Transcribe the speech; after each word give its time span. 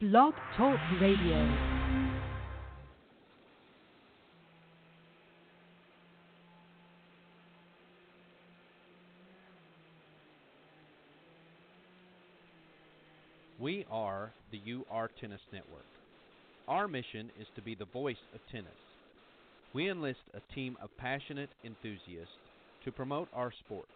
Blog 0.00 0.32
Talk 0.56 0.78
Radio. 1.00 1.44
We 13.58 13.84
are 13.90 14.30
the 14.52 14.60
UR 14.72 15.10
Tennis 15.20 15.40
Network. 15.52 15.82
Our 16.68 16.86
mission 16.86 17.32
is 17.40 17.48
to 17.56 17.60
be 17.62 17.74
the 17.74 17.84
voice 17.86 18.14
of 18.32 18.40
tennis. 18.52 18.68
We 19.74 19.90
enlist 19.90 20.20
a 20.32 20.54
team 20.54 20.76
of 20.80 20.90
passionate 20.98 21.50
enthusiasts 21.64 22.30
to 22.84 22.92
promote 22.92 23.26
our 23.34 23.50
sport. 23.66 23.88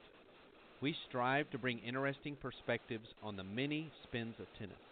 We 0.81 0.97
strive 1.09 1.49
to 1.53 1.59
bring 1.59 1.79
interesting 1.87 2.37
perspectives 2.43 3.07
on 3.23 3.37
the 3.37 3.45
many 3.45 3.89
spins 4.09 4.35
of 4.41 4.47
tennis. 4.59 4.92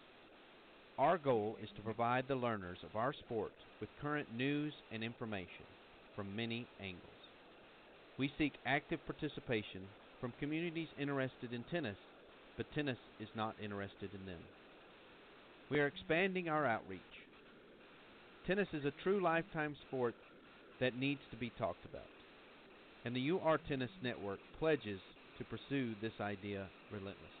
Our 1.01 1.17
goal 1.17 1.57
is 1.59 1.69
to 1.75 1.81
provide 1.81 2.27
the 2.27 2.35
learners 2.35 2.77
of 2.83 2.95
our 2.95 3.11
sport 3.11 3.53
with 3.79 3.89
current 3.99 4.31
news 4.31 4.71
and 4.91 5.03
information 5.03 5.65
from 6.15 6.35
many 6.35 6.67
angles. 6.79 7.17
We 8.19 8.31
seek 8.37 8.59
active 8.67 9.03
participation 9.07 9.87
from 10.19 10.31
communities 10.39 10.89
interested 10.99 11.53
in 11.53 11.63
tennis, 11.63 11.97
but 12.55 12.71
tennis 12.71 12.99
is 13.19 13.29
not 13.33 13.55
interested 13.59 14.13
in 14.13 14.27
them. 14.27 14.41
We 15.71 15.79
are 15.79 15.87
expanding 15.87 16.49
our 16.49 16.67
outreach. 16.67 17.01
Tennis 18.45 18.67
is 18.71 18.85
a 18.85 18.91
true 18.91 19.23
lifetime 19.23 19.75
sport 19.81 20.13
that 20.79 20.95
needs 20.95 21.23
to 21.31 21.35
be 21.35 21.49
talked 21.49 21.83
about, 21.83 22.11
and 23.05 23.15
the 23.15 23.31
UR 23.31 23.57
Tennis 23.57 23.89
Network 24.03 24.41
pledges 24.55 25.01
to 25.39 25.45
pursue 25.45 25.95
this 25.99 26.13
idea 26.21 26.69
relentlessly. 26.91 27.40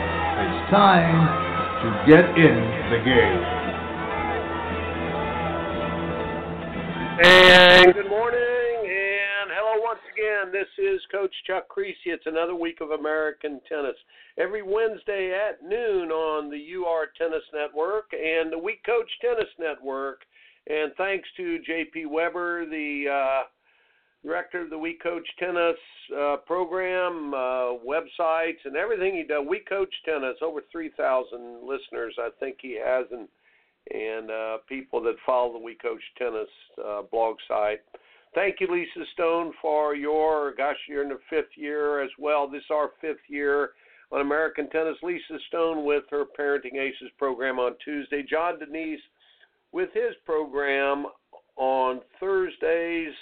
time 0.71 1.27
to 1.83 1.87
get 2.07 2.23
in 2.39 2.55
the 2.87 2.99
game. 3.03 3.43
And 7.19 7.93
good 7.93 8.09
morning, 8.09 8.39
and 8.79 9.51
hello 9.51 9.83
once 9.83 9.99
again. 10.13 10.53
This 10.53 10.69
is 10.79 11.01
Coach 11.11 11.33
Chuck 11.45 11.67
Kriese. 11.67 11.91
It's 12.05 12.25
another 12.25 12.55
week 12.55 12.79
of 12.79 12.91
American 12.91 13.59
tennis. 13.67 13.97
Every 14.37 14.63
Wednesday 14.63 15.37
at 15.37 15.61
noon 15.61 16.09
on 16.09 16.49
the 16.49 16.75
UR 16.75 17.07
Tennis 17.17 17.43
Network 17.53 18.13
and 18.13 18.49
the 18.49 18.57
We 18.57 18.79
Coach 18.85 19.11
Tennis 19.19 19.51
Network. 19.59 20.21
And 20.67 20.93
thanks 20.95 21.27
to 21.35 21.59
JP 21.69 22.09
Weber, 22.09 22.65
the 22.65 23.07
uh, 23.11 23.43
director 24.23 24.61
of 24.61 24.69
the 24.69 24.77
We 24.77 24.93
Coach 25.01 25.27
Tennis 25.39 25.77
uh, 26.15 26.37
program, 26.45 27.33
uh, 27.33 27.77
websites, 27.85 28.59
and 28.65 28.75
everything 28.75 29.15
he 29.15 29.23
does. 29.23 29.45
We 29.47 29.59
Coach 29.59 29.93
Tennis, 30.05 30.35
over 30.41 30.61
3,000 30.71 31.67
listeners, 31.67 32.15
I 32.19 32.29
think 32.39 32.57
he 32.61 32.79
has, 32.83 33.05
and 33.11 33.27
and 33.91 34.29
uh, 34.29 34.57
people 34.69 35.01
that 35.01 35.15
follow 35.25 35.53
the 35.53 35.59
We 35.59 35.73
Coach 35.73 36.01
Tennis 36.17 36.47
uh, 36.85 37.01
blog 37.11 37.37
site. 37.47 37.79
Thank 38.35 38.57
you, 38.59 38.67
Lisa 38.71 39.09
Stone, 39.13 39.53
for 39.59 39.95
your, 39.95 40.53
gosh, 40.55 40.77
you're 40.87 41.03
in 41.03 41.09
the 41.09 41.19
fifth 41.29 41.57
year 41.57 42.01
as 42.01 42.11
well. 42.19 42.47
This 42.47 42.59
is 42.59 42.71
our 42.71 42.91
fifth 43.01 43.27
year 43.27 43.71
on 44.11 44.21
American 44.21 44.69
Tennis. 44.69 44.95
Lisa 45.01 45.37
Stone 45.47 45.83
with 45.83 46.03
her 46.11 46.25
Parenting 46.39 46.75
Aces 46.75 47.09
program 47.17 47.57
on 47.57 47.73
Tuesday. 47.83 48.23
John 48.23 48.59
Denise 48.59 49.01
with 49.71 49.89
his 49.93 50.13
program 50.25 51.07
on 51.57 52.01
Thursdays 52.19 53.13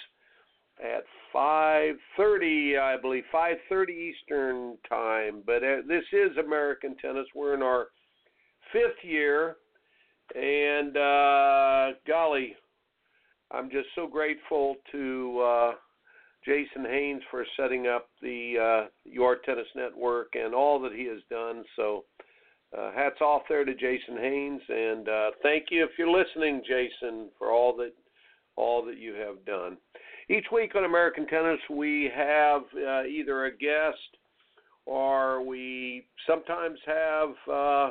at 0.82 1.04
5:30, 1.34 2.78
I 2.78 2.96
believe, 2.96 3.24
5:30 3.32 3.90
Eastern 3.90 4.78
time. 4.88 5.42
But 5.44 5.62
uh, 5.62 5.82
this 5.86 6.04
is 6.12 6.36
American 6.36 6.96
Tennis. 6.96 7.26
We're 7.34 7.54
in 7.54 7.62
our 7.62 7.88
fifth 8.72 9.02
year, 9.02 9.56
and 10.34 10.96
uh, 10.96 11.98
golly, 12.06 12.56
I'm 13.50 13.70
just 13.70 13.88
so 13.94 14.06
grateful 14.06 14.76
to 14.92 15.40
uh, 15.40 15.72
Jason 16.44 16.84
Haynes 16.84 17.22
for 17.30 17.44
setting 17.56 17.86
up 17.86 18.08
the 18.22 18.88
uh, 18.88 19.20
UR 19.22 19.36
Tennis 19.44 19.68
Network 19.74 20.34
and 20.34 20.54
all 20.54 20.80
that 20.80 20.92
he 20.92 21.04
has 21.06 21.20
done. 21.30 21.64
So. 21.76 22.04
Uh, 22.72 22.92
hats 22.92 23.20
off 23.20 23.42
there 23.48 23.64
to 23.64 23.74
Jason 23.74 24.16
Haynes, 24.16 24.62
and 24.68 25.08
thank 25.42 25.72
you 25.72 25.82
if 25.82 25.90
you're 25.98 26.08
listening, 26.08 26.62
Jason, 26.64 27.28
for 27.36 27.50
all 27.50 27.74
that 27.76 27.90
all 28.54 28.84
that 28.84 28.96
you 28.96 29.14
have 29.14 29.44
done. 29.44 29.76
Each 30.30 30.46
week 30.52 30.76
on 30.76 30.84
American 30.84 31.26
Tennis, 31.26 31.58
we 31.68 32.08
have 32.14 32.62
uh, 32.76 33.02
either 33.02 33.46
a 33.46 33.50
guest 33.50 33.98
or 34.86 35.44
we 35.44 36.06
sometimes 36.24 36.78
have 36.86 37.30
uh, 37.48 37.90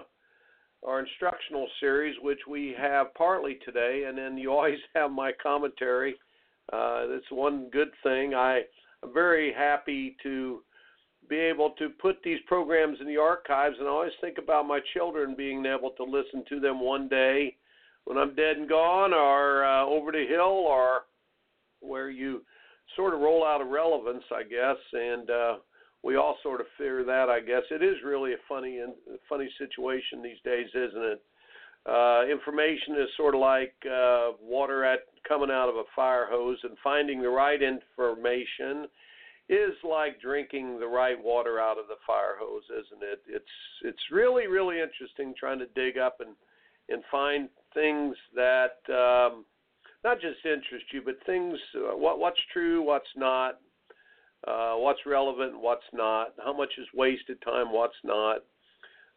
our 0.87 1.01
instructional 1.01 1.67
series, 1.81 2.15
which 2.21 2.39
we 2.47 2.73
have 2.79 3.13
partly 3.15 3.59
today, 3.65 4.05
and 4.07 4.17
then 4.17 4.37
you 4.37 4.51
always 4.53 4.79
have 4.95 5.11
my 5.11 5.33
commentary. 5.43 6.15
Uh, 6.71 7.07
that's 7.07 7.29
one 7.29 7.69
good 7.73 7.89
thing. 8.03 8.33
I, 8.33 8.61
I'm 9.03 9.13
very 9.13 9.51
happy 9.51 10.15
to 10.23 10.61
be 11.29 11.35
able 11.35 11.71
to 11.71 11.89
put 11.89 12.23
these 12.23 12.39
programs 12.47 12.99
in 13.01 13.07
the 13.07 13.17
archives, 13.17 13.75
and 13.79 13.87
I 13.89 13.91
always 13.91 14.13
think 14.21 14.37
about 14.37 14.65
my 14.65 14.79
children 14.93 15.35
being 15.37 15.65
able 15.65 15.89
to 15.89 16.03
listen 16.05 16.45
to 16.47 16.61
them 16.61 16.79
one 16.79 17.09
day 17.09 17.57
when 18.05 18.17
I'm 18.17 18.33
dead 18.33 18.55
and 18.55 18.69
gone, 18.69 19.13
or 19.13 19.65
uh, 19.65 19.85
over 19.85 20.13
the 20.13 20.25
hill, 20.25 20.45
or 20.45 21.01
where 21.81 22.09
you 22.09 22.43
sort 22.95 23.13
of 23.13 23.21
roll 23.21 23.45
out 23.45 23.61
of 23.61 23.67
relevance, 23.67 24.23
I 24.31 24.43
guess, 24.43 24.77
and 24.93 25.29
uh, 25.29 25.55
we 26.03 26.15
all 26.15 26.37
sort 26.43 26.61
of 26.61 26.67
fear 26.77 27.03
that. 27.03 27.29
I 27.29 27.39
guess 27.39 27.63
it 27.71 27.83
is 27.83 27.97
really 28.05 28.33
a 28.33 28.43
funny 28.47 28.79
and 28.79 28.93
funny 29.27 29.49
situation 29.57 30.21
these 30.21 30.41
days, 30.43 30.67
isn't 30.73 31.03
it? 31.03 31.21
Uh, 31.85 32.23
information 32.29 32.95
is 32.95 33.07
sort 33.15 33.35
of 33.35 33.41
like 33.41 33.73
uh, 33.85 34.31
water 34.41 34.83
at 34.83 34.99
coming 35.27 35.49
out 35.49 35.69
of 35.69 35.75
a 35.75 35.83
fire 35.95 36.27
hose, 36.29 36.57
and 36.63 36.77
finding 36.83 37.21
the 37.21 37.29
right 37.29 37.61
information 37.61 38.87
is 39.49 39.73
like 39.83 40.21
drinking 40.21 40.79
the 40.79 40.87
right 40.87 41.21
water 41.21 41.59
out 41.59 41.79
of 41.79 41.87
the 41.87 41.95
fire 42.05 42.35
hose, 42.39 42.63
isn't 42.65 43.03
it? 43.03 43.21
It's 43.27 43.45
it's 43.83 44.11
really 44.11 44.47
really 44.47 44.79
interesting 44.79 45.33
trying 45.37 45.59
to 45.59 45.65
dig 45.75 45.97
up 45.97 46.17
and 46.19 46.35
and 46.89 47.03
find 47.11 47.49
things 47.73 48.15
that 48.35 48.77
um, 48.89 49.45
not 50.03 50.21
just 50.21 50.45
interest 50.45 50.85
you, 50.93 51.01
but 51.03 51.15
things 51.25 51.57
uh, 51.75 51.97
what 51.97 52.19
what's 52.19 52.39
true, 52.53 52.81
what's 52.81 53.09
not, 53.15 53.59
uh, 54.47 54.73
what's 54.75 55.05
relevant, 55.05 55.59
what's 55.59 55.83
not, 55.93 56.33
how 56.43 56.55
much 56.55 56.71
is 56.77 56.87
wasted 56.93 57.41
time, 57.41 57.71
what's 57.71 57.95
not. 58.03 58.43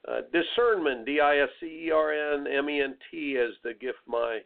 uh, 0.09 0.23
discernment, 0.33 1.05
D-I-S-C-E-R-N-M-E-N-T, 1.07 3.37
as 3.39 3.51
the 3.63 3.75
gift 3.75 3.99
my 4.07 4.41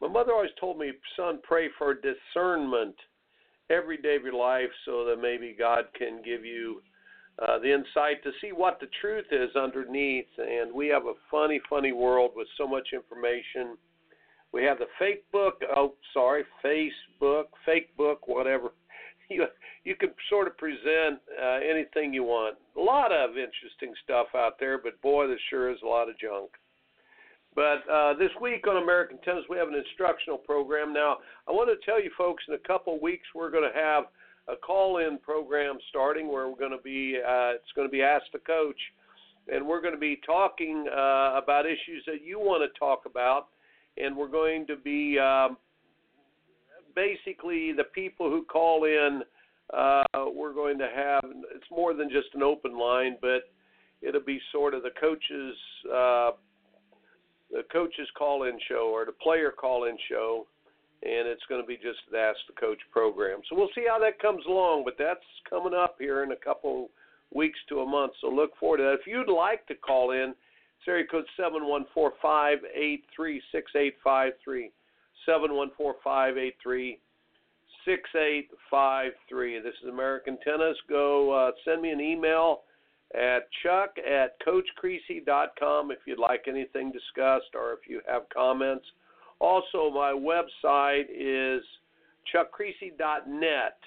my 0.00 0.08
mother 0.08 0.32
always 0.32 0.50
told 0.58 0.78
me, 0.78 0.92
son, 1.14 1.40
pray 1.42 1.68
for 1.76 1.92
discernment 1.92 2.94
every 3.68 3.98
day 3.98 4.16
of 4.16 4.22
your 4.22 4.32
life, 4.32 4.70
so 4.86 5.04
that 5.04 5.20
maybe 5.20 5.54
God 5.58 5.84
can 5.94 6.22
give 6.24 6.42
you 6.42 6.80
uh, 7.38 7.58
the 7.58 7.70
insight 7.70 8.22
to 8.24 8.32
see 8.40 8.52
what 8.52 8.80
the 8.80 8.86
truth 9.02 9.26
is 9.30 9.54
underneath. 9.54 10.24
And 10.38 10.72
we 10.72 10.88
have 10.88 11.04
a 11.04 11.12
funny, 11.30 11.60
funny 11.68 11.92
world 11.92 12.30
with 12.34 12.48
so 12.56 12.66
much 12.66 12.94
information. 12.94 13.76
We 14.52 14.64
have 14.64 14.78
the 14.78 14.86
fake 14.98 15.24
book. 15.30 15.62
Oh, 15.74 15.94
sorry, 16.12 16.44
Facebook, 16.64 17.44
fake 17.64 17.96
book, 17.96 18.26
whatever. 18.28 18.72
You 19.32 19.46
you 19.84 19.94
can 19.94 20.10
sort 20.28 20.48
of 20.48 20.58
present 20.58 21.20
uh, 21.40 21.60
anything 21.62 22.12
you 22.12 22.24
want. 22.24 22.56
A 22.76 22.80
lot 22.80 23.12
of 23.12 23.38
interesting 23.38 23.94
stuff 24.02 24.26
out 24.34 24.58
there, 24.58 24.76
but 24.76 25.00
boy, 25.02 25.28
there 25.28 25.38
sure 25.48 25.70
is 25.70 25.78
a 25.84 25.86
lot 25.86 26.08
of 26.08 26.18
junk. 26.18 26.50
But 27.54 27.88
uh, 27.88 28.14
this 28.14 28.30
week 28.40 28.66
on 28.66 28.82
American 28.82 29.18
Tennis, 29.24 29.44
we 29.48 29.56
have 29.56 29.68
an 29.68 29.74
instructional 29.74 30.38
program. 30.38 30.92
Now, 30.92 31.18
I 31.48 31.52
want 31.52 31.70
to 31.70 31.84
tell 31.84 32.02
you 32.02 32.10
folks, 32.18 32.44
in 32.48 32.54
a 32.54 32.58
couple 32.58 32.96
of 32.96 33.02
weeks, 33.02 33.26
we're 33.34 33.50
going 33.50 33.70
to 33.70 33.78
have 33.78 34.04
a 34.48 34.56
call-in 34.56 35.18
program 35.18 35.78
starting 35.88 36.30
where 36.30 36.48
we're 36.48 36.58
going 36.58 36.76
to 36.76 36.82
be. 36.82 37.16
Uh, 37.16 37.54
it's 37.54 37.72
going 37.74 37.88
to 37.88 37.92
be 37.92 38.02
Ask 38.02 38.24
the 38.32 38.38
Coach, 38.40 38.78
and 39.48 39.66
we're 39.66 39.80
going 39.80 39.94
to 39.94 40.00
be 40.00 40.20
talking 40.24 40.86
uh, 40.88 41.40
about 41.42 41.66
issues 41.66 42.04
that 42.06 42.22
you 42.24 42.38
want 42.38 42.62
to 42.62 42.78
talk 42.78 43.02
about, 43.04 43.48
and 43.96 44.16
we're 44.16 44.28
going 44.28 44.66
to 44.66 44.76
be 44.76 45.18
um, 45.18 45.56
basically 46.94 47.72
the 47.72 47.84
people 47.94 48.30
who 48.30 48.44
call 48.44 48.84
in. 48.84 49.22
Uh, 49.72 50.02
we're 50.34 50.52
going 50.52 50.78
to 50.78 50.88
have. 50.94 51.22
It's 51.54 51.70
more 51.70 51.94
than 51.94 52.10
just 52.10 52.28
an 52.34 52.42
open 52.42 52.78
line, 52.78 53.16
but 53.20 53.50
it'll 54.02 54.20
be 54.20 54.40
sort 54.52 54.74
of 54.74 54.82
the 54.82 54.90
coaches. 55.00 55.56
Uh, 55.86 56.30
the 57.52 57.62
coaches 57.72 58.08
call 58.16 58.44
in 58.44 58.58
show 58.68 58.90
or 58.92 59.04
the 59.04 59.12
player 59.12 59.50
call 59.50 59.84
in 59.84 59.96
show 60.08 60.46
and 61.02 61.26
it's 61.26 61.42
going 61.48 61.60
to 61.60 61.66
be 61.66 61.76
just 61.76 61.98
the 62.12 62.18
Ask 62.18 62.38
the 62.46 62.60
Coach 62.60 62.78
program. 62.92 63.40
So 63.48 63.56
we'll 63.56 63.70
see 63.74 63.86
how 63.88 63.98
that 64.00 64.18
comes 64.18 64.44
along, 64.46 64.84
but 64.84 64.96
that's 64.98 65.24
coming 65.48 65.72
up 65.72 65.96
here 65.98 66.22
in 66.22 66.32
a 66.32 66.36
couple 66.36 66.90
weeks 67.32 67.58
to 67.70 67.80
a 67.80 67.86
month. 67.86 68.12
So 68.20 68.28
look 68.28 68.50
forward 68.58 68.78
to 68.78 68.82
that. 68.84 68.98
If 69.00 69.06
you'd 69.06 69.32
like 69.32 69.66
to 69.68 69.74
call 69.74 70.10
in, 70.10 70.34
area 70.88 71.06
code 71.10 71.24
seven 71.36 71.66
one 71.66 71.86
four 71.94 72.12
five 72.20 72.58
eight 72.74 73.04
three 73.14 73.42
six 73.52 73.70
eight 73.76 73.94
five 74.02 74.32
three. 74.42 74.70
Seven 75.26 75.54
one 75.54 75.70
four 75.76 75.96
five 76.02 76.38
eight 76.38 76.56
three 76.62 76.98
six 77.84 78.02
eight 78.14 78.48
five 78.70 79.12
three. 79.28 79.60
This 79.60 79.74
is 79.82 79.88
American 79.88 80.38
Tennis. 80.44 80.76
Go 80.88 81.30
uh, 81.30 81.50
send 81.64 81.82
me 81.82 81.90
an 81.90 82.00
email 82.00 82.62
at 83.14 83.48
chuck 83.62 83.96
at 83.98 84.36
coachkriese.com 84.46 85.90
if 85.90 85.98
you'd 86.06 86.18
like 86.18 86.44
anything 86.46 86.92
discussed 86.92 87.54
or 87.54 87.72
if 87.72 87.80
you 87.88 88.00
have 88.08 88.22
comments. 88.32 88.84
Also, 89.40 89.90
my 89.90 90.12
website 90.12 91.06
is 91.10 91.62
chuckkriese.net, 92.32 93.78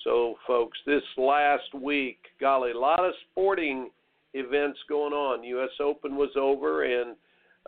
So, 0.05 0.37
folks, 0.47 0.79
this 0.87 1.03
last 1.17 1.75
week, 1.75 2.19
golly, 2.41 2.71
a 2.71 2.79
lot 2.79 3.05
of 3.05 3.13
sporting 3.31 3.91
events 4.35 4.79
going 4.89 5.13
on. 5.13 5.43
U.S. 5.43 5.71
Open 5.81 6.15
was 6.17 6.31
over, 6.37 6.85
and 6.85 7.17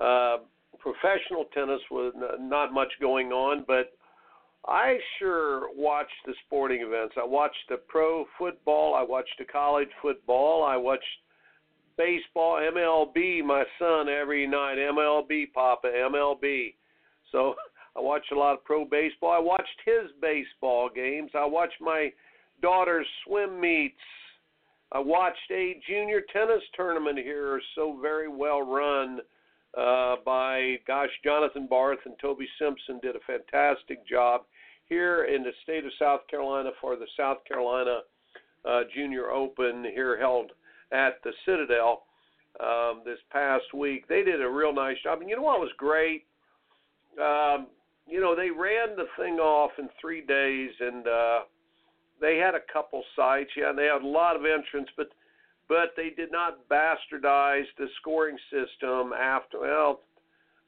uh, 0.00 0.36
professional 0.78 1.46
tennis 1.52 1.80
was 1.90 2.14
not 2.38 2.72
much 2.72 2.92
going 3.00 3.32
on, 3.32 3.64
but 3.66 3.92
I 4.66 4.98
sure 5.18 5.68
watched 5.74 6.10
the 6.26 6.34
sporting 6.46 6.82
events. 6.82 7.14
I 7.20 7.24
watched 7.24 7.56
the 7.68 7.76
pro 7.88 8.26
football. 8.38 8.94
I 8.94 9.02
watched 9.02 9.34
the 9.38 9.44
college 9.44 9.88
football. 10.02 10.64
I 10.64 10.76
watched 10.76 11.04
baseball, 11.96 12.56
MLB. 12.56 13.42
My 13.44 13.64
son 13.78 14.08
every 14.08 14.46
night, 14.46 14.76
MLB, 14.76 15.52
Papa, 15.52 15.88
MLB. 15.88 16.74
So 17.32 17.54
I 17.96 18.00
watched 18.00 18.32
a 18.32 18.38
lot 18.38 18.54
of 18.54 18.64
pro 18.64 18.84
baseball. 18.84 19.32
I 19.32 19.38
watched 19.38 19.66
his 19.84 20.10
baseball 20.20 20.90
games. 20.94 21.30
I 21.34 21.44
watched 21.44 21.80
my 21.80 22.10
daughter's 22.62 23.06
swim 23.26 23.60
meets. 23.60 23.94
I 24.92 24.98
watched 24.98 25.50
a 25.50 25.80
junior 25.86 26.22
tennis 26.32 26.62
tournament 26.74 27.18
here, 27.18 27.60
so 27.74 27.98
very 28.00 28.28
well 28.28 28.62
run 28.62 29.20
uh, 29.76 30.16
by, 30.24 30.76
gosh, 30.86 31.10
Jonathan 31.22 31.66
Barth 31.68 31.98
and 32.04 32.14
Toby 32.20 32.48
Simpson 32.58 32.98
did 33.02 33.16
a 33.16 33.20
fantastic 33.26 34.06
job 34.06 34.42
here 34.86 35.24
in 35.24 35.42
the 35.42 35.52
state 35.62 35.84
of 35.84 35.92
South 35.98 36.20
Carolina 36.30 36.70
for 36.80 36.96
the 36.96 37.06
South 37.16 37.38
Carolina 37.46 38.00
uh, 38.64 38.80
Junior 38.94 39.30
Open 39.30 39.84
here 39.84 40.18
held 40.18 40.52
at 40.92 41.22
the 41.22 41.32
Citadel 41.44 42.04
um, 42.60 43.02
this 43.04 43.18
past 43.30 43.74
week. 43.74 44.08
They 44.08 44.22
did 44.22 44.42
a 44.42 44.48
real 44.48 44.72
nice 44.72 44.96
job. 45.02 45.20
And 45.20 45.28
you 45.28 45.36
know 45.36 45.42
what 45.42 45.60
was 45.60 45.70
great? 45.76 46.24
Um, 47.20 47.66
you 48.06 48.20
know, 48.20 48.34
they 48.34 48.50
ran 48.50 48.96
the 48.96 49.06
thing 49.18 49.34
off 49.34 49.72
in 49.78 49.88
three 50.00 50.24
days 50.24 50.70
and 50.80 51.06
uh, 51.06 51.40
they 52.20 52.38
had 52.38 52.54
a 52.54 52.72
couple 52.72 53.02
sites. 53.14 53.50
Yeah, 53.56 53.72
they 53.76 53.84
had 53.84 54.02
a 54.02 54.06
lot 54.06 54.36
of 54.36 54.42
entrants, 54.44 54.90
but 54.96 55.08
but 55.68 55.92
they 55.96 56.10
did 56.10 56.32
not 56.32 56.68
bastardize 56.68 57.66
the 57.78 57.86
scoring 58.00 58.38
system 58.50 59.12
after 59.12 59.60
well 59.60 60.00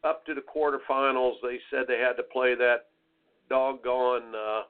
up 0.04 0.24
to 0.26 0.34
the 0.34 0.42
quarterfinals. 0.42 1.34
They 1.42 1.58
said 1.70 1.84
they 1.86 1.98
had 1.98 2.14
to 2.14 2.22
play 2.22 2.54
that 2.54 2.86
doggone 3.48 4.34
uh, 4.34 4.62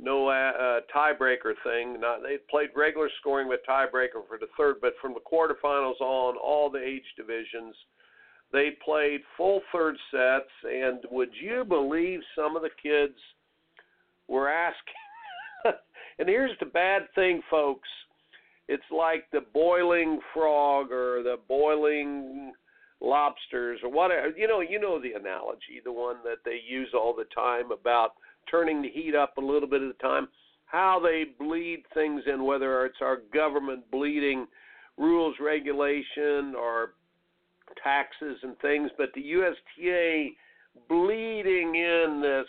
no 0.00 0.28
uh, 0.28 0.80
tiebreaker 0.94 1.54
thing. 1.64 2.00
Not 2.00 2.22
they 2.22 2.38
played 2.50 2.70
regular 2.76 3.10
scoring 3.20 3.48
with 3.48 3.60
tiebreaker 3.68 4.26
for 4.28 4.38
the 4.38 4.48
third, 4.56 4.76
but 4.80 4.92
from 5.00 5.14
the 5.14 5.20
quarterfinals 5.20 6.00
on, 6.00 6.36
all 6.36 6.70
the 6.70 6.82
age 6.82 7.02
divisions, 7.16 7.74
they 8.52 8.70
played 8.84 9.20
full 9.36 9.60
third 9.72 9.96
sets. 10.10 10.50
And 10.64 11.00
would 11.10 11.30
you 11.40 11.64
believe 11.64 12.20
some 12.36 12.56
of 12.56 12.62
the 12.62 12.70
kids 12.80 13.18
were 14.28 14.48
asking? 14.48 14.94
and 16.18 16.28
here's 16.28 16.58
the 16.60 16.66
bad 16.66 17.02
thing, 17.14 17.42
folks. 17.50 17.88
It's 18.68 18.82
like 18.90 19.24
the 19.32 19.40
boiling 19.52 20.20
frog 20.34 20.92
or 20.92 21.22
the 21.22 21.36
boiling 21.48 22.52
lobsters 23.00 23.80
or 23.82 23.90
whatever. 23.90 24.28
You 24.36 24.46
know, 24.46 24.60
you 24.60 24.78
know 24.78 25.00
the 25.00 25.12
analogy, 25.12 25.80
the 25.84 25.92
one 25.92 26.16
that 26.24 26.38
they 26.44 26.60
use 26.68 26.88
all 26.94 27.14
the 27.14 27.24
time 27.34 27.70
about 27.72 28.10
turning 28.50 28.82
the 28.82 28.90
heat 28.90 29.14
up 29.14 29.36
a 29.38 29.40
little 29.40 29.68
bit 29.68 29.82
at 29.82 29.90
a 29.90 30.02
time. 30.02 30.28
How 30.66 31.00
they 31.02 31.24
bleed 31.38 31.84
things 31.94 32.22
in, 32.26 32.44
whether 32.44 32.84
it's 32.84 32.98
our 33.00 33.18
government 33.32 33.90
bleeding 33.90 34.46
rules, 34.98 35.36
regulation, 35.40 36.54
or 36.54 36.94
taxes 37.82 38.38
and 38.42 38.58
things, 38.58 38.90
but 38.98 39.10
the 39.14 39.22
USTA 39.22 40.30
bleeding 40.88 41.74
in 41.74 42.20
this 42.20 42.46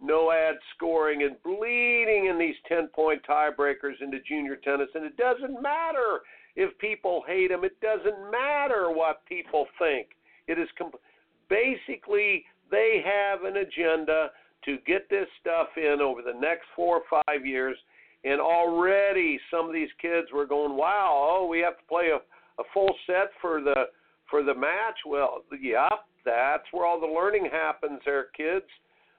no 0.00 0.30
ad 0.30 0.56
scoring 0.74 1.22
and 1.22 1.42
bleeding 1.42 2.26
in 2.30 2.38
these 2.38 2.54
10 2.68 2.88
point 2.88 3.22
tiebreakers 3.28 4.00
into 4.00 4.18
junior 4.20 4.56
tennis. 4.56 4.88
And 4.94 5.04
it 5.04 5.16
doesn't 5.16 5.62
matter 5.62 6.20
if 6.54 6.76
people 6.78 7.22
hate 7.26 7.50
him. 7.50 7.64
It 7.64 7.80
doesn't 7.80 8.30
matter 8.30 8.90
what 8.90 9.24
people 9.26 9.66
think. 9.78 10.08
It 10.48 10.58
is 10.58 10.68
comp- 10.78 11.00
basically 11.48 12.44
they 12.70 13.02
have 13.04 13.44
an 13.44 13.58
agenda 13.58 14.30
to 14.64 14.78
get 14.86 15.08
this 15.08 15.28
stuff 15.40 15.68
in 15.76 16.00
over 16.00 16.22
the 16.22 16.38
next 16.38 16.64
four 16.74 17.00
or 17.00 17.22
five 17.26 17.46
years. 17.46 17.76
And 18.24 18.40
already 18.40 19.38
some 19.50 19.66
of 19.66 19.72
these 19.72 19.90
kids 20.02 20.28
were 20.32 20.46
going, 20.46 20.76
"Wow, 20.76 21.28
oh, 21.30 21.46
we 21.46 21.60
have 21.60 21.78
to 21.78 21.84
play 21.84 22.08
a, 22.08 22.16
a 22.60 22.64
full 22.74 22.92
set 23.06 23.30
for 23.40 23.60
the 23.60 23.88
for 24.28 24.42
the 24.42 24.54
match." 24.54 24.98
Well, 25.06 25.44
yeah, 25.60 25.88
that's 26.24 26.64
where 26.72 26.84
all 26.84 27.00
the 27.00 27.06
learning 27.06 27.48
happens, 27.52 28.00
there, 28.04 28.26
kids. 28.36 28.66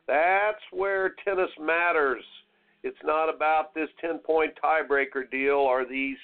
That's 0.08 0.62
where 0.72 1.16
tennis 1.26 1.50
matters. 1.60 2.24
It's 2.84 2.98
not 3.04 3.34
about 3.34 3.74
this 3.74 3.90
10 4.02 4.20
point 4.20 4.54
tiebreaker 4.64 5.30
deal 5.30 5.56
or 5.56 5.86
these 5.86 6.18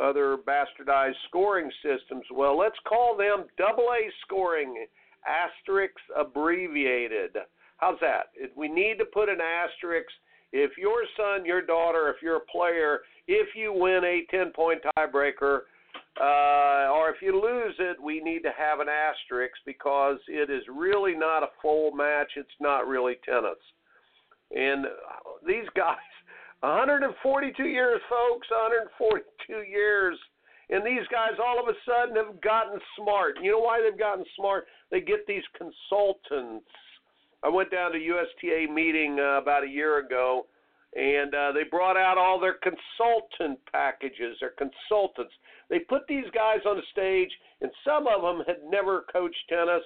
other 0.00 0.36
bastardized 0.36 1.14
scoring 1.28 1.70
systems. 1.82 2.24
Well, 2.32 2.56
let's 2.56 2.78
call 2.88 3.16
them 3.16 3.46
double 3.56 3.86
A 3.92 4.10
scoring, 4.24 4.86
asterisk 5.26 5.94
abbreviated. 6.16 7.36
How's 7.78 7.98
that? 8.00 8.26
We 8.56 8.68
need 8.68 8.98
to 8.98 9.04
put 9.04 9.28
an 9.28 9.38
asterisk. 9.40 10.08
If 10.52 10.78
your 10.78 11.02
son, 11.16 11.44
your 11.44 11.62
daughter, 11.62 12.08
if 12.08 12.22
you're 12.22 12.36
a 12.36 12.52
player, 12.52 13.00
if 13.26 13.48
you 13.54 13.72
win 13.72 14.02
a 14.04 14.24
10 14.30 14.52
point 14.52 14.80
tiebreaker, 14.96 15.60
uh, 16.20 16.90
or 16.92 17.10
if 17.10 17.22
you 17.22 17.40
lose 17.40 17.74
it, 17.78 17.96
we 18.02 18.20
need 18.20 18.40
to 18.42 18.50
have 18.56 18.80
an 18.80 18.88
asterisk 18.88 19.54
because 19.64 20.18
it 20.26 20.50
is 20.50 20.62
really 20.68 21.14
not 21.14 21.42
a 21.42 21.48
full 21.62 21.92
match. 21.92 22.32
It's 22.36 22.48
not 22.60 22.88
really 22.88 23.16
tennis. 23.24 23.58
And 24.50 24.86
these 25.46 25.68
guys, 25.76 25.96
142 26.60 27.62
years, 27.64 28.00
folks, 28.08 28.48
142 28.50 29.70
years, 29.70 30.18
And 30.70 30.84
these 30.84 31.06
guys 31.10 31.38
all 31.42 31.62
of 31.62 31.68
a 31.68 31.78
sudden 31.86 32.16
have 32.16 32.40
gotten 32.40 32.80
smart. 32.96 33.38
You 33.40 33.52
know 33.52 33.58
why 33.60 33.80
they've 33.80 33.98
gotten 33.98 34.24
smart? 34.36 34.66
They 34.90 35.00
get 35.00 35.26
these 35.26 35.44
consultants. 35.56 36.66
I 37.42 37.48
went 37.48 37.70
down 37.70 37.92
to 37.92 37.98
USTA 37.98 38.72
meeting 38.72 39.18
uh, 39.20 39.38
about 39.40 39.64
a 39.64 39.68
year 39.68 39.98
ago, 39.98 40.46
and 40.96 41.34
uh, 41.34 41.52
they 41.52 41.62
brought 41.62 41.96
out 41.96 42.18
all 42.18 42.40
their 42.40 42.56
consultant 42.60 43.60
packages. 43.70 44.36
Their 44.40 44.54
consultants. 44.58 45.32
They 45.70 45.80
put 45.80 46.06
these 46.08 46.24
guys 46.34 46.60
on 46.66 46.76
the 46.76 46.82
stage, 46.92 47.30
and 47.60 47.70
some 47.84 48.06
of 48.06 48.22
them 48.22 48.44
had 48.46 48.68
never 48.68 49.04
coached 49.12 49.36
tennis, 49.48 49.82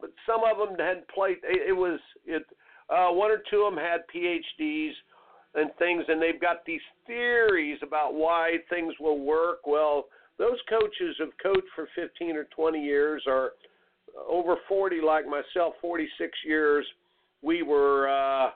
but 0.00 0.10
some 0.26 0.42
of 0.44 0.58
them 0.58 0.78
had 0.78 1.06
played. 1.08 1.38
It, 1.42 1.70
it 1.70 1.72
was 1.72 1.98
it. 2.24 2.44
Uh, 2.88 3.08
one 3.10 3.30
or 3.30 3.42
two 3.50 3.62
of 3.62 3.74
them 3.74 3.82
had 3.82 4.02
PhDs 4.14 4.92
and 5.54 5.70
things, 5.78 6.04
and 6.06 6.22
they've 6.22 6.40
got 6.40 6.64
these 6.64 6.80
theories 7.06 7.78
about 7.82 8.14
why 8.14 8.58
things 8.70 8.94
will 9.00 9.18
work. 9.18 9.66
Well, 9.66 10.04
those 10.38 10.58
coaches 10.68 11.16
have 11.18 11.30
coached 11.42 11.66
for 11.74 11.88
15 11.96 12.36
or 12.36 12.44
20 12.54 12.80
years, 12.80 13.22
or 13.26 13.52
over 14.28 14.56
40, 14.68 15.00
like 15.00 15.24
myself, 15.26 15.74
46 15.80 16.30
years. 16.44 16.86
We 17.42 17.62
were. 17.62 18.08
Uh, 18.08 18.50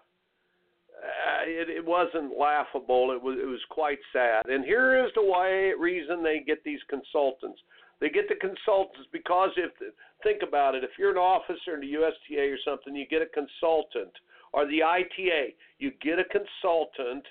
uh, 1.00 1.42
it, 1.46 1.68
it 1.70 1.84
wasn't 1.84 2.38
laughable. 2.38 3.12
It 3.12 3.22
was 3.22 3.38
it 3.40 3.46
was 3.46 3.60
quite 3.70 3.98
sad. 4.12 4.46
And 4.46 4.64
here 4.64 5.04
is 5.04 5.10
the 5.14 5.24
way 5.24 5.72
reason 5.78 6.22
they 6.22 6.40
get 6.46 6.62
these 6.64 6.80
consultants. 6.88 7.60
They 8.00 8.08
get 8.08 8.28
the 8.28 8.36
consultants 8.36 9.08
because 9.12 9.50
if 9.56 9.72
think 10.22 10.42
about 10.46 10.74
it, 10.74 10.84
if 10.84 10.90
you're 10.98 11.10
an 11.10 11.16
officer 11.16 11.74
in 11.74 11.80
the 11.80 11.86
USTA 11.86 12.52
or 12.52 12.58
something, 12.64 12.94
you 12.94 13.06
get 13.06 13.22
a 13.22 13.26
consultant 13.26 14.12
or 14.52 14.66
the 14.66 14.82
ITA, 14.82 15.54
you 15.78 15.92
get 16.02 16.18
a 16.18 16.24
consultant, 16.24 17.24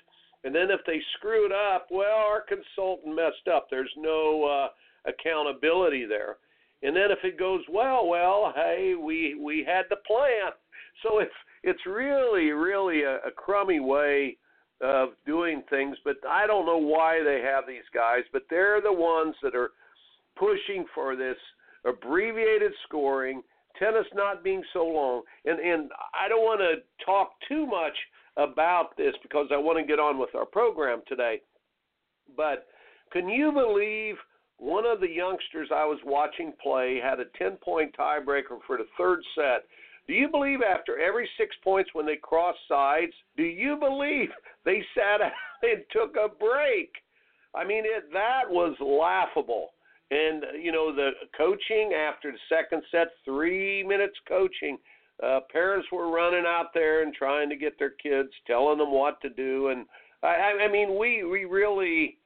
and 0.44 0.54
then 0.54 0.70
if 0.70 0.80
they 0.86 1.00
screw 1.16 1.44
it 1.46 1.52
up, 1.52 1.88
well, 1.90 2.16
our 2.16 2.40
consultant 2.40 3.14
messed 3.14 3.46
up. 3.52 3.68
There's 3.68 3.92
no 3.96 4.44
uh, 4.44 4.68
accountability 5.10 6.06
there. 6.06 6.36
And 6.82 6.96
then 6.96 7.10
if 7.10 7.18
it 7.24 7.38
goes 7.38 7.60
well, 7.70 8.06
well, 8.08 8.52
hey, 8.56 8.94
we 8.94 9.34
we 9.34 9.64
had 9.66 9.84
the 9.90 9.96
plan. 10.06 10.52
So 11.02 11.18
it's 11.18 11.30
it's 11.62 11.80
really 11.86 12.50
really 12.50 13.02
a, 13.02 13.16
a 13.26 13.30
crummy 13.34 13.80
way 13.80 14.36
of 14.80 15.10
doing 15.26 15.62
things. 15.68 15.96
But 16.04 16.16
I 16.28 16.46
don't 16.46 16.66
know 16.66 16.78
why 16.78 17.22
they 17.22 17.42
have 17.42 17.64
these 17.66 17.88
guys, 17.94 18.22
but 18.32 18.42
they're 18.48 18.80
the 18.80 18.92
ones 18.92 19.34
that 19.42 19.54
are 19.54 19.70
pushing 20.36 20.86
for 20.94 21.16
this 21.16 21.36
abbreviated 21.84 22.72
scoring 22.86 23.42
tennis 23.78 24.06
not 24.14 24.42
being 24.44 24.62
so 24.72 24.84
long, 24.84 25.22
and 25.44 25.58
and 25.58 25.90
I 26.14 26.28
don't 26.28 26.42
want 26.42 26.60
to 26.60 27.04
talk 27.04 27.32
too 27.48 27.66
much 27.66 27.96
about 28.36 28.96
this 28.96 29.14
because 29.22 29.48
I 29.52 29.56
want 29.56 29.78
to 29.78 29.84
get 29.84 29.98
on 29.98 30.18
with 30.18 30.34
our 30.34 30.46
program 30.46 31.02
today. 31.08 31.40
But 32.36 32.66
can 33.12 33.28
you 33.28 33.52
believe 33.52 34.16
one 34.58 34.84
of 34.86 35.00
the 35.00 35.08
youngsters 35.08 35.68
I 35.74 35.84
was 35.84 35.98
watching 36.04 36.52
play 36.62 37.00
had 37.02 37.18
a 37.20 37.24
10 37.38 37.56
point 37.56 37.94
tiebreaker 37.98 38.58
for 38.66 38.76
the 38.76 38.86
third 38.96 39.20
set? 39.34 39.64
Do 40.06 40.14
you 40.14 40.28
believe 40.28 40.60
after 40.62 40.98
every 40.98 41.28
six 41.38 41.54
points 41.62 41.90
when 41.92 42.06
they 42.06 42.16
crossed 42.16 42.58
sides, 42.68 43.12
do 43.36 43.44
you 43.44 43.76
believe 43.76 44.28
they 44.64 44.82
sat 44.94 45.20
out 45.24 45.32
and 45.62 45.84
took 45.92 46.16
a 46.16 46.28
break? 46.28 46.90
I 47.54 47.64
mean, 47.64 47.84
it 47.84 48.12
that 48.12 48.42
was 48.48 48.76
laughable. 48.80 49.70
And 50.10 50.44
you 50.60 50.72
know 50.72 50.94
the 50.94 51.10
coaching 51.36 51.92
after 51.94 52.32
the 52.32 52.38
second 52.48 52.82
set, 52.90 53.08
three 53.24 53.84
minutes 53.84 54.16
coaching. 54.26 54.78
Uh, 55.22 55.40
parents 55.52 55.86
were 55.92 56.10
running 56.10 56.44
out 56.46 56.68
there 56.72 57.02
and 57.02 57.12
trying 57.14 57.48
to 57.50 57.54
get 57.54 57.78
their 57.78 57.90
kids, 57.90 58.30
telling 58.46 58.78
them 58.78 58.90
what 58.90 59.20
to 59.20 59.28
do, 59.28 59.68
and 59.68 59.84
I, 60.22 60.64
I 60.64 60.72
mean 60.72 60.98
we 60.98 61.24
we 61.24 61.44
really 61.44 62.18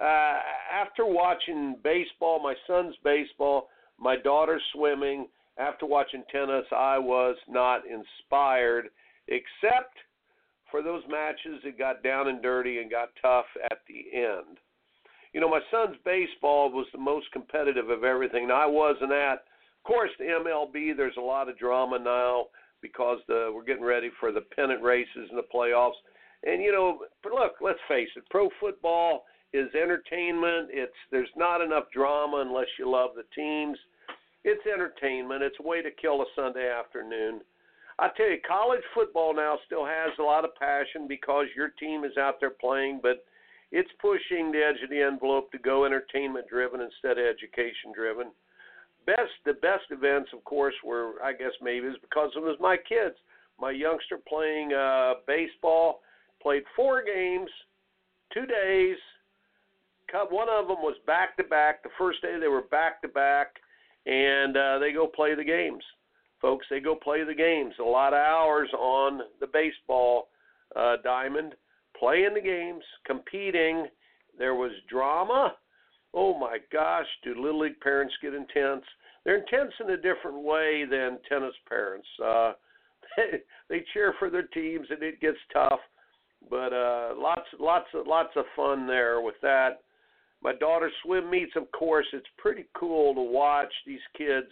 uh, 0.00 0.38
after 0.72 1.04
watching 1.04 1.76
baseball, 1.82 2.40
my 2.42 2.54
son's 2.66 2.94
baseball, 3.02 3.68
my 3.98 4.16
daughter's 4.16 4.62
swimming, 4.72 5.26
after 5.58 5.86
watching 5.86 6.22
tennis, 6.30 6.64
I 6.72 6.98
was 6.98 7.36
not 7.48 7.82
inspired, 7.86 8.88
except 9.28 9.96
for 10.70 10.82
those 10.82 11.02
matches 11.08 11.60
that 11.64 11.78
got 11.78 12.02
down 12.02 12.28
and 12.28 12.42
dirty 12.42 12.78
and 12.78 12.90
got 12.90 13.08
tough 13.22 13.46
at 13.70 13.78
the 13.88 14.16
end 14.16 14.58
you 15.32 15.40
know, 15.40 15.48
my 15.48 15.60
son's 15.70 15.96
baseball 16.04 16.70
was 16.70 16.86
the 16.92 16.98
most 16.98 17.30
competitive 17.32 17.90
of 17.90 18.04
everything. 18.04 18.48
Now 18.48 18.62
I 18.62 18.66
wasn't 18.66 19.12
at. 19.12 19.34
Of 19.34 19.84
course, 19.84 20.10
the 20.18 20.24
MLB. 20.24 20.96
There's 20.96 21.16
a 21.16 21.22
lot 21.22 21.48
of 21.48 21.58
drama 21.58 21.98
now 21.98 22.46
because 22.80 23.18
the 23.28 23.50
we're 23.54 23.64
getting 23.64 23.84
ready 23.84 24.10
for 24.20 24.32
the 24.32 24.42
pennant 24.56 24.82
races 24.82 25.28
and 25.30 25.38
the 25.38 25.46
playoffs. 25.54 25.98
And 26.44 26.62
you 26.62 26.72
know, 26.72 27.00
look, 27.24 27.52
let's 27.60 27.78
face 27.88 28.08
it, 28.16 28.24
pro 28.30 28.48
football 28.60 29.24
is 29.52 29.68
entertainment. 29.74 30.68
It's 30.70 30.92
there's 31.10 31.30
not 31.36 31.60
enough 31.60 31.84
drama 31.92 32.44
unless 32.46 32.68
you 32.78 32.90
love 32.90 33.10
the 33.14 33.24
teams. 33.34 33.78
It's 34.44 34.66
entertainment. 34.66 35.42
It's 35.42 35.56
a 35.60 35.66
way 35.66 35.82
to 35.82 35.90
kill 35.90 36.22
a 36.22 36.26
Sunday 36.36 36.70
afternoon. 36.70 37.40
I 37.98 38.08
tell 38.16 38.30
you, 38.30 38.38
college 38.46 38.82
football 38.94 39.34
now 39.34 39.58
still 39.66 39.84
has 39.84 40.10
a 40.18 40.22
lot 40.22 40.44
of 40.44 40.54
passion 40.54 41.08
because 41.08 41.46
your 41.56 41.70
team 41.80 42.04
is 42.04 42.16
out 42.16 42.38
there 42.38 42.50
playing, 42.50 43.00
but 43.02 43.24
it's 43.72 43.90
pushing 44.00 44.52
the 44.52 44.64
edge 44.64 44.82
of 44.82 44.90
the 44.90 45.02
envelope 45.02 45.50
to 45.52 45.58
go 45.58 45.84
entertainment 45.84 46.46
driven 46.48 46.80
instead 46.80 47.18
of 47.18 47.26
education 47.26 47.92
driven. 47.94 48.28
Best 49.04 49.32
the 49.44 49.54
best 49.54 49.84
events, 49.90 50.30
of 50.32 50.44
course, 50.44 50.74
were 50.84 51.14
I 51.22 51.32
guess 51.32 51.52
maybe 51.60 51.86
is 51.86 51.96
because 52.00 52.30
it 52.36 52.40
was 52.40 52.56
my 52.60 52.76
kids. 52.76 53.16
My 53.60 53.72
youngster 53.72 54.18
playing 54.28 54.72
uh, 54.72 55.14
baseball 55.26 56.00
played 56.40 56.62
four 56.76 57.02
games, 57.02 57.50
two 58.32 58.46
days. 58.46 58.96
One 60.30 60.48
of 60.48 60.68
them 60.68 60.78
was 60.80 60.96
back 61.06 61.36
to 61.36 61.44
back. 61.44 61.82
The 61.82 61.90
first 61.98 62.22
day 62.22 62.38
they 62.40 62.48
were 62.48 62.62
back 62.62 63.02
to 63.02 63.08
back, 63.08 63.56
and 64.08 64.56
uh, 64.56 64.78
they 64.78 64.92
go 64.92 65.06
play 65.06 65.34
the 65.34 65.44
games. 65.44 65.84
Folks, 66.40 66.66
they 66.70 66.80
go 66.80 66.94
play 66.94 67.24
the 67.24 67.34
games. 67.34 67.74
A 67.78 67.84
lot 67.84 68.14
of 68.14 68.20
hours 68.20 68.70
on 68.78 69.20
the 69.40 69.46
baseball 69.46 70.28
uh, 70.74 70.96
diamond 71.04 71.54
playing 71.98 72.34
the 72.34 72.40
games, 72.40 72.82
competing. 73.06 73.86
There 74.38 74.54
was 74.54 74.72
drama. 74.88 75.54
Oh 76.14 76.38
my 76.38 76.58
gosh, 76.72 77.06
do 77.22 77.34
little 77.34 77.60
league 77.60 77.80
parents 77.80 78.14
get 78.22 78.32
intense? 78.34 78.84
They're 79.24 79.38
intense 79.38 79.72
in 79.80 79.90
a 79.90 79.96
different 79.96 80.42
way 80.42 80.84
than 80.88 81.18
tennis 81.28 81.54
parents. 81.68 82.06
Uh, 82.24 82.52
they 83.16 83.38
they 83.68 83.84
cheer 83.92 84.14
for 84.18 84.30
their 84.30 84.46
teams 84.46 84.86
and 84.90 85.02
it 85.02 85.20
gets 85.20 85.36
tough, 85.52 85.80
but 86.48 86.72
uh, 86.72 87.12
lots, 87.18 87.48
lots 87.58 87.88
lots 88.06 88.30
of 88.36 88.44
fun 88.56 88.86
there 88.86 89.20
with 89.20 89.34
that. 89.42 89.82
My 90.42 90.54
daughter 90.54 90.90
swim 91.02 91.30
meets, 91.30 91.52
of 91.56 91.70
course. 91.72 92.06
It's 92.12 92.26
pretty 92.36 92.66
cool 92.74 93.14
to 93.14 93.20
watch 93.20 93.72
these 93.86 94.00
kids. 94.16 94.48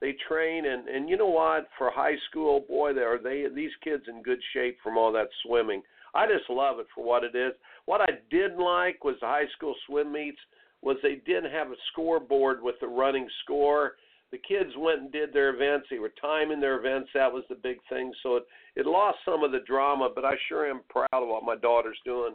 They 0.00 0.14
train 0.28 0.66
and 0.66 0.88
and 0.88 1.08
you 1.08 1.16
know 1.16 1.28
what? 1.28 1.68
For 1.78 1.90
high 1.90 2.16
school, 2.28 2.64
boy, 2.68 2.92
they 2.92 3.00
are 3.00 3.18
they 3.18 3.46
these 3.54 3.72
kids 3.82 4.04
in 4.08 4.22
good 4.22 4.40
shape 4.52 4.78
from 4.82 4.98
all 4.98 5.12
that 5.12 5.28
swimming. 5.44 5.82
I 6.14 6.26
just 6.26 6.48
love 6.48 6.78
it 6.78 6.86
for 6.94 7.04
what 7.04 7.24
it 7.24 7.34
is. 7.34 7.52
What 7.86 8.00
I 8.00 8.18
didn't 8.30 8.60
like 8.60 9.02
was 9.02 9.16
the 9.20 9.26
high 9.26 9.48
school 9.56 9.74
swim 9.86 10.12
meets 10.12 10.38
was 10.82 10.96
they 11.02 11.16
didn't 11.26 11.50
have 11.50 11.68
a 11.68 11.76
scoreboard 11.90 12.62
with 12.62 12.76
the 12.80 12.86
running 12.86 13.26
score. 13.42 13.94
The 14.30 14.38
kids 14.38 14.70
went 14.76 15.00
and 15.00 15.12
did 15.12 15.32
their 15.32 15.54
events. 15.54 15.86
They 15.90 15.98
were 15.98 16.12
timing 16.20 16.60
their 16.60 16.78
events. 16.78 17.10
That 17.14 17.32
was 17.32 17.44
the 17.48 17.54
big 17.54 17.78
thing. 17.88 18.12
So 18.22 18.36
it 18.36 18.44
it 18.76 18.86
lost 18.86 19.18
some 19.24 19.42
of 19.42 19.52
the 19.52 19.60
drama. 19.66 20.10
But 20.14 20.24
I 20.24 20.34
sure 20.48 20.68
am 20.68 20.82
proud 20.88 21.08
of 21.12 21.28
what 21.28 21.44
my 21.44 21.56
daughter's 21.56 21.98
doing. 22.04 22.34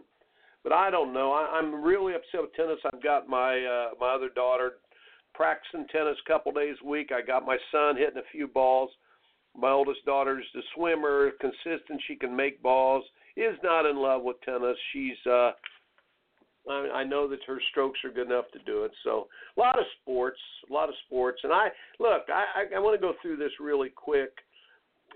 But 0.64 0.74
I 0.74 0.90
don't 0.90 1.14
know. 1.14 1.32
I, 1.32 1.58
I'm 1.58 1.82
really 1.82 2.14
upset 2.14 2.42
with 2.42 2.54
tennis. 2.54 2.80
I've 2.92 3.04
got 3.04 3.28
my 3.28 3.60
uh, 3.60 3.90
my 4.00 4.14
other 4.14 4.30
daughter 4.30 4.74
practicing 5.34 5.88
tennis 5.88 6.18
a 6.26 6.30
couple 6.30 6.52
days 6.52 6.76
a 6.84 6.88
week. 6.88 7.12
I 7.12 7.26
got 7.26 7.46
my 7.46 7.58
son 7.72 7.96
hitting 7.96 8.18
a 8.18 8.32
few 8.32 8.48
balls. 8.48 8.90
My 9.58 9.72
oldest 9.72 10.06
daughter's 10.06 10.46
the 10.54 10.62
swimmer, 10.76 11.32
consistent. 11.40 12.02
She 12.08 12.16
can 12.16 12.36
make 12.36 12.62
balls 12.62 13.04
is 13.36 13.56
not 13.64 13.86
in 13.86 13.98
love 13.98 14.24
with 14.24 14.42
tennis. 14.42 14.78
She's 14.94 15.18
uh 15.26 15.52
I, 16.70 16.90
I 16.94 17.04
know 17.04 17.28
that 17.30 17.40
her 17.48 17.60
strokes 17.72 18.00
are 18.04 18.12
good 18.12 18.28
enough 18.28 18.52
to 18.54 18.60
do 18.66 18.84
it. 18.84 18.92
So 19.04 19.28
a 19.58 19.60
lot 19.60 19.80
of 19.80 19.86
sports, 20.02 20.40
a 20.70 20.74
lot 20.74 20.90
of 20.90 20.96
sports, 21.06 21.42
and 21.44 21.54
I 21.54 21.70
look. 22.00 22.24
I 22.30 22.62
I, 22.62 22.76
I 22.76 22.80
want 22.80 23.00
to 23.00 23.02
go 23.02 23.14
through 23.22 23.38
this 23.38 23.52
really 23.60 23.90
quick. 23.90 24.32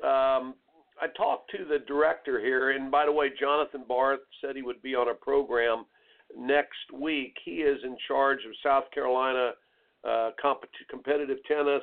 Um, 0.03 0.55
I 1.03 1.07
talked 1.17 1.51
to 1.51 1.65
the 1.65 1.79
director 1.79 2.39
here, 2.39 2.71
and 2.71 2.89
by 2.89 3.05
the 3.05 3.11
way, 3.11 3.27
Jonathan 3.37 3.83
Barth 3.85 4.21
said 4.39 4.55
he 4.55 4.61
would 4.61 4.81
be 4.81 4.95
on 4.95 5.09
a 5.09 5.13
program 5.13 5.83
next 6.37 6.93
week. 6.93 7.35
He 7.43 7.55
is 7.57 7.77
in 7.83 7.97
charge 8.07 8.39
of 8.47 8.53
South 8.63 8.85
Carolina 8.93 9.51
uh, 10.07 10.29
comp- 10.41 10.63
competitive 10.89 11.39
tennis, 11.45 11.81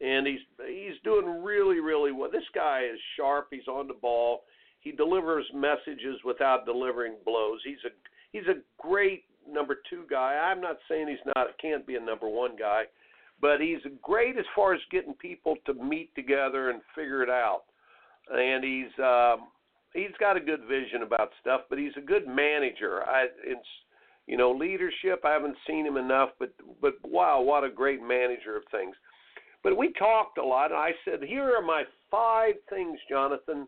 and 0.00 0.24
he's 0.24 0.38
he's 0.68 0.94
doing 1.02 1.42
really 1.42 1.80
really 1.80 2.12
well. 2.12 2.30
This 2.30 2.44
guy 2.54 2.82
is 2.82 3.00
sharp. 3.16 3.48
He's 3.50 3.66
on 3.66 3.88
the 3.88 3.94
ball. 3.94 4.42
He 4.78 4.92
delivers 4.92 5.46
messages 5.52 6.20
without 6.24 6.64
delivering 6.64 7.14
blows. 7.26 7.58
He's 7.64 7.82
a 7.84 7.90
he's 8.30 8.46
a 8.46 8.60
great 8.80 9.24
number 9.50 9.78
two 9.90 10.04
guy. 10.08 10.34
I'm 10.34 10.60
not 10.60 10.76
saying 10.88 11.08
he's 11.08 11.34
not 11.34 11.58
can't 11.60 11.84
be 11.84 11.96
a 11.96 12.00
number 12.00 12.28
one 12.28 12.54
guy, 12.56 12.84
but 13.40 13.60
he's 13.60 13.80
great 14.00 14.38
as 14.38 14.46
far 14.54 14.74
as 14.74 14.80
getting 14.92 15.14
people 15.14 15.56
to 15.66 15.74
meet 15.74 16.14
together 16.14 16.70
and 16.70 16.82
figure 16.94 17.24
it 17.24 17.30
out. 17.30 17.62
And 18.32 18.64
he's 18.64 18.98
um, 19.02 19.48
he's 19.92 20.16
got 20.18 20.36
a 20.36 20.40
good 20.40 20.60
vision 20.68 21.02
about 21.02 21.30
stuff, 21.40 21.62
but 21.68 21.78
he's 21.78 21.96
a 21.96 22.00
good 22.00 22.26
manager. 22.26 23.02
I 23.04 23.26
it's 23.44 23.68
You 24.26 24.36
know, 24.36 24.52
leadership. 24.52 25.24
I 25.24 25.32
haven't 25.32 25.56
seen 25.66 25.84
him 25.84 25.96
enough, 25.96 26.30
but 26.38 26.52
but 26.80 26.94
wow, 27.02 27.40
what 27.42 27.64
a 27.64 27.70
great 27.70 28.00
manager 28.00 28.56
of 28.56 28.62
things. 28.70 28.94
But 29.64 29.76
we 29.76 29.92
talked 29.98 30.38
a 30.38 30.44
lot, 30.44 30.70
and 30.70 30.80
I 30.80 30.92
said, 31.04 31.22
here 31.22 31.54
are 31.56 31.62
my 31.62 31.82
five 32.10 32.54
things, 32.68 32.98
Jonathan. 33.08 33.66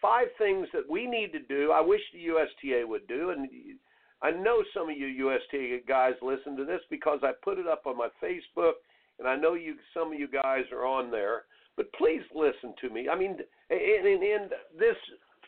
Five 0.00 0.28
things 0.36 0.66
that 0.72 0.90
we 0.90 1.06
need 1.06 1.32
to 1.32 1.38
do. 1.38 1.70
I 1.70 1.80
wish 1.80 2.00
the 2.12 2.18
USTA 2.18 2.84
would 2.86 3.06
do, 3.06 3.30
and 3.30 3.48
I 4.20 4.32
know 4.32 4.64
some 4.74 4.90
of 4.90 4.96
you 4.96 5.06
USTA 5.06 5.86
guys 5.86 6.14
listen 6.20 6.56
to 6.56 6.64
this 6.64 6.80
because 6.90 7.20
I 7.22 7.32
put 7.44 7.58
it 7.58 7.68
up 7.68 7.82
on 7.86 7.96
my 7.96 8.08
Facebook, 8.20 8.82
and 9.18 9.28
I 9.28 9.36
know 9.36 9.54
you 9.54 9.76
some 9.94 10.12
of 10.12 10.18
you 10.18 10.26
guys 10.26 10.64
are 10.72 10.84
on 10.84 11.10
there. 11.12 11.44
But 11.76 11.92
please 11.94 12.22
listen 12.34 12.74
to 12.80 12.90
me. 12.90 13.08
I 13.08 13.18
mean, 13.18 13.38
and, 13.70 14.06
and, 14.06 14.22
and 14.22 14.50
this, 14.78 14.96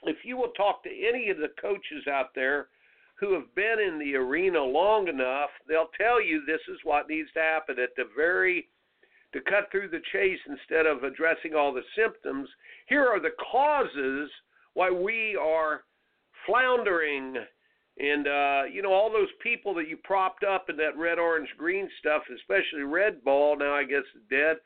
if 0.04 0.18
you 0.24 0.36
will 0.36 0.52
talk 0.56 0.82
to 0.84 0.90
any 0.90 1.30
of 1.30 1.38
the 1.38 1.52
coaches 1.60 2.06
out 2.10 2.34
there 2.34 2.68
who 3.16 3.34
have 3.34 3.54
been 3.54 3.76
in 3.86 3.98
the 3.98 4.16
arena 4.16 4.62
long 4.62 5.08
enough, 5.08 5.50
they'll 5.68 5.90
tell 5.96 6.22
you 6.22 6.42
this 6.46 6.60
is 6.68 6.78
what 6.82 7.08
needs 7.08 7.28
to 7.34 7.40
happen 7.40 7.78
at 7.78 7.90
the 7.96 8.04
very 8.16 8.68
to 9.32 9.40
cut 9.40 9.68
through 9.70 9.88
the 9.88 10.02
chase 10.12 10.38
instead 10.48 10.86
of 10.86 11.02
addressing 11.02 11.54
all 11.54 11.72
the 11.72 11.82
symptoms. 11.96 12.48
Here 12.88 13.04
are 13.04 13.20
the 13.20 13.34
causes 13.50 14.30
why 14.74 14.90
we 14.90 15.36
are 15.36 15.82
floundering 16.46 17.36
and 17.98 18.26
uh, 18.26 18.62
you 18.72 18.82
know 18.82 18.92
all 18.92 19.10
those 19.10 19.28
people 19.42 19.74
that 19.74 19.88
you 19.88 19.96
propped 19.98 20.44
up 20.44 20.66
in 20.68 20.76
that 20.78 20.96
red, 20.98 21.18
orange, 21.18 21.48
green 21.56 21.88
stuff, 22.00 22.22
especially 22.34 22.82
Red 22.82 23.22
Ball. 23.22 23.56
Now 23.56 23.74
I 23.74 23.84
guess 23.84 24.02
is 24.16 24.22
dead, 24.28 24.56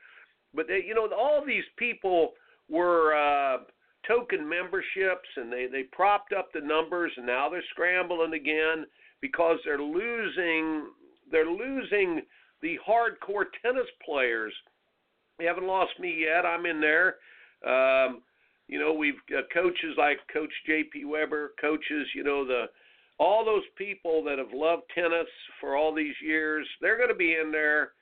but 0.55 0.67
they, 0.69 0.83
you 0.87 0.95
know 0.95 1.09
all 1.17 1.45
these 1.45 1.65
people 1.77 2.33
were 2.69 3.15
uh, 3.15 3.59
token 4.07 4.49
memberships, 4.49 5.29
and 5.37 5.53
they 5.53 5.67
they 5.71 5.85
propped 5.85 6.33
up 6.33 6.49
the 6.53 6.61
numbers, 6.61 7.13
and 7.17 7.27
now 7.27 7.49
they're 7.49 7.63
scrambling 7.71 8.35
again 8.35 8.87
because 9.21 9.59
they're 9.65 9.83
losing 9.83 10.87
they're 11.31 11.51
losing 11.51 12.23
the 12.63 12.77
hardcore 12.87 13.45
tennis 13.63 13.87
players. 14.05 14.53
They 15.39 15.45
haven't 15.45 15.67
lost 15.67 15.93
me 16.01 16.25
yet. 16.27 16.45
I'm 16.45 16.67
in 16.67 16.81
there. 16.81 17.17
Um, 17.67 18.23
you 18.67 18.79
know, 18.79 18.93
we've 18.93 19.21
got 19.31 19.45
coaches 19.53 19.95
like 19.97 20.19
Coach 20.33 20.53
J.P. 20.67 21.05
Weber, 21.07 21.53
coaches, 21.61 22.07
you 22.15 22.25
know, 22.25 22.47
the 22.47 22.67
all 23.19 23.45
those 23.45 23.65
people 23.77 24.23
that 24.25 24.39
have 24.39 24.53
loved 24.53 24.83
tennis 24.95 25.27
for 25.61 25.77
all 25.77 25.93
these 25.93 26.15
years, 26.23 26.67
they're 26.81 26.97
going 26.97 27.09
to 27.09 27.15
be 27.15 27.35
in 27.35 27.51
there. 27.51 27.93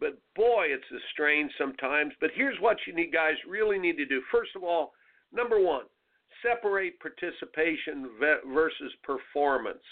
But 0.00 0.18
boy, 0.36 0.66
it's 0.68 0.90
a 0.92 1.00
strain 1.12 1.50
sometimes. 1.58 2.12
But 2.20 2.30
here's 2.34 2.60
what 2.60 2.76
you 2.86 2.94
need, 2.94 3.12
guys, 3.12 3.34
really 3.48 3.78
need 3.78 3.96
to 3.96 4.06
do. 4.06 4.22
First 4.30 4.50
of 4.56 4.62
all, 4.62 4.92
number 5.32 5.60
one, 5.60 5.84
separate 6.42 7.00
participation 7.00 8.10
versus 8.52 8.92
performance. 9.02 9.84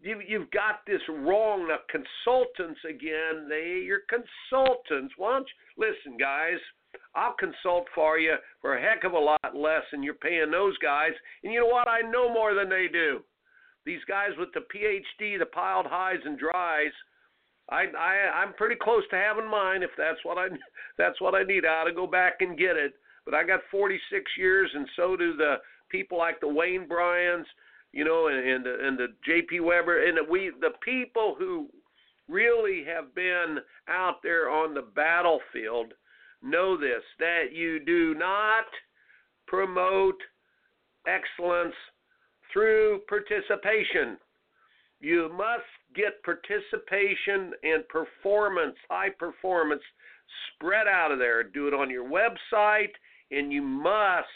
You, 0.00 0.20
you've 0.26 0.50
got 0.50 0.80
this 0.86 1.00
wrong. 1.08 1.68
Now, 1.68 1.78
consultants 1.90 2.80
again, 2.88 3.48
they 3.48 3.82
you're 3.84 4.02
consultants. 4.10 5.14
Why 5.16 5.32
don't 5.32 5.48
you 5.48 5.86
listen, 5.86 6.18
guys? 6.18 6.58
I'll 7.14 7.34
consult 7.38 7.86
for 7.94 8.18
you 8.18 8.34
for 8.60 8.76
a 8.76 8.80
heck 8.80 9.04
of 9.04 9.12
a 9.12 9.18
lot 9.18 9.56
less 9.56 9.82
than 9.90 10.02
you're 10.02 10.14
paying 10.14 10.50
those 10.50 10.76
guys. 10.78 11.12
And 11.42 11.52
you 11.52 11.60
know 11.60 11.66
what? 11.66 11.88
I 11.88 12.00
know 12.00 12.32
more 12.32 12.54
than 12.54 12.68
they 12.68 12.86
do. 12.92 13.20
These 13.86 14.04
guys 14.08 14.30
with 14.38 14.50
the 14.54 14.60
PhD, 14.60 15.38
the 15.38 15.46
piled 15.46 15.86
highs 15.86 16.20
and 16.24 16.38
dries, 16.38 16.92
I, 17.70 17.84
I 17.98 18.42
I'm 18.42 18.52
pretty 18.54 18.76
close 18.80 19.02
to 19.10 19.16
having 19.16 19.50
mine. 19.50 19.82
If 19.82 19.90
that's 19.96 20.18
what 20.22 20.38
I 20.38 20.48
that's 20.98 21.20
what 21.20 21.34
I 21.34 21.42
need, 21.42 21.64
I 21.64 21.80
ought 21.80 21.84
to 21.84 21.92
go 21.92 22.06
back 22.06 22.34
and 22.40 22.58
get 22.58 22.76
it. 22.76 22.94
But 23.24 23.34
I 23.34 23.44
got 23.44 23.60
46 23.70 24.30
years, 24.36 24.70
and 24.74 24.86
so 24.96 25.16
do 25.16 25.36
the 25.36 25.56
people 25.88 26.18
like 26.18 26.40
the 26.40 26.48
Wayne 26.48 26.86
Bryans, 26.86 27.46
you 27.92 28.04
know, 28.04 28.28
and 28.28 28.36
and 28.36 28.64
the, 28.64 28.86
and 28.86 28.98
the 28.98 29.06
J.P. 29.24 29.60
Weber, 29.60 30.06
and 30.06 30.18
the, 30.18 30.30
we 30.30 30.52
the 30.60 30.74
people 30.84 31.36
who 31.38 31.68
really 32.28 32.84
have 32.84 33.14
been 33.14 33.58
out 33.88 34.16
there 34.22 34.50
on 34.50 34.74
the 34.74 34.82
battlefield 34.94 35.92
know 36.42 36.76
this 36.76 37.02
that 37.18 37.52
you 37.52 37.80
do 37.84 38.14
not 38.14 38.64
promote 39.46 40.20
excellence 41.06 41.74
through 42.52 43.00
participation. 43.08 44.18
You 45.00 45.30
must 45.36 45.64
get 45.94 46.22
participation 46.22 47.52
and 47.62 47.86
performance, 47.88 48.76
high 48.90 49.10
performance, 49.10 49.82
spread 50.54 50.86
out 50.86 51.12
of 51.12 51.18
there. 51.18 51.42
Do 51.42 51.68
it 51.68 51.74
on 51.74 51.90
your 51.90 52.08
website, 52.08 52.92
and 53.30 53.52
you 53.52 53.62
must 53.62 54.26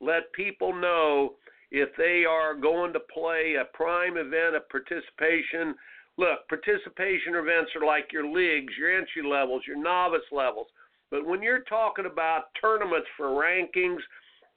let 0.00 0.32
people 0.32 0.74
know 0.74 1.34
if 1.70 1.88
they 1.96 2.24
are 2.28 2.54
going 2.54 2.92
to 2.92 3.00
play 3.00 3.56
a 3.60 3.76
prime 3.76 4.16
event 4.16 4.54
of 4.54 4.68
participation. 4.68 5.74
Look, 6.18 6.48
participation 6.48 7.34
events 7.34 7.72
are 7.74 7.86
like 7.86 8.12
your 8.12 8.26
leagues, 8.26 8.72
your 8.78 8.96
entry 8.96 9.22
levels, 9.28 9.62
your 9.66 9.82
novice 9.82 10.26
levels. 10.32 10.68
But 11.10 11.26
when 11.26 11.42
you're 11.42 11.64
talking 11.64 12.06
about 12.06 12.54
tournaments 12.60 13.08
for 13.16 13.26
rankings, 13.28 14.00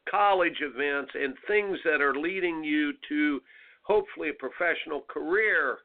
college 0.09 0.61
events, 0.61 1.11
and 1.13 1.33
things 1.47 1.77
that 1.83 2.01
are 2.01 2.15
leading 2.15 2.63
you 2.63 2.93
to 3.09 3.41
hopefully 3.89 4.29
a 4.29 4.33
professional 4.33 5.01
career. 5.07 5.79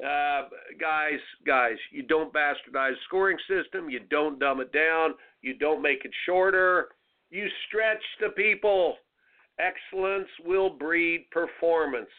Uh, 0.00 0.48
guys, 0.80 1.18
guys, 1.46 1.76
you 1.90 2.02
don't 2.02 2.32
bastardize 2.32 2.94
scoring 3.06 3.36
system. 3.48 3.90
You 3.90 4.00
don't 4.10 4.38
dumb 4.38 4.60
it 4.60 4.72
down. 4.72 5.14
You 5.42 5.58
don't 5.58 5.82
make 5.82 6.04
it 6.04 6.12
shorter. 6.24 6.88
You 7.30 7.46
stretch 7.66 8.02
the 8.20 8.28
people. 8.30 8.96
Excellence 9.58 10.28
will 10.44 10.70
breed 10.70 11.26
performance. 11.30 12.10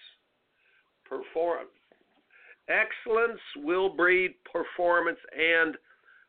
Perform. 1.06 1.68
Excellence 2.68 3.40
will 3.58 3.96
breed 3.96 4.36
performance 4.52 5.20
and 5.38 5.76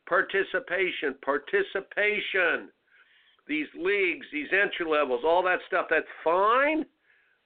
participation. 0.07 1.15
Participation 1.23 2.69
these 3.47 3.67
leagues, 3.75 4.25
these 4.31 4.47
entry 4.53 4.89
levels, 4.89 5.21
all 5.25 5.43
that 5.43 5.59
stuff, 5.67 5.87
that's 5.89 6.05
fine. 6.23 6.85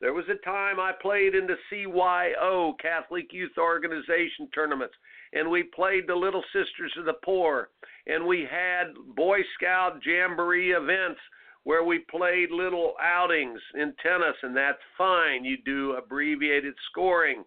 There 0.02 0.14
was 0.14 0.26
a 0.30 0.46
time 0.46 0.80
I 0.80 0.92
played 1.02 1.36
in 1.36 1.48
the 1.48 1.58
CYO, 1.72 2.74
Catholic 2.80 3.32
Youth 3.32 3.58
Organization 3.58 4.50
tournaments, 4.54 4.94
and 5.34 5.50
we 5.50 5.64
played 5.64 6.08
the 6.08 6.16
Little 6.16 6.44
Sisters 6.54 6.94
of 6.98 7.06
the 7.06 7.18
Poor, 7.24 7.70
and 8.08 8.26
we 8.26 8.48
had 8.50 8.94
Boy 9.16 9.40
Scout 9.56 10.00
Jamboree 10.06 10.72
events 10.72 11.20
where 11.64 11.84
we 11.84 12.00
played 12.12 12.52
little 12.52 12.94
outings 13.02 13.60
in 13.74 13.94
tennis, 14.04 14.36
and 14.44 14.56
that's 14.56 14.78
fine. 14.98 15.44
You 15.44 15.58
do 15.66 15.94
abbreviated 15.94 16.76
scoring. 16.92 17.44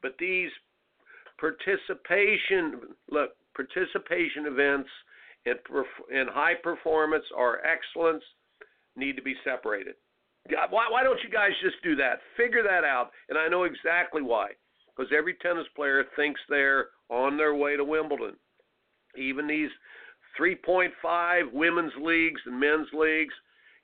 But 0.00 0.14
these 0.18 0.50
participation, 1.38 2.94
look, 3.10 3.32
participation 3.54 4.46
events– 4.46 4.88
and, 5.46 5.58
and 6.12 6.28
high 6.30 6.54
performance 6.62 7.24
or 7.36 7.60
excellence 7.66 8.22
need 8.96 9.16
to 9.16 9.22
be 9.22 9.34
separated. 9.44 9.94
Why, 10.70 10.86
why 10.90 11.02
don't 11.02 11.20
you 11.22 11.30
guys 11.30 11.50
just 11.62 11.82
do 11.82 11.96
that? 11.96 12.20
Figure 12.36 12.62
that 12.62 12.84
out. 12.84 13.10
And 13.28 13.38
I 13.38 13.48
know 13.48 13.64
exactly 13.64 14.22
why. 14.22 14.48
Because 14.94 15.10
every 15.16 15.34
tennis 15.42 15.66
player 15.74 16.04
thinks 16.16 16.40
they're 16.48 16.88
on 17.08 17.36
their 17.36 17.54
way 17.54 17.76
to 17.76 17.84
Wimbledon. 17.84 18.36
Even 19.16 19.46
these 19.46 19.70
3.5 20.38 21.52
women's 21.52 21.92
leagues 22.00 22.40
and 22.46 22.58
men's 22.58 22.88
leagues, 22.92 23.34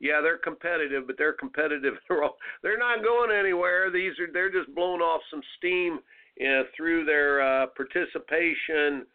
yeah, 0.01 0.21
they're 0.23 0.39
competitive, 0.39 1.07
but 1.07 1.17
they're 1.19 1.35
competitive. 1.35 1.95
they're 2.63 2.79
not 2.79 3.05
going 3.05 3.31
anywhere. 3.31 3.91
These 3.91 4.19
are 4.19 4.33
they're 4.33 4.53
just 4.53 4.75
blowing 4.75 5.01
off 5.01 5.21
some 5.31 5.43
steam 5.59 5.99
uh, 6.41 6.63
through 6.77 7.05
their 7.05 7.43
uh, 7.43 7.67
participation 7.77 9.07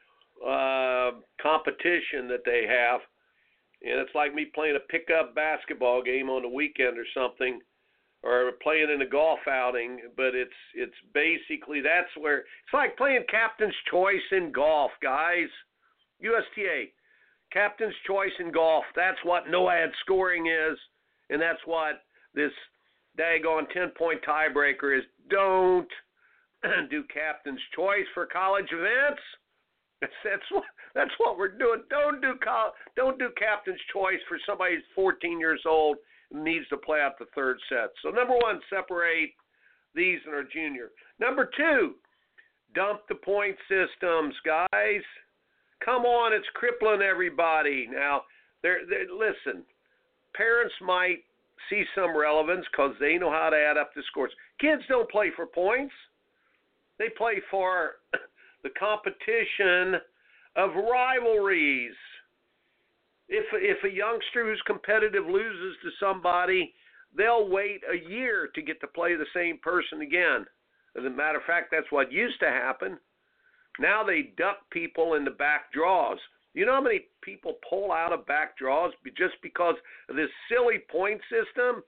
uh, 0.45 1.11
competition 1.41 2.27
that 2.27 2.43
they 2.45 2.65
have, 2.67 3.01
and 3.85 3.99
it's 3.99 4.15
like 4.15 4.33
me 4.33 4.45
playing 4.45 4.75
a 4.75 4.91
pickup 4.91 5.35
basketball 5.35 6.01
game 6.01 6.29
on 6.29 6.41
the 6.41 6.49
weekend 6.49 6.97
or 6.97 7.05
something, 7.13 7.59
or 8.23 8.51
playing 8.63 8.89
in 8.89 9.01
a 9.03 9.09
golf 9.09 9.39
outing. 9.47 9.99
But 10.17 10.33
it's 10.33 10.51
it's 10.73 10.95
basically 11.13 11.81
that's 11.81 12.09
where 12.19 12.39
it's 12.39 12.73
like 12.73 12.97
playing 12.97 13.25
captain's 13.29 13.75
choice 13.89 14.25
in 14.31 14.51
golf, 14.51 14.91
guys. 15.01 15.49
USTA, 16.19 16.85
captain's 17.51 17.93
choice 18.07 18.33
in 18.39 18.51
golf. 18.51 18.85
That's 18.95 19.19
what 19.23 19.49
no 19.49 19.69
ad 19.69 19.91
scoring 20.03 20.47
is, 20.47 20.77
and 21.29 21.39
that's 21.39 21.61
what 21.65 22.01
this 22.33 22.51
daggone 23.19 23.69
ten 23.71 23.89
point 23.95 24.21
tiebreaker 24.27 24.97
is. 24.97 25.03
Don't 25.29 25.89
do 26.89 27.03
captain's 27.13 27.61
choice 27.75 28.07
for 28.15 28.25
college 28.25 28.69
events. 28.71 29.21
That's 30.01 30.13
that's 30.25 30.51
what 30.51 30.63
that's 30.93 31.11
what 31.17 31.37
we're 31.37 31.57
doing. 31.57 31.83
Don't 31.89 32.21
do 32.21 32.33
don't 32.95 33.17
do 33.17 33.29
captain's 33.37 33.79
choice 33.93 34.19
for 34.27 34.37
somebody 34.45 34.75
who's 34.75 34.83
14 34.93 35.39
years 35.39 35.61
old 35.65 35.97
and 36.31 36.43
needs 36.43 36.67
to 36.67 36.77
play 36.77 36.99
out 36.99 37.17
the 37.17 37.25
third 37.33 37.57
set. 37.69 37.89
So 38.03 38.09
number 38.09 38.33
one, 38.33 38.59
separate 38.69 39.31
these 39.95 40.19
and 40.25 40.35
our 40.35 40.43
junior. 40.43 40.89
Number 41.19 41.49
two, 41.57 41.95
dump 42.75 43.01
the 43.07 43.15
point 43.15 43.55
systems, 43.69 44.35
guys. 44.45 45.01
Come 45.83 46.03
on, 46.03 46.33
it's 46.33 46.45
crippling 46.53 47.01
everybody. 47.01 47.87
Now, 47.91 48.23
they're, 48.61 48.85
they're 48.87 49.11
listen. 49.11 49.63
Parents 50.35 50.73
might 50.81 51.19
see 51.69 51.83
some 51.95 52.15
relevance 52.15 52.65
because 52.71 52.93
they 52.99 53.17
know 53.17 53.31
how 53.31 53.49
to 53.49 53.57
add 53.57 53.77
up 53.77 53.93
the 53.95 54.03
scores. 54.07 54.31
Kids 54.59 54.81
don't 54.89 55.09
play 55.09 55.31
for 55.35 55.45
points. 55.45 55.93
They 56.99 57.09
play 57.17 57.41
for 57.49 57.91
the 58.65 58.73
competition 58.79 60.01
of 60.55 60.71
rivalries. 60.73 61.93
If 63.29 63.45
if 63.53 63.77
a 63.83 63.95
youngster 63.95 64.43
who's 64.43 64.61
competitive 64.65 65.25
loses 65.27 65.77
to 65.83 65.89
somebody, 65.99 66.73
they'll 67.15 67.47
wait 67.47 67.81
a 67.85 68.09
year 68.09 68.49
to 68.55 68.61
get 68.63 68.81
to 68.81 68.87
play 68.87 69.15
the 69.15 69.29
same 69.35 69.59
person 69.59 70.01
again. 70.01 70.47
As 70.97 71.05
a 71.05 71.09
matter 71.09 71.37
of 71.37 71.45
fact, 71.45 71.69
that's 71.71 71.91
what 71.91 72.11
used 72.11 72.39
to 72.39 72.49
happen. 72.49 72.97
Now 73.79 74.03
they 74.03 74.33
duck 74.35 74.57
people 74.71 75.13
in 75.13 75.25
the 75.25 75.31
back 75.31 75.71
draws. 75.71 76.17
You 76.55 76.65
know 76.65 76.73
how 76.73 76.81
many 76.81 77.01
people 77.21 77.59
pull 77.69 77.91
out 77.91 78.13
of 78.13 78.25
back 78.25 78.57
draws 78.57 78.93
just 79.15 79.35
because 79.43 79.75
of 80.09 80.15
this 80.15 80.29
silly 80.49 80.79
point 80.89 81.21
system? 81.29 81.83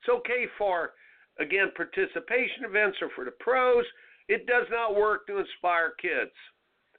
It's 0.00 0.08
okay 0.08 0.46
for, 0.56 0.92
again, 1.40 1.72
participation 1.76 2.64
events 2.64 2.98
or 3.02 3.08
for 3.14 3.24
the 3.24 3.32
pros. 3.40 3.84
It 4.28 4.46
does 4.46 4.66
not 4.70 4.96
work 4.96 5.26
to 5.26 5.38
inspire 5.38 5.92
kids. 6.00 6.32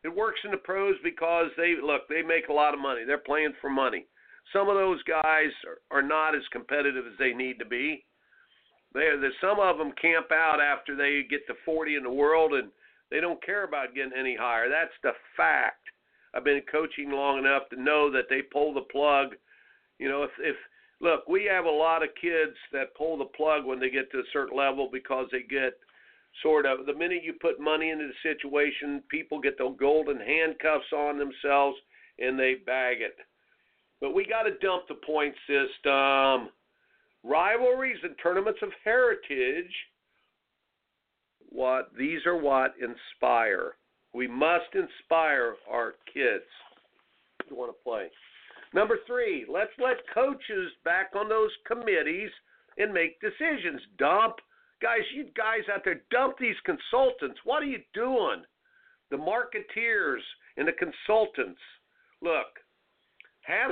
It 0.04 0.16
works 0.16 0.40
in 0.44 0.52
the 0.52 0.58
pros 0.58 0.96
because 1.04 1.48
they 1.58 1.76
look, 1.82 2.08
they 2.08 2.22
make 2.22 2.50
a 2.50 2.54
lot 2.54 2.74
of 2.74 2.80
money. 2.80 3.02
They're 3.06 3.18
playing 3.18 3.54
for 3.60 3.70
money. 3.70 4.06
Some 4.54 4.70
of 4.70 4.76
those 4.76 5.02
guys 5.04 5.50
are, 5.66 5.98
are 5.98 6.04
not 6.04 6.36
as 6.36 6.44
competitive 6.52 7.06
as 7.08 7.18
they 7.18 7.34
need 7.34 7.58
to 7.58 7.66
be. 7.66 8.06
They're, 8.94 9.20
some 9.42 9.60
of 9.60 9.78
them 9.78 9.92
camp 10.00 10.28
out 10.32 10.60
after 10.62 10.96
they 10.96 11.24
get 11.28 11.46
to 11.48 11.54
40 11.66 11.96
in 11.96 12.04
the 12.04 12.12
world 12.12 12.54
and 12.54 12.70
they 13.10 13.20
don't 13.20 13.44
care 13.44 13.64
about 13.64 13.96
getting 13.96 14.18
any 14.18 14.36
higher. 14.36 14.70
That's 14.70 14.94
the 15.02 15.12
fact. 15.36 15.82
I've 16.36 16.44
been 16.44 16.62
coaching 16.72 17.12
long 17.12 17.40
enough 17.40 17.64
to 17.70 17.82
know 17.82 18.12
that 18.12 18.26
they 18.30 18.42
pull 18.42 18.74
the 18.74 18.82
plug. 18.92 19.36
You 20.00 20.10
know, 20.10 20.24
if 20.24 20.32
if 20.40 20.56
look, 21.02 21.28
we 21.28 21.46
have 21.46 21.66
a 21.66 21.70
lot 21.70 22.04
of 22.04 22.10
kids 22.22 22.56
that 22.72 22.96
pull 22.96 23.18
the 23.18 23.32
plug 23.38 23.66
when 23.66 23.80
they 23.80 23.90
get 23.90 24.12
to 24.12 24.20
a 24.20 24.32
certain 24.34 24.58
level 24.58 24.90
because 24.92 25.28
they 25.32 25.42
get 25.42 25.74
sort 26.41 26.65
of 26.65 26.86
the 26.86 26.93
minute 26.93 27.24
you 27.24 27.34
put 27.34 27.60
money 27.60 27.89
into 27.89 28.08
the 28.08 28.30
situation, 28.34 29.02
people 29.10 29.39
get 29.39 29.58
the 29.58 29.76
golden 29.80 30.19
handcuffs 30.19 30.91
on 30.93 31.17
themselves 31.17 31.78
and 32.19 32.39
they 32.39 32.56
bag 32.65 32.98
it. 33.02 33.15
But 34.02 34.13
we 34.13 34.26
got 34.26 34.43
to 34.43 34.58
dump 34.62 34.88
the 34.88 34.95
point 34.95 35.34
system. 35.48 36.50
Rivalries 37.24 37.98
and 38.04 38.15
tournaments 38.21 38.60
of 38.62 38.69
heritage. 38.84 39.71
What 41.50 41.91
these 41.98 42.26
are 42.26 42.38
what 42.38 42.74
inspire. 42.82 43.76
We 44.13 44.28
must 44.28 44.74
inspire 44.74 45.56
our 45.69 45.95
kids 46.13 46.45
to 47.50 47.56
want 47.56 47.71
to 47.71 47.84
play. 47.84 48.08
Number 48.74 49.00
three, 49.08 49.45
let's 49.50 49.71
let 49.80 49.98
coaches 50.13 50.71
back 50.84 51.12
on 51.15 51.30
those 51.30 51.52
committees 51.65 52.30
and 52.78 52.93
make 52.93 53.19
decisions. 53.21 53.82
Dump 53.98 54.36
guys, 54.86 55.02
you 55.15 55.26
guys 55.36 55.63
out 55.74 55.82
there, 55.84 56.02
dump 56.12 56.36
these 56.39 56.56
consultants. 56.63 57.39
What 57.43 57.63
are 57.63 57.65
you 57.65 57.80
doing? 57.95 58.43
The 59.10 59.17
marketeers 59.17 60.21
and 60.58 60.67
the 60.67 60.74
consultants. 60.74 61.60
Look, 62.21 62.54
have 63.41 63.71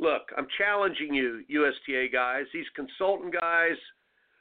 look. 0.00 0.22
I'm 0.36 0.46
challenging 0.56 1.12
you, 1.12 1.42
USTA 1.48 2.08
guys. 2.10 2.46
These 2.54 2.64
consultant 2.74 3.34
guys, 3.38 3.76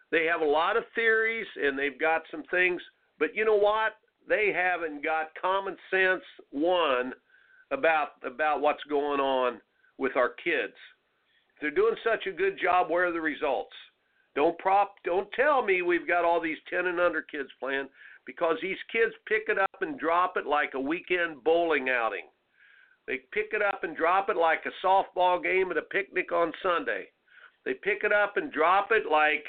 they 0.09 0.25
have 0.25 0.39
a 0.39 0.49
lot 0.49 0.77
of 0.77 0.83
theories 0.95 1.47
and 1.61 1.77
they've 1.77 1.99
got 1.99 2.21
some 2.31 2.43
things, 2.49 2.81
but 3.19 3.35
you 3.35 3.43
know 3.43 3.57
what? 3.57 3.93
They 4.27 4.53
haven't 4.55 5.03
got 5.03 5.35
common 5.39 5.75
sense 5.91 6.23
one 6.51 7.11
about 7.71 8.11
about 8.25 8.61
what's 8.61 8.83
going 8.89 9.19
on 9.19 9.59
with 9.97 10.15
our 10.15 10.29
kids. 10.29 10.79
If 11.55 11.61
they're 11.61 11.71
doing 11.71 11.95
such 12.05 12.25
a 12.25 12.31
good 12.31 12.57
job, 12.61 12.89
where 12.89 13.07
are 13.07 13.11
the 13.11 13.19
results? 13.19 13.75
Don't 14.35 14.57
prop 14.59 14.95
don't 15.03 15.31
tell 15.31 15.63
me 15.63 15.81
we've 15.81 16.07
got 16.07 16.25
all 16.25 16.41
these 16.41 16.57
10 16.69 16.87
and 16.87 16.99
under 16.99 17.21
kids 17.21 17.49
playing 17.59 17.87
because 18.25 18.57
these 18.61 18.77
kids 18.91 19.13
pick 19.27 19.43
it 19.47 19.57
up 19.57 19.81
and 19.81 19.99
drop 19.99 20.35
it 20.35 20.45
like 20.45 20.73
a 20.73 20.79
weekend 20.79 21.43
bowling 21.43 21.89
outing. 21.89 22.25
They 23.07 23.19
pick 23.31 23.51
it 23.53 23.61
up 23.61 23.83
and 23.83 23.95
drop 23.95 24.29
it 24.29 24.35
like 24.35 24.63
a 24.65 24.85
softball 24.85 25.41
game 25.41 25.71
at 25.71 25.77
a 25.77 25.83
picnic 25.83 26.31
on 26.31 26.51
Sunday. 26.61 27.05
They 27.63 27.73
pick 27.75 28.03
it 28.03 28.11
up 28.11 28.37
and 28.37 28.51
drop 28.51 28.89
it 28.91 29.03
like 29.09 29.45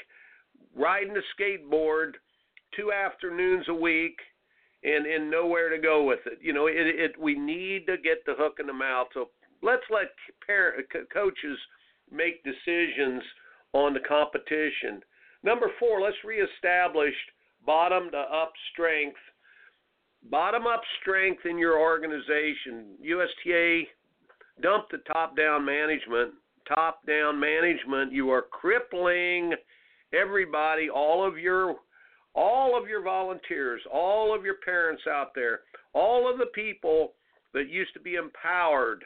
riding 0.75 1.15
a 1.17 1.41
skateboard 1.41 2.13
two 2.75 2.91
afternoons 2.91 3.65
a 3.69 3.73
week 3.73 4.17
and 4.83 5.05
and 5.05 5.29
nowhere 5.29 5.69
to 5.69 5.81
go 5.81 6.03
with 6.03 6.19
it. 6.25 6.39
You 6.41 6.53
know, 6.53 6.67
it, 6.67 6.75
it 6.75 7.19
we 7.19 7.35
need 7.37 7.87
to 7.87 7.97
get 7.97 8.25
the 8.25 8.35
hook 8.37 8.57
in 8.59 8.67
the 8.67 8.73
mouth. 8.73 9.07
So 9.13 9.29
let's 9.61 9.83
let 9.89 10.09
parent, 10.45 10.85
coaches 11.11 11.57
make 12.11 12.43
decisions 12.43 13.23
on 13.73 13.93
the 13.93 13.99
competition. 13.99 15.01
Number 15.43 15.67
four, 15.79 16.01
let's 16.01 16.17
reestablish 16.25 17.13
bottom 17.65 18.09
to 18.11 18.17
up 18.17 18.53
strength. 18.71 19.17
Bottom 20.29 20.65
up 20.67 20.81
strength 21.01 21.45
in 21.45 21.57
your 21.57 21.79
organization. 21.79 22.95
USTA 23.01 23.83
dump 24.61 24.85
the 24.91 24.99
top 25.11 25.37
down 25.37 25.65
management. 25.65 26.33
Top 26.67 27.05
down 27.05 27.39
management, 27.39 28.11
you 28.11 28.29
are 28.29 28.41
crippling 28.41 29.53
everybody, 30.13 30.89
all 30.89 31.25
of 31.25 31.37
your 31.37 31.75
all 32.35 32.77
of 32.79 32.87
your 32.87 33.01
volunteers, 33.01 33.81
all 33.91 34.35
of 34.35 34.45
your 34.45 34.57
parents 34.63 35.01
out 35.09 35.31
there, 35.33 35.61
all 35.93 36.31
of 36.31 36.37
the 36.37 36.45
people 36.53 37.13
that 37.53 37.69
used 37.69 37.93
to 37.93 37.99
be 37.99 38.15
empowered. 38.15 39.03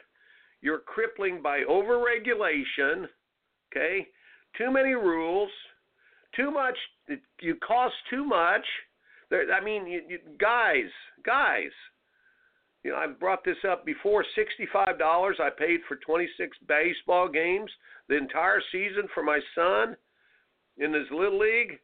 You're 0.60 0.80
crippling 0.80 1.40
by 1.40 1.60
overregulation, 1.60 3.06
okay? 3.70 4.06
Too 4.56 4.70
many 4.70 4.94
rules, 4.94 5.50
too 6.36 6.50
much. 6.50 6.76
You 7.40 7.56
cost 7.56 7.94
too 8.10 8.24
much. 8.24 8.64
There, 9.30 9.50
I 9.52 9.64
mean, 9.64 9.86
you, 9.86 10.02
you, 10.08 10.18
guys, 10.38 10.90
guys. 11.24 11.70
You 12.84 12.90
know, 12.90 12.96
I've 12.96 13.20
brought 13.20 13.44
this 13.44 13.56
up 13.70 13.86
before. 13.86 14.24
Sixty-five 14.34 14.98
dollars 14.98 15.36
I 15.40 15.50
paid 15.50 15.80
for 15.86 15.96
twenty-six 15.96 16.56
baseball 16.66 17.28
games 17.28 17.70
the 18.08 18.16
entire 18.16 18.60
season 18.72 19.08
for 19.14 19.22
my 19.22 19.40
son 19.54 19.96
in 20.78 20.92
his 20.92 21.06
little 21.10 21.38
league, 21.38 21.78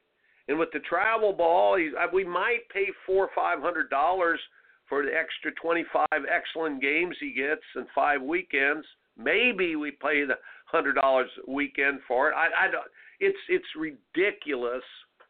and 0.48 0.59
with 0.59 0.70
the 0.72 0.81
travel 0.81 1.33
ball, 1.33 1.76
he's, 1.76 1.92
we 2.12 2.24
might 2.24 2.68
pay 2.72 2.87
four 3.07 3.26
or 3.26 3.31
five 3.35 3.61
hundred 3.61 3.90
dollars 3.90 4.40
for 4.88 5.04
the 5.04 5.14
extra 5.14 5.52
twenty-five 5.62 6.24
excellent 6.28 6.83
games 6.83 7.14
he 7.20 7.33
gets 7.33 7.62
and 7.76 7.87
five 7.94 8.20
weekends. 8.20 8.85
Maybe 9.16 9.76
we 9.76 9.92
pay 9.92 10.24
the 10.24 10.38
hundred 10.70 10.94
dollars 10.94 11.31
a 11.46 11.50
weekend 11.50 12.00
for 12.07 12.31
it. 12.31 12.35
I, 12.35 12.66
I 12.66 12.70
don't. 12.70 12.85
It's 13.20 13.38
it's 13.48 13.66
ridiculous, 13.76 14.83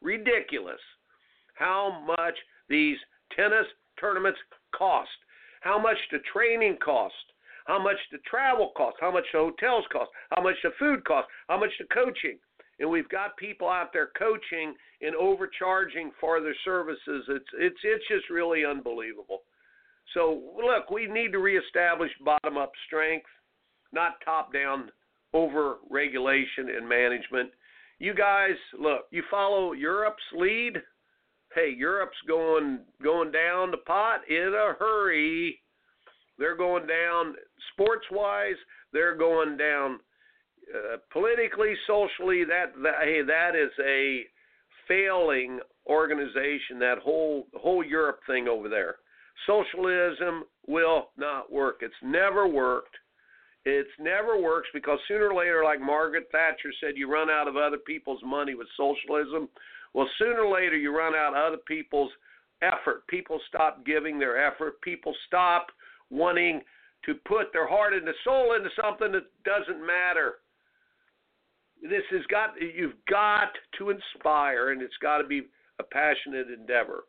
ridiculous, 0.03 0.81
how 1.55 2.05
much 2.07 2.35
these 2.68 2.96
tennis 3.35 3.66
tournaments 4.01 4.38
cost, 4.77 5.09
how 5.61 5.79
much 5.81 5.96
the 6.12 6.18
training 6.33 6.77
cost, 6.85 7.14
how 7.66 7.83
much 7.83 7.96
the 8.12 8.18
travel 8.29 8.72
cost, 8.77 8.96
how 9.01 9.11
much 9.11 9.24
the 9.33 9.38
hotels 9.38 9.85
cost, 9.92 10.11
how 10.35 10.42
much 10.42 10.57
the 10.62 10.70
food 10.79 11.05
cost, 11.05 11.29
how 11.48 11.59
much 11.59 11.70
the 11.79 11.87
coaching. 11.92 12.38
And 12.81 12.88
we've 12.88 13.09
got 13.09 13.37
people 13.37 13.68
out 13.68 13.92
there 13.92 14.11
coaching 14.16 14.74
and 15.01 15.14
overcharging 15.16 16.12
for 16.20 16.40
their 16.40 16.57
services. 16.64 17.24
It's 17.29 17.51
it's 17.55 17.81
it's 17.83 18.05
just 18.09 18.31
really 18.31 18.64
unbelievable. 18.64 19.42
So 20.14 20.42
look, 20.57 20.90
we 20.90 21.07
need 21.07 21.33
to 21.33 21.38
reestablish 21.38 22.11
bottom 22.24 22.57
up 22.57 22.72
strength, 22.87 23.27
not 23.92 24.20
top 24.24 24.53
down 24.53 24.90
over 25.38 25.77
regulation 25.88 26.70
and 26.77 26.88
management. 26.88 27.51
You 27.98 28.14
guys, 28.14 28.57
look, 28.79 29.03
you 29.11 29.22
follow 29.31 29.72
Europe's 29.72 30.22
lead. 30.37 30.74
Hey, 31.55 31.74
Europe's 31.77 32.16
going 32.27 32.81
going 33.03 33.31
down 33.31 33.70
the 33.70 33.79
pot 33.79 34.20
in 34.29 34.53
a 34.55 34.74
hurry. 34.79 35.61
They're 36.38 36.57
going 36.57 36.87
down 36.87 37.35
sports 37.72 38.05
wise. 38.11 38.57
They're 38.92 39.16
going 39.16 39.57
down 39.57 40.01
uh, 40.74 40.98
politically, 41.12 41.74
socially. 41.87 42.44
That, 42.44 42.72
that 42.83 42.94
hey, 43.03 43.22
that 43.22 43.57
is 43.57 43.70
a 43.85 44.24
failing 44.87 45.61
organization. 45.87 46.79
That 46.79 46.98
whole 47.03 47.46
whole 47.55 47.85
Europe 47.85 48.20
thing 48.27 48.48
over 48.48 48.68
there. 48.68 48.96
Socialism 49.46 50.44
will 50.66 51.11
not 51.16 51.51
work. 51.51 51.79
It's 51.81 51.94
never 52.03 52.46
worked. 52.46 52.96
It's 53.64 53.90
never 53.99 54.40
works 54.40 54.68
because 54.73 54.99
sooner 55.09 55.29
or 55.31 55.35
later, 55.35 55.62
like 55.64 55.81
Margaret 55.81 56.29
Thatcher 56.33 56.73
said, 56.81 56.97
you 56.97 57.11
run 57.11 57.29
out 57.29 57.49
of 57.49 57.57
other 57.57 57.79
people's 57.79 58.23
money 58.25 58.55
with 58.55 58.68
socialism. 58.77 59.49
Well, 59.94 60.09
sooner 60.18 60.42
or 60.42 60.55
later, 60.55 60.77
you 60.77 60.97
run 60.97 61.14
out 61.14 61.35
of 61.35 61.53
other 61.53 61.62
people's 61.66 62.11
effort. 62.62 63.07
People 63.09 63.40
stop 63.49 63.85
giving 63.85 64.18
their 64.18 64.47
effort. 64.47 64.81
People 64.83 65.14
stop 65.27 65.66
wanting 66.11 66.62
to 67.05 67.14
put 67.27 67.53
their 67.53 67.68
heart 67.68 67.94
and 67.94 68.09
soul 68.25 68.55
into 68.55 68.71
something 68.81 69.12
that 69.12 69.27
doesn't 69.44 69.85
matter. 69.85 70.35
This 71.83 72.03
has 72.11 72.27
got 72.27 72.55
you've 72.61 72.97
got 73.09 73.51
to 73.79 73.90
inspire, 73.90 74.73
and 74.73 74.83
it's 74.83 74.97
got 75.01 75.18
to 75.18 75.27
be 75.27 75.42
a 75.79 75.85
passionate 75.85 76.49
endeavor. 76.49 77.05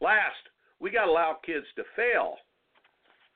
Last, 0.00 0.36
we 0.80 0.90
got 0.90 1.06
to 1.06 1.10
allow 1.10 1.38
kids 1.44 1.66
to 1.76 1.84
fail 1.96 2.36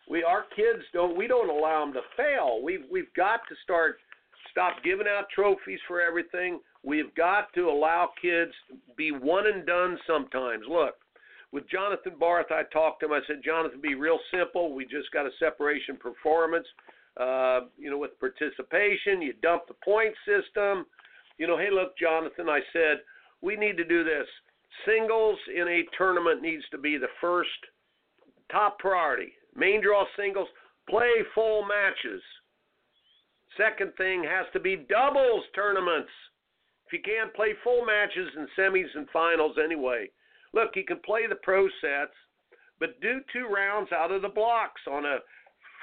we 0.08 0.22
our 0.22 0.44
kids 0.54 0.82
don't 0.92 1.16
we 1.16 1.26
don't 1.26 1.50
allow 1.50 1.84
them 1.84 1.92
to 1.94 2.00
fail. 2.16 2.60
We've 2.62 2.84
we've 2.90 3.12
got 3.14 3.40
to 3.48 3.54
start 3.62 3.96
stop 4.50 4.82
giving 4.82 5.06
out 5.06 5.26
trophies 5.34 5.80
for 5.86 6.00
everything. 6.00 6.60
We've 6.82 7.14
got 7.14 7.52
to 7.54 7.68
allow 7.68 8.10
kids 8.20 8.52
be 8.96 9.10
one 9.12 9.46
and 9.46 9.66
done 9.66 9.98
sometimes. 10.06 10.64
Look, 10.68 10.94
with 11.52 11.68
Jonathan 11.68 12.14
Barth, 12.18 12.50
I 12.50 12.62
talked 12.72 13.00
to 13.00 13.06
him. 13.06 13.12
I 13.12 13.20
said, 13.26 13.42
Jonathan, 13.44 13.80
be 13.80 13.94
real 13.94 14.18
simple. 14.30 14.74
We 14.74 14.84
just 14.84 15.10
got 15.12 15.26
a 15.26 15.30
separation 15.38 15.96
performance. 15.96 16.66
Uh, 17.18 17.60
you 17.76 17.90
know, 17.90 17.98
with 17.98 18.18
participation, 18.20 19.20
you 19.20 19.32
dump 19.42 19.62
the 19.66 19.74
point 19.84 20.14
system. 20.24 20.86
You 21.36 21.46
know, 21.46 21.58
hey, 21.58 21.70
look, 21.72 21.96
Jonathan, 21.98 22.48
I 22.48 22.60
said, 22.72 22.98
we 23.42 23.56
need 23.56 23.76
to 23.76 23.84
do 23.84 24.04
this. 24.04 24.26
Singles 24.86 25.38
in 25.54 25.66
a 25.66 25.82
tournament 25.96 26.42
needs 26.42 26.62
to 26.70 26.78
be 26.78 26.96
the 26.96 27.08
first 27.20 27.50
top 28.52 28.78
priority. 28.78 29.32
Main 29.58 29.82
draw 29.82 30.04
singles, 30.16 30.48
play 30.88 31.10
full 31.34 31.66
matches. 31.66 32.22
Second 33.56 33.92
thing 33.96 34.22
has 34.22 34.46
to 34.52 34.60
be 34.60 34.86
doubles 34.88 35.44
tournaments. 35.54 36.10
If 36.86 36.92
you 36.92 37.00
can't 37.04 37.34
play 37.34 37.54
full 37.64 37.84
matches 37.84 38.28
in 38.36 38.46
semis 38.56 38.94
and 38.94 39.08
finals 39.12 39.56
anyway, 39.62 40.08
look, 40.54 40.70
you 40.76 40.84
can 40.84 41.00
play 41.04 41.26
the 41.26 41.34
pro 41.34 41.66
sets, 41.80 42.14
but 42.78 43.00
do 43.00 43.20
two 43.32 43.48
rounds 43.52 43.90
out 43.92 44.12
of 44.12 44.22
the 44.22 44.28
blocks 44.28 44.80
on 44.90 45.04
a 45.04 45.18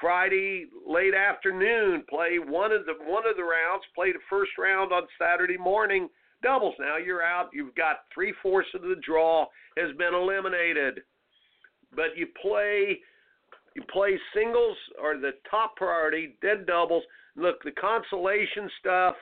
Friday 0.00 0.66
late 0.86 1.14
afternoon. 1.14 2.02
Play 2.08 2.38
one 2.38 2.72
of 2.72 2.86
the 2.86 2.94
one 3.04 3.26
of 3.28 3.36
the 3.36 3.44
rounds. 3.44 3.84
Play 3.94 4.12
the 4.12 4.18
first 4.28 4.52
round 4.58 4.92
on 4.92 5.02
Saturday 5.20 5.58
morning. 5.58 6.08
Doubles. 6.42 6.74
Now 6.78 6.96
you're 6.96 7.22
out. 7.22 7.50
You've 7.52 7.74
got 7.74 8.04
three 8.12 8.34
fourths 8.42 8.68
of 8.74 8.82
the 8.82 8.96
draw 9.06 9.46
has 9.76 9.94
been 9.96 10.14
eliminated. 10.14 11.00
But 11.94 12.16
you 12.16 12.26
play 12.40 12.98
you 13.76 13.82
play 13.92 14.18
singles 14.34 14.76
are 15.00 15.18
the 15.18 15.32
top 15.50 15.76
priority. 15.76 16.34
Then 16.40 16.64
doubles. 16.66 17.02
Look, 17.36 17.62
the 17.62 17.72
consolation 17.72 18.70
stuff. 18.80 19.14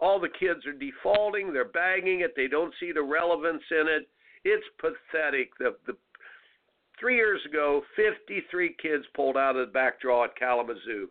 All 0.00 0.20
the 0.20 0.28
kids 0.28 0.66
are 0.66 0.74
defaulting. 0.74 1.50
They're 1.50 1.64
bagging 1.64 2.20
it. 2.20 2.34
They 2.36 2.46
don't 2.46 2.74
see 2.78 2.92
the 2.92 3.02
relevance 3.02 3.62
in 3.70 3.86
it. 3.88 4.08
It's 4.44 4.66
pathetic. 4.78 5.56
The 5.58 5.76
the 5.86 5.96
three 7.00 7.16
years 7.16 7.40
ago, 7.48 7.82
53 7.96 8.76
kids 8.82 9.04
pulled 9.16 9.38
out 9.38 9.56
of 9.56 9.66
the 9.66 9.72
back 9.72 9.98
draw 10.02 10.24
at 10.24 10.36
Kalamazoo. 10.36 11.08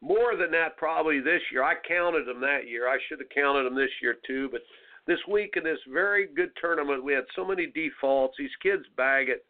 More 0.00 0.36
than 0.36 0.52
that 0.52 0.76
probably 0.76 1.18
this 1.18 1.42
year. 1.50 1.64
I 1.64 1.74
counted 1.86 2.26
them 2.26 2.40
that 2.40 2.68
year. 2.68 2.88
I 2.88 2.98
should 3.08 3.18
have 3.18 3.28
counted 3.34 3.64
them 3.64 3.74
this 3.74 3.90
year 4.00 4.16
too. 4.24 4.48
But 4.52 4.60
this 5.08 5.20
week 5.28 5.54
in 5.56 5.64
this 5.64 5.80
very 5.92 6.28
good 6.28 6.50
tournament, 6.60 7.02
we 7.02 7.14
had 7.14 7.24
so 7.34 7.44
many 7.44 7.66
defaults. 7.66 8.36
These 8.38 8.54
kids 8.62 8.84
bag 8.96 9.28
it 9.28 9.44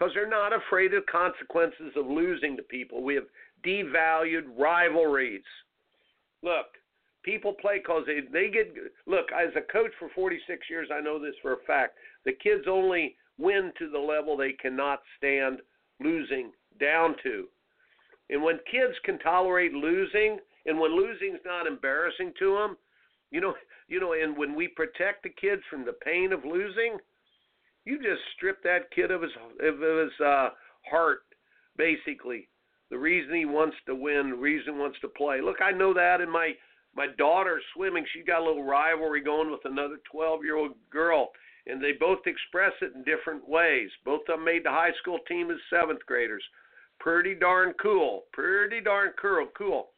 because 0.00 0.14
they're 0.14 0.28
not 0.28 0.52
afraid 0.52 0.94
of 0.94 1.04
consequences 1.06 1.92
of 1.94 2.06
losing 2.06 2.56
to 2.56 2.62
people. 2.62 3.02
We 3.02 3.14
have 3.16 3.24
devalued 3.64 4.44
rivalries. 4.58 5.42
Look, 6.42 6.66
people 7.22 7.52
play 7.60 7.78
because 7.78 8.04
they 8.06 8.20
they 8.32 8.50
get 8.50 8.74
look. 9.06 9.26
As 9.32 9.50
a 9.56 9.72
coach 9.72 9.90
for 9.98 10.08
46 10.14 10.70
years, 10.70 10.88
I 10.92 11.00
know 11.00 11.18
this 11.18 11.34
for 11.42 11.52
a 11.52 11.62
fact. 11.66 11.96
The 12.24 12.32
kids 12.32 12.64
only 12.66 13.16
win 13.38 13.72
to 13.78 13.90
the 13.90 13.98
level 13.98 14.36
they 14.36 14.52
cannot 14.52 15.00
stand 15.18 15.58
losing 16.02 16.52
down 16.80 17.14
to. 17.22 17.46
And 18.30 18.42
when 18.42 18.58
kids 18.70 18.94
can 19.04 19.18
tolerate 19.18 19.72
losing, 19.72 20.38
and 20.64 20.78
when 20.78 20.96
losing's 20.96 21.40
not 21.44 21.66
embarrassing 21.66 22.32
to 22.38 22.54
them, 22.54 22.76
you 23.30 23.40
know, 23.40 23.54
you 23.88 24.00
know, 24.00 24.14
and 24.14 24.36
when 24.36 24.54
we 24.54 24.68
protect 24.68 25.24
the 25.24 25.28
kids 25.28 25.62
from 25.68 25.84
the 25.84 25.92
pain 25.92 26.32
of 26.32 26.44
losing, 26.44 26.96
you 27.90 27.98
just 27.98 28.22
strip 28.36 28.62
that 28.62 28.90
kid 28.94 29.10
of 29.10 29.22
his 29.22 29.32
of 29.60 29.80
his 29.80 30.20
uh, 30.24 30.50
heart, 30.88 31.22
basically. 31.76 32.48
The 32.90 32.98
reason 32.98 33.34
he 33.34 33.44
wants 33.44 33.76
to 33.86 33.94
win, 33.94 34.30
the 34.30 34.36
reason 34.36 34.74
he 34.74 34.80
wants 34.80 34.98
to 35.00 35.08
play. 35.08 35.40
Look, 35.40 35.60
I 35.62 35.72
know 35.72 35.92
that 35.94 36.20
in 36.20 36.30
my 36.30 36.52
my 36.94 37.08
daughter 37.18 37.60
swimming, 37.74 38.04
she 38.12 38.22
got 38.22 38.40
a 38.40 38.44
little 38.44 38.64
rivalry 38.64 39.22
going 39.22 39.50
with 39.50 39.64
another 39.64 39.98
12 40.10 40.44
year 40.44 40.56
old 40.56 40.72
girl, 40.90 41.30
and 41.66 41.82
they 41.82 41.92
both 41.92 42.20
express 42.26 42.72
it 42.80 42.92
in 42.94 43.04
different 43.04 43.48
ways. 43.48 43.90
Both 44.04 44.22
of 44.28 44.36
them 44.36 44.44
made 44.44 44.64
the 44.64 44.70
high 44.70 44.92
school 45.00 45.18
team 45.28 45.50
as 45.50 45.58
seventh 45.68 46.04
graders. 46.06 46.42
Pretty 46.98 47.34
darn 47.34 47.74
cool. 47.80 48.24
Pretty 48.32 48.80
darn 48.80 49.12
cool. 49.20 49.48
Cool. 49.56 49.90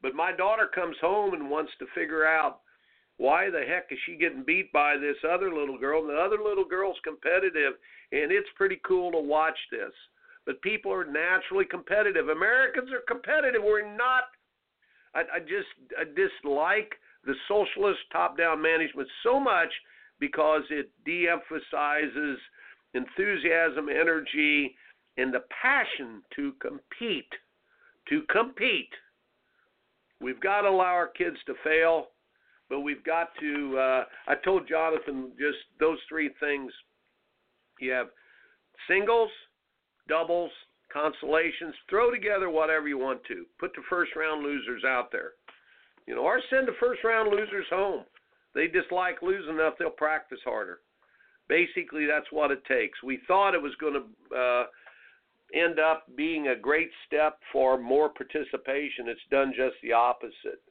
But 0.00 0.14
my 0.14 0.32
daughter 0.32 0.68
comes 0.72 0.96
home 1.00 1.34
and 1.34 1.48
wants 1.48 1.72
to 1.78 1.86
figure 1.94 2.26
out 2.26 2.61
why 3.22 3.50
the 3.50 3.60
heck 3.60 3.86
is 3.92 3.98
she 4.04 4.16
getting 4.16 4.42
beat 4.42 4.72
by 4.72 4.96
this 4.96 5.14
other 5.22 5.54
little 5.54 5.78
girl? 5.78 6.00
And 6.00 6.10
the 6.10 6.20
other 6.20 6.42
little 6.42 6.64
girl's 6.64 6.96
competitive, 7.04 7.74
and 8.10 8.32
it's 8.32 8.48
pretty 8.56 8.80
cool 8.84 9.12
to 9.12 9.20
watch 9.20 9.56
this. 9.70 9.92
But 10.44 10.60
people 10.60 10.92
are 10.92 11.04
naturally 11.04 11.64
competitive. 11.64 12.30
Americans 12.30 12.90
are 12.90 13.06
competitive. 13.06 13.62
We're 13.62 13.86
not. 13.96 14.24
I, 15.14 15.20
I 15.36 15.38
just 15.38 15.70
I 15.96 16.02
dislike 16.02 16.94
the 17.24 17.34
socialist 17.46 18.00
top-down 18.10 18.60
management 18.60 19.08
so 19.22 19.38
much 19.38 19.70
because 20.18 20.62
it 20.70 20.90
de-emphasizes 21.04 22.38
enthusiasm, 22.94 23.88
energy, 23.88 24.74
and 25.16 25.32
the 25.32 25.44
passion 25.62 26.22
to 26.34 26.54
compete. 26.60 27.30
To 28.08 28.22
compete. 28.32 28.90
We've 30.20 30.40
got 30.40 30.62
to 30.62 30.70
allow 30.70 30.94
our 30.94 31.06
kids 31.06 31.36
to 31.46 31.54
fail 31.62 32.08
but 32.72 32.80
we've 32.80 33.04
got 33.04 33.28
to. 33.38 33.78
Uh, 33.78 34.04
I 34.26 34.34
told 34.42 34.66
Jonathan 34.66 35.32
just 35.38 35.58
those 35.78 35.98
three 36.08 36.30
things. 36.40 36.72
You 37.78 37.92
have 37.92 38.06
singles, 38.88 39.28
doubles, 40.08 40.50
consolations. 40.90 41.74
Throw 41.90 42.10
together 42.10 42.48
whatever 42.48 42.88
you 42.88 42.96
want 42.96 43.22
to. 43.28 43.44
Put 43.60 43.74
the 43.74 43.82
first 43.90 44.12
round 44.16 44.42
losers 44.42 44.84
out 44.86 45.12
there. 45.12 45.32
You 46.06 46.14
know, 46.14 46.22
or 46.22 46.40
send 46.48 46.66
the 46.66 46.72
first 46.80 47.04
round 47.04 47.30
losers 47.30 47.66
home. 47.68 48.04
They 48.54 48.68
dislike 48.68 49.20
losing 49.20 49.56
enough, 49.56 49.74
they'll 49.78 49.90
practice 49.90 50.40
harder. 50.42 50.78
Basically, 51.50 52.06
that's 52.06 52.30
what 52.30 52.50
it 52.50 52.64
takes. 52.64 53.02
We 53.02 53.20
thought 53.28 53.54
it 53.54 53.60
was 53.60 53.74
going 53.80 53.94
to 54.00 54.34
uh, 54.34 54.64
end 55.54 55.78
up 55.78 56.06
being 56.16 56.48
a 56.48 56.56
great 56.56 56.90
step 57.06 57.38
for 57.52 57.76
more 57.76 58.08
participation. 58.08 59.08
It's 59.08 59.20
done 59.30 59.52
just 59.54 59.76
the 59.82 59.92
opposite 59.92 60.62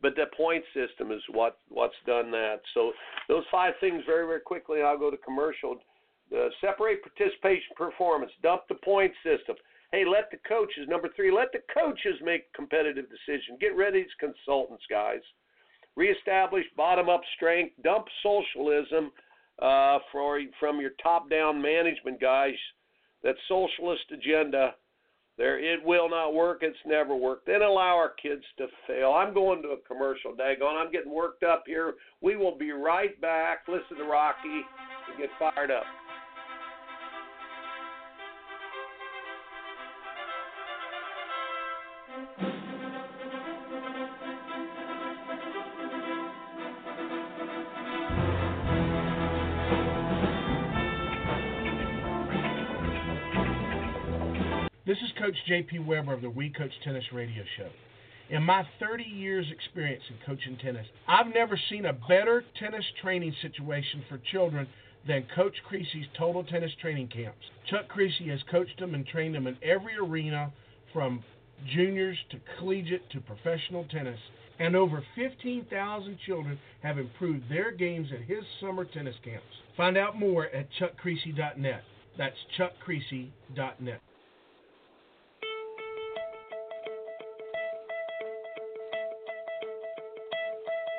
but 0.00 0.14
the 0.14 0.26
point 0.36 0.64
system 0.74 1.10
is 1.10 1.22
what 1.30 1.58
what's 1.68 1.94
done 2.06 2.30
that. 2.30 2.60
So 2.74 2.92
those 3.28 3.44
five 3.50 3.74
things 3.80 4.02
very 4.06 4.26
very 4.26 4.40
quickly. 4.40 4.82
I'll 4.82 4.98
go 4.98 5.10
to 5.10 5.16
commercial. 5.16 5.76
Uh, 6.30 6.48
separate 6.60 7.00
participation 7.02 7.72
performance. 7.74 8.30
Dump 8.42 8.62
the 8.68 8.74
point 8.84 9.12
system. 9.24 9.56
Hey, 9.92 10.04
let 10.04 10.30
the 10.30 10.36
coaches 10.46 10.86
number 10.86 11.08
three. 11.16 11.32
Let 11.32 11.52
the 11.52 11.60
coaches 11.72 12.20
make 12.22 12.52
competitive 12.52 13.06
decisions. 13.08 13.58
Get 13.60 13.74
rid 13.74 13.88
of 13.88 13.94
these 13.94 14.12
consultants, 14.20 14.84
guys. 14.90 15.20
Reestablish 15.96 16.66
bottom 16.76 17.08
up 17.08 17.22
strength. 17.36 17.74
Dump 17.82 18.06
socialism 18.22 19.10
uh, 19.60 19.98
for 20.12 20.38
from 20.60 20.80
your 20.80 20.92
top 21.02 21.30
down 21.30 21.60
management 21.60 22.20
guys. 22.20 22.54
That 23.24 23.34
socialist 23.48 24.04
agenda 24.12 24.74
there, 25.38 25.58
it 25.58 25.82
will 25.84 26.10
not 26.10 26.34
work. 26.34 26.58
It's 26.62 26.76
never 26.84 27.14
worked. 27.14 27.46
Then 27.46 27.62
allow 27.62 27.94
our 27.96 28.12
kids 28.20 28.42
to 28.58 28.66
fail. 28.86 29.12
I'm 29.12 29.32
going 29.32 29.62
to 29.62 29.68
a 29.68 29.76
commercial. 29.86 30.32
Daggone, 30.32 30.76
I'm 30.76 30.90
getting 30.90 31.14
worked 31.14 31.44
up 31.44 31.62
here. 31.66 31.94
We 32.20 32.36
will 32.36 32.58
be 32.58 32.72
right 32.72 33.18
back. 33.20 33.60
Listen 33.68 33.96
to 33.98 34.04
Rocky 34.04 34.62
and 35.08 35.18
get 35.18 35.30
fired 35.38 35.70
up. 35.70 35.84
Coach 55.28 55.36
JP 55.46 55.84
Weber 55.84 56.14
of 56.14 56.22
the 56.22 56.30
We 56.30 56.48
Coach 56.48 56.70
Tennis 56.82 57.04
Radio 57.12 57.44
Show. 57.58 57.68
In 58.30 58.42
my 58.42 58.66
30 58.80 59.04
years' 59.04 59.44
experience 59.52 60.02
in 60.08 60.16
coaching 60.24 60.56
tennis, 60.56 60.86
I've 61.06 61.26
never 61.34 61.60
seen 61.68 61.84
a 61.84 61.92
better 61.92 62.44
tennis 62.58 62.84
training 63.02 63.34
situation 63.42 64.02
for 64.08 64.18
children 64.32 64.66
than 65.06 65.26
Coach 65.34 65.52
Kriese's 65.70 66.06
Total 66.16 66.42
Tennis 66.44 66.72
Training 66.80 67.08
Camps. 67.08 67.44
Chuck 67.68 67.90
Kriese 67.94 68.26
has 68.30 68.40
coached 68.50 68.80
them 68.80 68.94
and 68.94 69.06
trained 69.06 69.34
them 69.34 69.46
in 69.46 69.58
every 69.62 69.96
arena 69.98 70.50
from 70.94 71.22
juniors 71.74 72.16
to 72.30 72.40
collegiate 72.58 73.10
to 73.10 73.20
professional 73.20 73.84
tennis, 73.84 74.20
and 74.58 74.74
over 74.74 75.04
15,000 75.14 76.18
children 76.24 76.58
have 76.82 76.96
improved 76.96 77.50
their 77.50 77.70
games 77.70 78.08
at 78.14 78.22
his 78.22 78.44
summer 78.62 78.86
tennis 78.86 79.16
camps. 79.22 79.44
Find 79.76 79.98
out 79.98 80.18
more 80.18 80.46
at 80.46 80.68
chuckkriese.net. 80.80 81.82
That's 82.16 82.36
chuckkriese.net. 82.58 84.00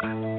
Thank 0.01 0.38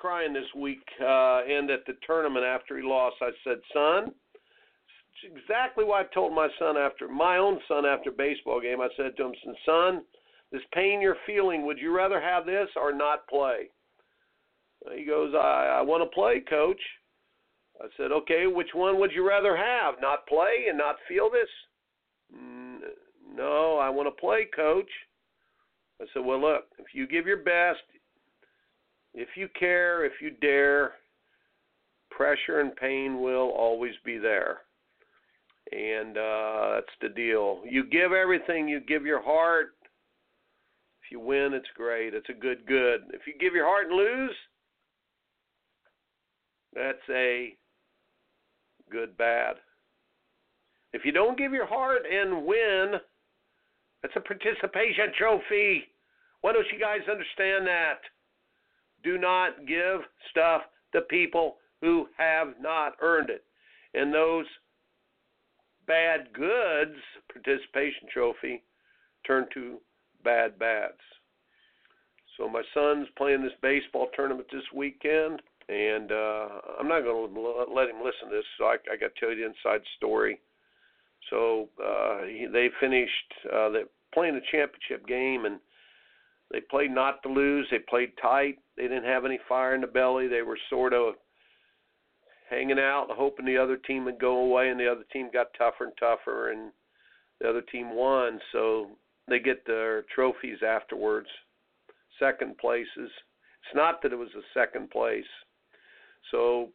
Crying 0.00 0.32
this 0.32 0.48
week 0.56 0.82
uh, 1.00 1.40
and 1.44 1.70
at 1.70 1.84
the 1.86 1.94
tournament 2.06 2.44
after 2.44 2.76
he 2.78 2.82
lost. 2.82 3.16
I 3.20 3.30
said, 3.44 3.58
son, 3.72 4.12
exactly 5.24 5.84
what 5.84 6.06
I 6.06 6.14
told 6.14 6.34
my 6.34 6.48
son 6.58 6.76
after 6.76 7.06
my 7.08 7.36
own 7.36 7.58
son 7.68 7.84
after 7.84 8.10
baseball 8.10 8.60
game. 8.60 8.80
I 8.80 8.88
said 8.96 9.16
to 9.16 9.26
him, 9.26 9.34
son, 9.66 10.02
this 10.50 10.62
pain 10.72 11.00
you're 11.00 11.16
feeling, 11.26 11.66
would 11.66 11.78
you 11.78 11.94
rather 11.94 12.20
have 12.20 12.46
this 12.46 12.68
or 12.76 12.92
not 12.94 13.28
play? 13.28 13.68
He 14.96 15.04
goes, 15.04 15.34
I, 15.34 15.78
I 15.78 15.82
want 15.82 16.02
to 16.02 16.14
play, 16.14 16.42
coach. 16.48 16.80
I 17.82 17.86
said, 17.96 18.12
okay, 18.12 18.46
which 18.46 18.70
one 18.74 18.98
would 18.98 19.12
you 19.12 19.28
rather 19.28 19.56
have? 19.56 19.94
Not 20.00 20.26
play 20.26 20.66
and 20.68 20.78
not 20.78 20.96
feel 21.06 21.30
this? 21.30 21.48
No, 23.34 23.78
I 23.78 23.90
want 23.90 24.06
to 24.08 24.20
play, 24.20 24.48
coach. 24.56 24.90
I 26.00 26.06
said, 26.12 26.24
well, 26.24 26.40
look, 26.40 26.64
if 26.78 26.86
you 26.94 27.06
give 27.06 27.26
your 27.26 27.38
best, 27.38 27.80
if 29.14 29.28
you 29.36 29.48
care, 29.58 30.04
if 30.04 30.12
you 30.20 30.30
dare, 30.40 30.92
pressure 32.10 32.60
and 32.60 32.74
pain 32.76 33.20
will 33.20 33.50
always 33.56 33.94
be 34.04 34.18
there. 34.18 34.58
And 35.72 36.16
uh, 36.16 36.70
that's 36.74 36.96
the 37.00 37.08
deal. 37.08 37.62
You 37.68 37.84
give 37.84 38.12
everything, 38.12 38.68
you 38.68 38.80
give 38.80 39.06
your 39.06 39.22
heart. 39.22 39.74
If 41.04 41.12
you 41.12 41.20
win, 41.20 41.52
it's 41.54 41.68
great. 41.76 42.14
It's 42.14 42.28
a 42.28 42.34
good 42.34 42.66
good. 42.66 43.02
If 43.12 43.22
you 43.26 43.34
give 43.40 43.54
your 43.54 43.66
heart 43.66 43.86
and 43.86 43.96
lose, 43.96 44.36
that's 46.74 46.98
a 47.08 47.54
good 48.90 49.16
bad. 49.16 49.56
If 50.92 51.04
you 51.04 51.12
don't 51.12 51.38
give 51.38 51.52
your 51.52 51.66
heart 51.66 52.02
and 52.10 52.44
win, 52.44 52.94
that's 54.02 54.16
a 54.16 54.20
participation 54.20 55.12
trophy. 55.16 55.84
Why 56.40 56.52
don't 56.52 56.66
you 56.72 56.80
guys 56.80 57.00
understand 57.10 57.66
that? 57.66 58.00
Do 59.02 59.18
not 59.18 59.66
give 59.66 60.00
stuff 60.30 60.62
to 60.92 61.00
people 61.02 61.56
who 61.80 62.06
have 62.16 62.54
not 62.60 62.96
earned 63.00 63.30
it. 63.30 63.44
And 63.94 64.12
those 64.12 64.46
bad 65.86 66.32
goods, 66.32 66.96
participation 67.32 68.08
trophy, 68.12 68.62
turn 69.26 69.46
to 69.54 69.78
bad 70.22 70.58
bads. 70.58 71.00
So 72.36 72.48
my 72.48 72.62
son's 72.72 73.08
playing 73.16 73.42
this 73.42 73.52
baseball 73.62 74.08
tournament 74.14 74.46
this 74.52 74.62
weekend, 74.74 75.42
and 75.68 76.10
uh, 76.10 76.48
I'm 76.78 76.88
not 76.88 77.02
going 77.02 77.34
to 77.34 77.40
let 77.74 77.88
him 77.88 78.02
listen 78.04 78.30
to 78.30 78.36
this, 78.36 78.44
so 78.58 78.64
I, 78.64 78.76
I 78.92 78.96
got 78.96 79.14
to 79.14 79.20
tell 79.20 79.30
you 79.30 79.36
the 79.36 79.46
inside 79.46 79.82
story. 79.96 80.40
So 81.28 81.68
uh, 81.84 82.22
he, 82.24 82.46
they 82.50 82.68
finished 82.80 83.12
uh, 83.52 83.68
they 83.70 83.82
playing 84.14 84.36
a 84.36 84.40
championship 84.50 85.06
game, 85.06 85.44
and 85.44 85.60
they 86.50 86.60
played 86.60 86.90
not 86.90 87.22
to 87.22 87.28
lose. 87.28 87.66
They 87.70 87.78
played 87.78 88.12
tight. 88.20 88.58
They 88.76 88.84
didn't 88.84 89.04
have 89.04 89.24
any 89.24 89.38
fire 89.48 89.74
in 89.74 89.80
the 89.80 89.86
belly. 89.86 90.26
They 90.26 90.42
were 90.42 90.58
sort 90.68 90.92
of 90.92 91.14
hanging 92.48 92.80
out, 92.80 93.06
hoping 93.10 93.46
the 93.46 93.56
other 93.56 93.76
team 93.76 94.04
would 94.04 94.18
go 94.18 94.38
away, 94.38 94.70
and 94.70 94.80
the 94.80 94.90
other 94.90 95.04
team 95.12 95.30
got 95.32 95.54
tougher 95.56 95.84
and 95.84 95.92
tougher, 95.98 96.50
and 96.50 96.72
the 97.40 97.48
other 97.48 97.62
team 97.62 97.94
won. 97.94 98.40
So 98.50 98.88
they 99.28 99.38
get 99.38 99.64
their 99.64 100.02
trophies 100.14 100.58
afterwards, 100.66 101.28
second 102.18 102.58
places. 102.58 102.88
It's 102.96 103.76
not 103.76 104.02
that 104.02 104.12
it 104.12 104.16
was 104.16 104.34
a 104.36 104.58
second 104.58 104.90
place. 104.90 105.22
So 106.32 106.70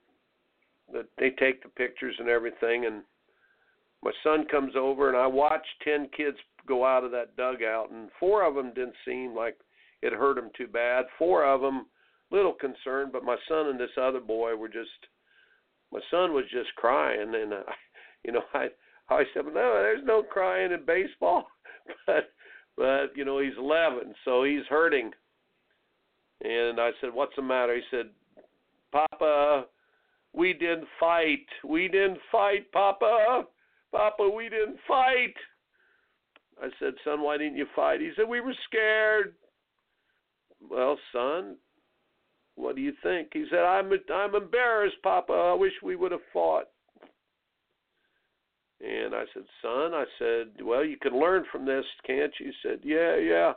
they 1.17 1.31
take 1.31 1.63
the 1.63 1.69
pictures 1.69 2.15
and 2.19 2.29
everything, 2.29 2.85
and 2.85 3.01
my 4.01 4.11
son 4.23 4.45
comes 4.49 4.73
over 4.77 5.09
and 5.09 5.17
I 5.17 5.27
watched 5.27 5.67
ten 5.83 6.07
kids 6.15 6.37
go 6.67 6.85
out 6.85 7.03
of 7.03 7.11
that 7.11 7.35
dugout, 7.35 7.91
and 7.91 8.09
four 8.19 8.45
of 8.45 8.55
them 8.55 8.71
didn't 8.73 8.95
seem 9.03 9.35
like 9.35 9.57
it 10.05 10.13
hurt 10.13 10.35
them 10.35 10.49
too 10.57 10.67
bad. 10.67 11.05
Four 11.17 11.45
of 11.45 11.61
them, 11.61 11.87
little 12.31 12.53
concerned, 12.53 13.11
but 13.11 13.23
my 13.23 13.35
son 13.47 13.67
and 13.67 13.79
this 13.79 13.97
other 14.01 14.19
boy 14.19 14.55
were 14.55 14.69
just. 14.69 14.89
My 15.91 15.99
son 16.11 16.33
was 16.33 16.45
just 16.51 16.73
crying, 16.75 17.33
and 17.35 17.53
uh, 17.53 17.63
you 18.23 18.31
know 18.31 18.41
I 18.53 18.67
I 19.09 19.23
said, 19.33 19.45
no, 19.45 19.51
there's 19.53 20.03
no 20.03 20.23
crying 20.23 20.71
in 20.71 20.85
baseball, 20.85 21.47
but 22.07 22.31
but 22.75 23.15
you 23.15 23.23
know 23.23 23.39
he's 23.39 23.57
11, 23.57 24.13
so 24.25 24.43
he's 24.43 24.65
hurting. 24.69 25.11
And 26.41 26.79
I 26.79 26.91
said, 26.99 27.13
what's 27.13 27.35
the 27.37 27.41
matter? 27.41 27.75
He 27.75 27.81
said, 27.89 28.09
Papa, 28.91 29.65
we 30.33 30.53
didn't 30.53 30.87
fight. 30.99 31.45
We 31.63 31.87
didn't 31.87 32.19
fight, 32.31 32.69
Papa. 32.71 33.45
Papa, 33.91 34.29
we 34.29 34.49
didn't 34.49 34.77
fight. 34.87 35.33
I 36.61 36.69
said, 36.79 36.93
Son, 37.03 37.21
why 37.21 37.37
didn't 37.37 37.57
you 37.57 37.67
fight? 37.75 38.01
He 38.01 38.11
said, 38.15 38.27
We 38.27 38.41
were 38.41 38.55
scared. 38.67 39.35
Well, 40.69 40.97
son, 41.11 41.57
what 42.55 42.75
do 42.75 42.81
you 42.81 42.93
think? 43.03 43.29
He 43.33 43.45
said, 43.49 43.59
I'm 43.59 43.91
I'm 44.13 44.35
embarrassed, 44.35 44.97
Papa. 45.03 45.33
I 45.33 45.53
wish 45.53 45.73
we 45.83 45.95
would 45.95 46.11
have 46.11 46.21
fought. 46.31 46.65
And 48.81 49.15
I 49.15 49.23
said, 49.33 49.43
Son, 49.61 49.93
I 49.93 50.03
said, 50.19 50.63
Well, 50.63 50.83
you 50.83 50.97
can 50.97 51.19
learn 51.19 51.45
from 51.51 51.65
this, 51.65 51.85
can't 52.05 52.33
you? 52.39 52.47
He 52.47 52.53
said, 52.61 52.79
Yeah, 52.83 53.15
yeah. 53.15 53.53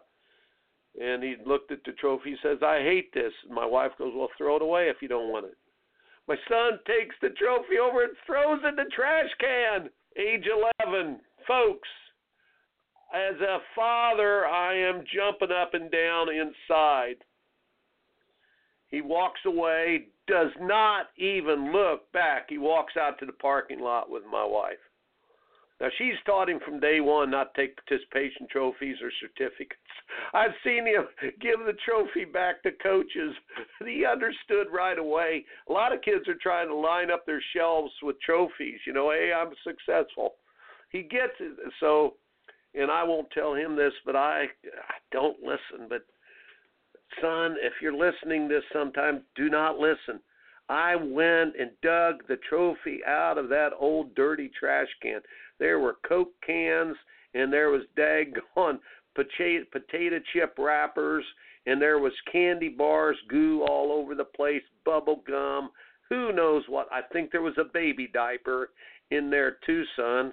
And 1.01 1.23
he 1.23 1.37
looked 1.45 1.71
at 1.71 1.85
the 1.85 1.93
trophy. 1.93 2.31
He 2.31 2.37
says, 2.43 2.59
I 2.63 2.81
hate 2.83 3.13
this. 3.13 3.33
And 3.45 3.55
my 3.55 3.67
wife 3.67 3.93
goes, 3.99 4.13
Well, 4.15 4.29
throw 4.39 4.57
it 4.57 4.63
away 4.63 4.89
if 4.89 5.03
you 5.03 5.09
don't 5.09 5.31
want 5.31 5.47
it. 5.47 5.57
My 6.29 6.37
son 6.49 6.79
takes 6.87 7.17
the 7.21 7.31
trophy 7.31 7.79
over 7.83 8.05
and 8.05 8.13
throws 8.27 8.61
it 8.63 8.69
in 8.69 8.77
the 8.77 8.91
trash 8.95 9.31
can 9.41 9.89
age 10.17 10.47
11. 10.81 11.21
Folks, 11.47 11.89
as 13.15 13.41
a 13.41 13.59
father, 13.75 14.47
I 14.47 14.75
am 14.75 15.05
jumping 15.15 15.55
up 15.55 15.75
and 15.75 15.91
down 15.91 16.29
inside. 16.29 17.17
He 18.89 19.01
walks 19.01 19.41
away, 19.45 20.09
does 20.27 20.51
not 20.61 21.07
even 21.17 21.73
look 21.73 22.11
back. 22.13 22.47
He 22.49 22.59
walks 22.59 22.95
out 22.97 23.19
to 23.19 23.27
the 23.27 23.33
parking 23.33 23.81
lot 23.81 24.11
with 24.11 24.23
my 24.31 24.45
wife. 24.45 24.79
Now 25.81 25.89
she's 25.97 26.15
taught 26.27 26.49
him 26.49 26.59
from 26.65 26.81
day 26.81 27.01
one 27.01 27.31
not 27.31 27.55
to 27.55 27.61
take 27.61 27.77
participation 27.77 28.49
trophies 28.51 28.97
or 29.01 29.13
certificates. 29.21 29.81
I've 30.35 30.55
seen 30.65 30.87
him 30.87 31.07
give 31.41 31.61
the 31.65 31.77
trophy 31.85 32.25
back 32.25 32.63
to 32.65 32.73
coaches. 32.83 33.35
He 33.85 34.05
understood 34.05 34.67
right 34.73 34.99
away. 34.99 35.45
A 35.69 35.73
lot 35.73 35.93
of 35.93 36.03
kids 36.03 36.27
are 36.27 36.35
trying 36.43 36.67
to 36.69 36.75
line 36.75 37.11
up 37.13 37.27
their 37.27 37.43
shelves 37.55 37.93
with 38.03 38.21
trophies. 38.21 38.81
You 38.87 38.93
know, 38.93 39.13
hey, 39.13 39.33
I'm 39.33 39.53
successful. 39.63 40.35
He 40.91 41.03
gets 41.03 41.35
it. 41.39 41.57
So, 41.79 42.15
and 42.79 42.91
I 42.91 43.03
won't 43.03 43.31
tell 43.31 43.55
him 43.55 43.77
this, 43.77 43.93
but 44.07 44.17
I, 44.17 44.45
I 44.45 44.95
don't 45.11 45.39
listen. 45.41 45.89
But 45.89 46.03
son, 47.21 47.57
if 47.61 47.75
you're 47.83 47.93
listening 47.93 48.49
this 48.49 48.63
sometime, 48.73 49.23
do 49.35 49.49
not 49.49 49.79
listen. 49.79 50.21
I 50.69 50.97
went 50.97 51.55
and 51.59 51.71
dug 51.83 52.27
the 52.29 52.39
trophy 52.49 53.01
out 53.07 53.39
of 53.39 53.49
that 53.49 53.71
old 53.79 54.15
dirty 54.15 54.51
trash 54.59 54.89
can. 55.03 55.21
There 55.59 55.81
were 55.81 55.97
Coke 56.07 56.33
cans 56.47 56.97
and 57.35 57.53
there 57.53 57.71
was 57.71 57.83
daggone 57.97 58.79
potato, 59.15 59.65
potato 59.73 60.19
chip 60.33 60.55
wrappers 60.59 61.25
and 61.67 61.81
there 61.81 61.99
was 61.99 62.13
candy 62.31 62.69
bars, 62.69 63.17
goo 63.29 63.63
all 63.63 63.93
over 63.93 64.15
the 64.15 64.25
place, 64.25 64.63
bubble 64.85 65.23
gum. 65.27 65.71
Who 66.09 66.33
knows 66.33 66.65
what? 66.69 66.87
I 66.93 67.01
think 67.13 67.31
there 67.31 67.43
was 67.43 67.59
a 67.59 67.73
baby 67.73 68.09
diaper 68.13 68.71
in 69.11 69.31
there 69.31 69.59
too, 69.67 69.85
son. 69.97 70.33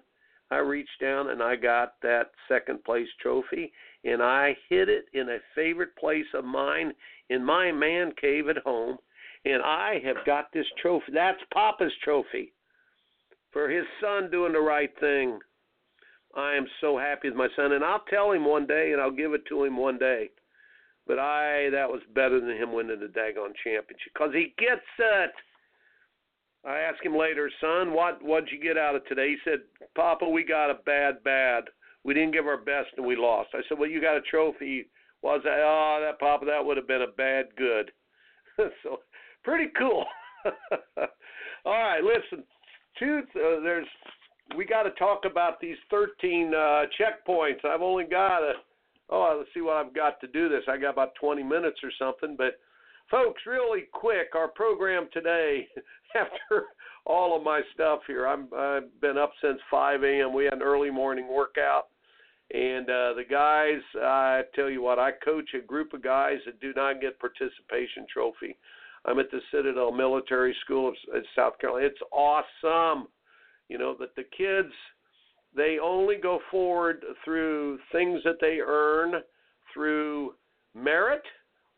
I 0.56 0.60
reached 0.60 1.02
down 1.02 1.32
and 1.32 1.44
I 1.44 1.58
got 1.58 1.96
that 2.02 2.32
second 2.48 2.82
place 2.86 3.10
trophy 3.22 3.74
and 4.06 4.24
I 4.24 4.56
hid 4.70 4.88
it 4.88 5.06
in 5.14 5.28
a 5.28 5.40
favorite 5.54 5.94
place 5.98 6.26
of 6.34 6.46
mine 6.46 6.94
in 7.30 7.44
my 7.44 7.74
man 7.74 8.14
cave 8.20 8.48
at 8.48 8.60
home. 8.60 8.98
And 9.44 9.62
I 9.62 10.00
have 10.06 10.26
got 10.26 10.54
this 10.54 10.66
trophy. 10.82 11.12
That's 11.14 11.42
Papa's 11.54 11.92
trophy 12.04 12.54
for 13.52 13.70
his 13.70 13.84
son 14.02 14.32
doing 14.32 14.54
the 14.54 14.60
right 14.60 14.92
thing. 15.00 15.40
I 16.36 16.56
am 16.56 16.66
so 16.80 16.98
happy 16.98 17.30
with 17.30 17.38
my 17.38 17.48
son, 17.56 17.74
and 17.74 17.84
I'll 17.84 18.04
tell 18.10 18.32
him 18.32 18.44
one 18.44 18.66
day, 18.66 18.92
and 18.92 19.02
I'll 19.02 19.12
give 19.12 19.34
it 19.34 19.46
to 19.48 19.64
him 19.64 19.78
one 19.78 19.98
day. 19.98 20.30
But 21.08 21.20
I, 21.20 21.70
that 21.70 21.90
was 21.90 22.02
better 22.14 22.40
than 22.40 22.58
him 22.58 22.74
winning 22.74 23.00
the 23.00 23.06
daggone 23.06 23.54
championship 23.64 24.14
because 24.14 24.34
he 24.34 24.54
gets 24.58 24.82
it. 24.98 25.32
I 26.66 26.80
asked 26.80 27.04
him 27.04 27.16
later, 27.16 27.50
son, 27.62 27.94
what 27.94 28.24
what'd 28.24 28.50
you 28.52 28.60
get 28.60 28.78
out 28.78 28.96
of 28.96 29.06
today? 29.06 29.30
He 29.30 29.38
said, 29.44 29.60
Papa, 29.96 30.28
we 30.28 30.44
got 30.44 30.72
a 30.72 30.80
bad 30.86 31.24
bad. 31.24 31.66
We 32.04 32.14
didn't 32.14 32.34
give 32.34 32.48
our 32.48 32.58
best 32.58 32.90
and 32.98 33.06
we 33.06 33.16
lost. 33.16 33.50
I 33.54 33.62
said, 33.68 33.80
well, 33.80 33.90
you 33.90 34.02
got 34.02 34.18
a 34.18 34.22
trophy. 34.22 34.88
Was 35.22 35.42
that? 35.44 35.58
Oh, 35.58 36.00
that 36.02 36.20
Papa, 36.20 36.46
that 36.46 36.64
would 36.64 36.78
have 36.78 36.88
been 36.88 37.02
a 37.02 37.16
bad 37.18 37.48
good. 37.58 37.92
so 38.84 39.00
pretty 39.44 39.72
cool. 39.78 40.06
All 41.66 41.74
right, 41.74 42.02
listen 42.04 42.44
two 43.00 43.22
uh, 43.36 43.62
there's 43.62 43.88
we 44.56 44.66
got 44.66 44.84
to 44.84 44.92
talk 44.92 45.22
about 45.30 45.60
these 45.60 45.78
13 45.90 46.54
uh, 46.54 46.84
checkpoints. 47.00 47.66
I've 47.66 47.82
only 47.82 48.04
got 48.04 48.40
a 48.40 48.54
oh, 49.10 49.36
let's 49.38 49.50
see 49.54 49.62
what 49.62 49.76
I've 49.76 49.94
got 49.94 50.20
to 50.22 50.28
do 50.28 50.50
this. 50.50 50.64
I 50.68 50.78
got 50.78 50.92
about 50.92 51.14
20 51.20 51.44
minutes 51.44 51.80
or 51.84 51.92
something, 52.00 52.36
but 52.38 52.60
folks, 53.10 53.42
really 53.46 53.84
quick, 53.92 54.36
our 54.36 54.48
program 54.48 55.08
today 55.14 55.68
after 56.16 56.66
all 57.06 57.38
of 57.38 57.44
my 57.44 57.62
stuff 57.74 58.00
here. 58.08 58.28
I'm 58.28 58.48
I've 58.56 59.02
been 59.02 59.18
up 59.18 59.32
since 59.42 59.60
5 59.70 60.04
a.m. 60.04 60.34
We 60.34 60.46
had 60.46 60.54
an 60.54 60.62
early 60.62 60.92
morning 60.92 61.28
workout. 61.28 61.88
And 62.54 62.88
uh, 62.88 63.14
the 63.16 63.24
guys, 63.30 63.82
I 64.04 64.44
tell 64.54 64.70
you 64.70 64.82
what, 64.82 65.00
I 65.00 65.12
coach 65.24 65.50
a 65.56 65.66
group 65.66 65.94
of 65.94 66.04
guys 66.04 66.38
that 66.46 66.60
do 66.60 66.74
not 66.76 67.02
get 67.02 67.20
participation 67.20 68.06
trophy. 68.12 68.56
I'm 69.06 69.20
at 69.20 69.32
the 69.32 69.40
Citadel 69.52 69.92
Military 69.92 70.56
School 70.64 70.90
of, 70.90 70.96
South 71.36 71.58
Carolina. 71.60 71.88
It's 71.88 72.00
awesome, 72.12 73.08
you 73.68 73.78
know, 73.78 73.96
that 74.00 74.16
the 74.16 74.26
kids 74.38 74.74
they 75.56 75.78
only 75.82 76.18
go 76.18 76.40
forward 76.52 77.04
through 77.24 77.80
things 77.92 78.22
that 78.26 78.38
they 78.42 78.60
earn 78.66 79.22
through 79.74 80.34
merit 80.76 81.22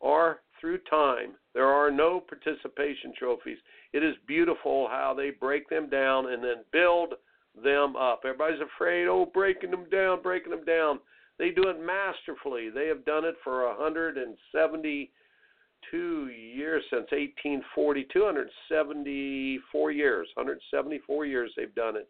or 0.00 0.40
through 0.60 0.78
time. 0.90 1.34
There 1.54 1.66
are 1.66 1.90
no 1.90 2.20
participation 2.20 3.12
trophies. 3.18 3.58
It 3.92 4.02
is 4.02 4.14
beautiful 4.26 4.88
how 4.88 5.14
they 5.16 5.30
break 5.30 5.68
them 5.68 5.88
down 5.88 6.32
and 6.32 6.42
then 6.42 6.64
build 6.72 7.14
them 7.62 7.94
up. 7.96 8.22
Everybody's 8.24 8.60
afraid, 8.60 9.06
oh, 9.06 9.30
breaking 9.32 9.70
them 9.70 9.86
down, 9.90 10.20
breaking 10.22 10.50
them 10.50 10.64
down. 10.64 10.98
They 11.38 11.50
do 11.50 11.68
it 11.68 11.78
masterfully. 11.80 12.70
They 12.70 12.88
have 12.88 13.04
done 13.04 13.24
it 13.24 13.36
for 13.44 13.68
172 13.68 16.26
years 16.26 16.82
since 16.90 17.06
1840, 17.12 18.08
274 18.12 19.92
years, 19.92 20.26
174 20.34 21.26
years 21.26 21.52
they've 21.56 21.74
done 21.74 21.96
it 21.96 22.08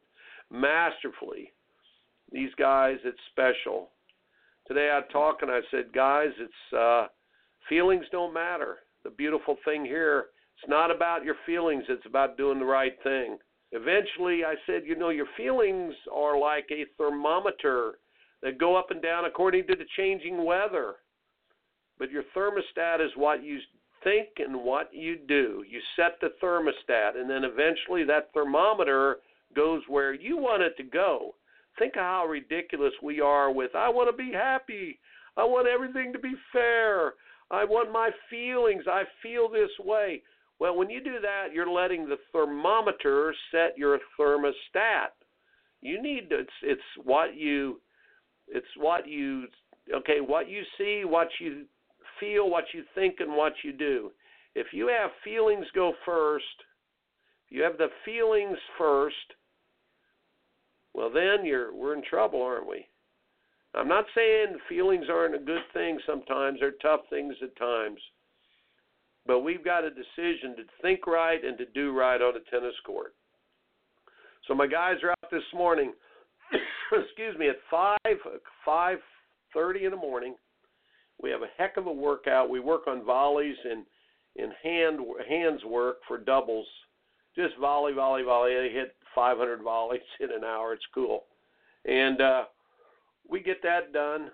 masterfully. 0.51 1.53
These 2.33 2.55
guys, 2.59 2.97
it's 3.05 3.19
special. 3.31 3.91
Today 4.67 4.91
I 4.93 5.01
talked 5.13 5.43
and 5.43 5.51
I 5.51 5.61
said, 5.71 5.93
guys, 5.95 6.31
it's 6.39 6.75
uh, 6.77 7.07
feelings 7.69 8.05
don't 8.11 8.35
matter. 8.35 8.79
The 9.05 9.11
beautiful 9.11 9.57
thing 9.65 9.85
here, 9.85 10.27
it's 10.57 10.69
not 10.69 10.91
about 10.91 11.25
your 11.25 11.37
feelings, 11.47 11.85
it's 11.89 12.07
about 12.07 12.37
doing 12.37 12.59
the 12.59 12.65
right 12.65 12.97
thing. 13.03 13.39
Eventually, 13.73 14.45
I 14.45 14.55
said, 14.67 14.83
you 14.87 14.97
know, 14.97 15.11
your 15.11 15.29
feelings 15.37 15.95
are 16.13 16.39
like 16.39 16.67
a 16.71 16.87
thermometer 16.97 17.99
that 18.43 18.59
go 18.59 18.77
up 18.77 18.91
and 18.91 19.03
down 19.03 19.25
according 19.25 19.67
to 19.67 19.77
the 19.77 19.85
changing 19.97 20.45
weather. 20.45 20.95
But 21.99 22.11
your 22.11 22.23
thermostat 22.35 23.05
is 23.05 23.11
what 23.17 23.43
you 23.43 23.59
think 24.05 24.29
and 24.39 24.57
what 24.65 24.89
you 24.93 25.19
do. 25.27 25.65
You 25.69 25.81
set 25.97 26.19
the 26.21 26.33
thermostat, 26.43 27.17
and 27.17 27.29
then 27.29 27.45
eventually 27.45 28.05
that 28.05 28.31
thermometer 28.33 29.19
goes 29.55 29.83
where 29.89 30.15
you 30.15 30.37
want 30.37 30.63
it 30.63 30.77
to 30.77 30.85
go. 30.85 31.35
Think 31.79 31.97
of 31.97 32.03
how 32.03 32.27
ridiculous 32.27 32.93
we 33.03 33.21
are 33.21 33.53
with, 33.53 33.75
I 33.75 33.89
want 33.89 34.11
to 34.11 34.17
be 34.17 34.33
happy. 34.33 34.99
I 35.37 35.45
want 35.45 35.69
everything 35.69 36.13
to 36.13 36.19
be 36.19 36.35
fair. 36.53 37.15
I 37.51 37.65
want 37.65 37.93
my 37.93 38.11
feelings. 38.29 38.85
I 38.87 39.05
feel 39.23 39.49
this 39.49 39.71
way. 39.81 40.23
Well, 40.61 40.77
when 40.77 40.91
you 40.91 41.03
do 41.03 41.21
that, 41.23 41.49
you're 41.55 41.71
letting 41.71 42.09
the 42.09 42.19
thermometer 42.33 43.35
set 43.51 43.79
your 43.79 43.99
thermostat. 44.19 45.13
You 45.81 46.03
need 46.03 46.31
to, 46.31 46.41
it's 46.41 46.51
it's 46.63 46.83
what 47.05 47.37
you 47.37 47.81
it's 48.49 48.67
what 48.77 49.07
you 49.07 49.47
okay, 49.95 50.21
what 50.21 50.49
you 50.49 50.63
see, 50.77 51.03
what 51.05 51.29
you 51.41 51.65
feel, 52.19 52.51
what 52.51 52.65
you 52.75 52.83
think 52.95 53.17
and 53.21 53.33
what 53.33 53.53
you 53.63 53.73
do. 53.73 54.11
If 54.55 54.69
you 54.73 54.89
have 54.89 55.11
feelings 55.23 55.67
go 55.75 55.93
first, 56.05 56.45
you 57.49 57.63
have 57.63 57.79
the 57.79 57.89
feelings 58.05 58.59
first, 58.77 59.17
well 60.93 61.11
then 61.11 61.47
you're 61.47 61.73
we're 61.73 61.95
in 61.95 62.03
trouble, 62.03 62.43
aren't 62.43 62.69
we? 62.69 62.88
I'm 63.79 63.89
not 63.89 64.07
saying 64.15 64.59
feelings 64.69 65.07
aren't 65.09 65.37
a 65.37 65.39
good 65.39 65.63
thing 65.73 65.99
sometimes, 66.05 66.59
they're 66.61 66.73
tough 66.83 67.01
things 67.11 67.35
at 67.43 67.57
times. 67.57 68.01
But 69.25 69.41
we've 69.41 69.65
got 69.65 69.85
a 69.85 69.91
decision 69.91 70.57
to 70.57 70.65
think 70.83 71.07
right 71.07 71.45
and 71.45 71.57
to 71.59 71.67
do 71.67 71.97
right 71.97 72.21
on 72.21 72.35
a 72.35 72.51
tennis 72.51 72.75
court. 72.85 73.15
So 74.49 74.55
my 74.55 74.67
guys 74.67 74.97
are 75.05 75.11
out 75.11 75.31
this 75.31 75.43
morning. 75.55 75.93
excuse 76.93 77.39
me, 77.39 77.49
at 77.49 77.57
five 77.71 78.17
five 78.65 78.99
thirty 79.55 79.85
in 79.85 79.91
the 79.91 79.97
morning. 79.97 80.35
We 81.23 81.31
have 81.31 81.43
a 81.43 81.51
heck 81.57 81.77
of 81.77 81.87
a 81.87 81.93
workout. 81.93 82.49
We 82.49 82.61
work 82.61 82.87
on 82.87 83.05
volleys 83.05 83.57
and 83.71 83.85
in 84.37 84.51
hand 84.63 85.01
hands 85.29 85.63
work 85.65 85.99
for 86.09 86.19
doubles. 86.19 86.67
Just 87.37 87.57
volley, 87.61 87.93
volley, 87.93 88.23
volley. 88.23 88.55
They 88.55 88.73
hit 88.73 88.97
500 89.15 89.63
volleys 89.63 90.01
in 90.21 90.33
an 90.33 90.43
hour. 90.43 90.73
It's 90.73 90.83
cool, 90.95 91.25
and 91.85 92.21
uh, 92.21 92.45
we 93.29 93.41
get 93.41 93.63
that 93.63 93.93
done. 93.93 94.31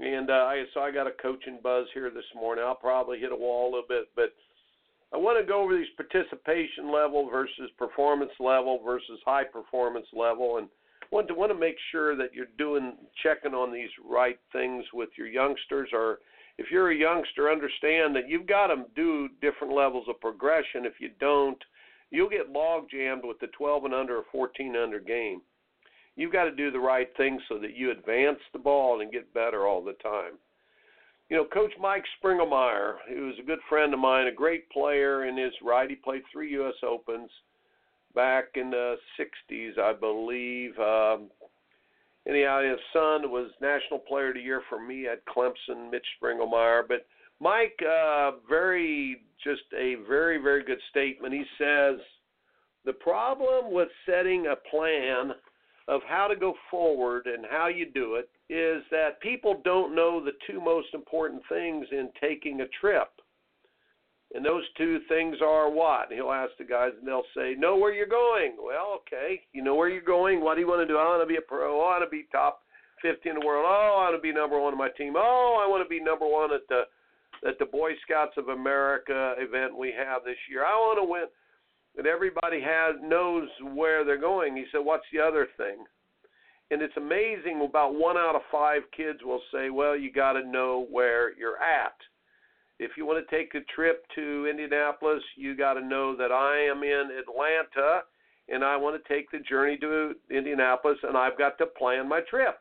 And 0.00 0.30
uh, 0.30 0.32
I 0.32 0.64
so 0.72 0.80
I 0.80 0.90
got 0.90 1.06
a 1.06 1.12
coaching 1.22 1.58
buzz 1.62 1.86
here 1.92 2.10
this 2.10 2.24
morning. 2.34 2.64
I'll 2.66 2.74
probably 2.74 3.18
hit 3.18 3.32
a 3.32 3.36
wall 3.36 3.66
a 3.66 3.70
little 3.70 3.88
bit, 3.88 4.08
but 4.16 4.32
I 5.12 5.18
want 5.18 5.38
to 5.38 5.46
go 5.46 5.62
over 5.62 5.76
these 5.76 5.86
participation 5.96 6.90
level 6.90 7.28
versus 7.28 7.70
performance 7.76 8.32
level 8.40 8.80
versus 8.82 9.20
high 9.26 9.44
performance 9.44 10.06
level, 10.14 10.56
and 10.56 10.68
want 11.10 11.28
to 11.28 11.34
want 11.34 11.52
to 11.52 11.58
make 11.58 11.76
sure 11.90 12.16
that 12.16 12.32
you're 12.32 12.46
doing 12.56 12.94
checking 13.22 13.52
on 13.52 13.70
these 13.70 13.90
right 14.02 14.38
things 14.50 14.84
with 14.94 15.10
your 15.18 15.26
youngsters. 15.26 15.90
Or 15.92 16.20
if 16.56 16.70
you're 16.70 16.92
a 16.92 16.96
youngster, 16.96 17.50
understand 17.50 18.16
that 18.16 18.28
you've 18.28 18.46
got 18.46 18.68
to 18.68 18.86
do 18.96 19.28
different 19.42 19.74
levels 19.74 20.06
of 20.08 20.20
progression. 20.20 20.86
If 20.86 20.94
you 21.00 21.10
don't, 21.20 21.62
you'll 22.10 22.30
get 22.30 22.50
log 22.50 22.88
jammed 22.90 23.24
with 23.24 23.38
the 23.40 23.48
12 23.48 23.84
and 23.84 23.94
under 23.94 24.16
or 24.16 24.24
14 24.32 24.74
under 24.74 25.00
game 25.00 25.42
you've 26.16 26.32
got 26.32 26.44
to 26.44 26.54
do 26.54 26.70
the 26.70 26.78
right 26.78 27.08
thing 27.16 27.40
so 27.48 27.58
that 27.58 27.76
you 27.76 27.90
advance 27.90 28.38
the 28.52 28.58
ball 28.58 29.00
and 29.00 29.12
get 29.12 29.32
better 29.34 29.66
all 29.66 29.82
the 29.82 29.94
time. 29.94 30.32
You 31.28 31.36
know, 31.38 31.44
Coach 31.44 31.72
Mike 31.80 32.04
Sprengelmeyer, 32.22 32.96
who 33.08 33.26
was 33.26 33.34
a 33.40 33.46
good 33.46 33.60
friend 33.68 33.94
of 33.94 34.00
mine, 34.00 34.26
a 34.26 34.32
great 34.32 34.68
player 34.70 35.26
in 35.26 35.36
his 35.36 35.52
right. 35.62 35.88
He 35.88 35.96
played 35.96 36.22
three 36.30 36.50
U.S. 36.52 36.74
Opens 36.86 37.30
back 38.14 38.44
in 38.54 38.70
the 38.70 38.96
60s, 39.18 39.78
I 39.78 39.94
believe. 39.94 40.78
Um, 40.78 41.30
anyhow, 42.28 42.60
his 42.62 42.78
son 42.92 43.30
was 43.30 43.50
National 43.62 43.98
Player 43.98 44.28
of 44.28 44.34
the 44.34 44.40
Year 44.40 44.62
for 44.68 44.78
me 44.78 45.06
at 45.06 45.24
Clemson, 45.24 45.90
Mitch 45.90 46.06
Sprengelmeyer. 46.22 46.82
But 46.86 47.06
Mike, 47.40 47.78
uh, 47.80 48.32
very, 48.46 49.22
just 49.42 49.62
a 49.74 49.94
very, 50.06 50.36
very 50.36 50.62
good 50.62 50.80
statement. 50.90 51.32
He 51.32 51.44
says, 51.56 51.96
the 52.84 52.92
problem 52.92 53.72
with 53.72 53.88
setting 54.04 54.48
a 54.48 54.56
plan– 54.70 55.32
of 55.88 56.00
how 56.06 56.28
to 56.28 56.36
go 56.36 56.54
forward 56.70 57.26
and 57.26 57.44
how 57.50 57.68
you 57.68 57.90
do 57.90 58.14
it 58.14 58.30
is 58.48 58.82
that 58.90 59.20
people 59.20 59.60
don't 59.64 59.94
know 59.94 60.22
the 60.22 60.32
two 60.46 60.60
most 60.60 60.88
important 60.94 61.42
things 61.48 61.86
in 61.90 62.10
taking 62.20 62.60
a 62.60 62.68
trip. 62.80 63.08
And 64.34 64.44
those 64.44 64.64
two 64.78 65.00
things 65.08 65.36
are 65.44 65.70
what? 65.70 66.10
He'll 66.10 66.32
ask 66.32 66.52
the 66.58 66.64
guys 66.64 66.92
and 66.98 67.06
they'll 67.06 67.22
say, 67.36 67.54
Know 67.54 67.76
where 67.76 67.92
you're 67.92 68.06
going. 68.06 68.56
Well, 68.56 69.00
okay. 69.00 69.42
You 69.52 69.62
know 69.62 69.74
where 69.74 69.90
you're 69.90 70.00
going. 70.00 70.40
What 70.40 70.54
do 70.54 70.60
you 70.60 70.68
want 70.68 70.80
to 70.80 70.86
do? 70.86 70.96
I 70.96 71.04
want 71.04 71.22
to 71.22 71.26
be 71.26 71.36
a 71.36 71.42
pro. 71.42 71.74
I 71.80 72.00
want 72.00 72.04
to 72.04 72.10
be 72.10 72.26
top 72.32 72.62
50 73.02 73.28
in 73.28 73.38
the 73.38 73.46
world. 73.46 73.66
Oh, 73.68 74.00
I 74.00 74.08
want 74.08 74.16
to 74.16 74.22
be 74.22 74.32
number 74.32 74.58
one 74.58 74.72
on 74.72 74.78
my 74.78 74.88
team. 74.96 75.14
Oh, 75.16 75.60
I 75.62 75.68
want 75.68 75.84
to 75.84 75.88
be 75.88 76.00
number 76.00 76.26
one 76.26 76.54
at 76.54 76.66
the 76.68 76.84
at 77.46 77.58
the 77.58 77.66
Boy 77.66 77.90
Scouts 78.06 78.34
of 78.36 78.48
America 78.48 79.34
event 79.36 79.76
we 79.76 79.92
have 79.92 80.24
this 80.24 80.38
year. 80.48 80.64
I 80.64 80.74
want 80.76 80.98
to 80.98 81.10
win 81.10 81.26
that 81.96 82.06
everybody 82.06 82.60
has 82.60 82.96
knows 83.02 83.48
where 83.74 84.04
they're 84.04 84.16
going. 84.16 84.56
He 84.56 84.66
said, 84.72 84.84
"What's 84.84 85.06
the 85.12 85.20
other 85.20 85.46
thing?" 85.56 85.84
And 86.70 86.80
it's 86.80 86.96
amazing. 86.96 87.60
About 87.60 87.94
one 87.94 88.16
out 88.16 88.34
of 88.34 88.42
five 88.50 88.82
kids 88.92 89.22
will 89.22 89.42
say, 89.52 89.70
"Well, 89.70 89.96
you 89.96 90.10
got 90.10 90.32
to 90.32 90.44
know 90.44 90.86
where 90.90 91.32
you're 91.32 91.62
at." 91.62 91.94
If 92.78 92.96
you 92.96 93.06
want 93.06 93.24
to 93.24 93.36
take 93.36 93.54
a 93.54 93.60
trip 93.74 94.04
to 94.14 94.46
Indianapolis, 94.48 95.22
you 95.36 95.54
got 95.54 95.74
to 95.74 95.80
know 95.80 96.16
that 96.16 96.32
I 96.32 96.64
am 96.64 96.82
in 96.82 97.10
Atlanta 97.16 98.02
and 98.48 98.64
I 98.64 98.76
want 98.76 99.00
to 99.00 99.08
take 99.08 99.30
the 99.30 99.38
journey 99.38 99.76
to 99.78 100.14
Indianapolis 100.30 100.98
and 101.02 101.16
I've 101.16 101.38
got 101.38 101.58
to 101.58 101.66
plan 101.66 102.08
my 102.08 102.20
trip. 102.28 102.58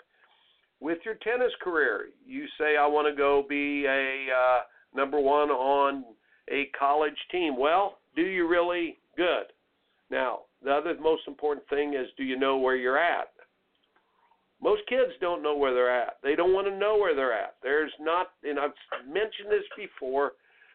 With 0.80 1.00
your 1.06 1.16
tennis 1.16 1.52
career, 1.62 2.10
you 2.26 2.46
say 2.60 2.78
I 2.78 2.86
want 2.88 3.08
to 3.08 3.16
go 3.16 3.44
be 3.48 3.86
a 3.86 4.28
uh, 4.32 4.60
number 4.94 5.20
one 5.20 5.50
on 5.50 6.04
a 6.50 6.70
college 6.78 7.18
team. 7.32 7.58
Well, 7.58 7.98
do 8.16 8.22
you 8.22 8.48
really 8.48 8.98
Good. 9.18 9.46
Now, 10.10 10.40
the 10.64 10.72
other 10.72 10.96
most 11.00 11.24
important 11.28 11.68
thing 11.70 11.94
is 11.94 12.08
do 12.18 12.24
you 12.24 12.38
know 12.38 12.58
where 12.58 12.76
you're 12.76 13.00
at? 13.00 13.30
Most 14.62 14.82
kids 14.88 15.12
don't 15.20 15.42
know 15.42 15.56
where 15.56 15.74
they're 15.74 15.90
at. 15.90 16.18
They 16.22 16.36
don't 16.36 16.54
want 16.54 16.68
to 16.68 16.78
know 16.78 16.98
where 16.98 17.16
they're 17.16 17.34
at. 17.34 17.56
There's 17.64 17.92
not, 18.00 18.28
and 18.44 18.60
I've 18.60 18.72
mentioned 19.08 19.50
this 19.50 19.66
before. 19.76 20.34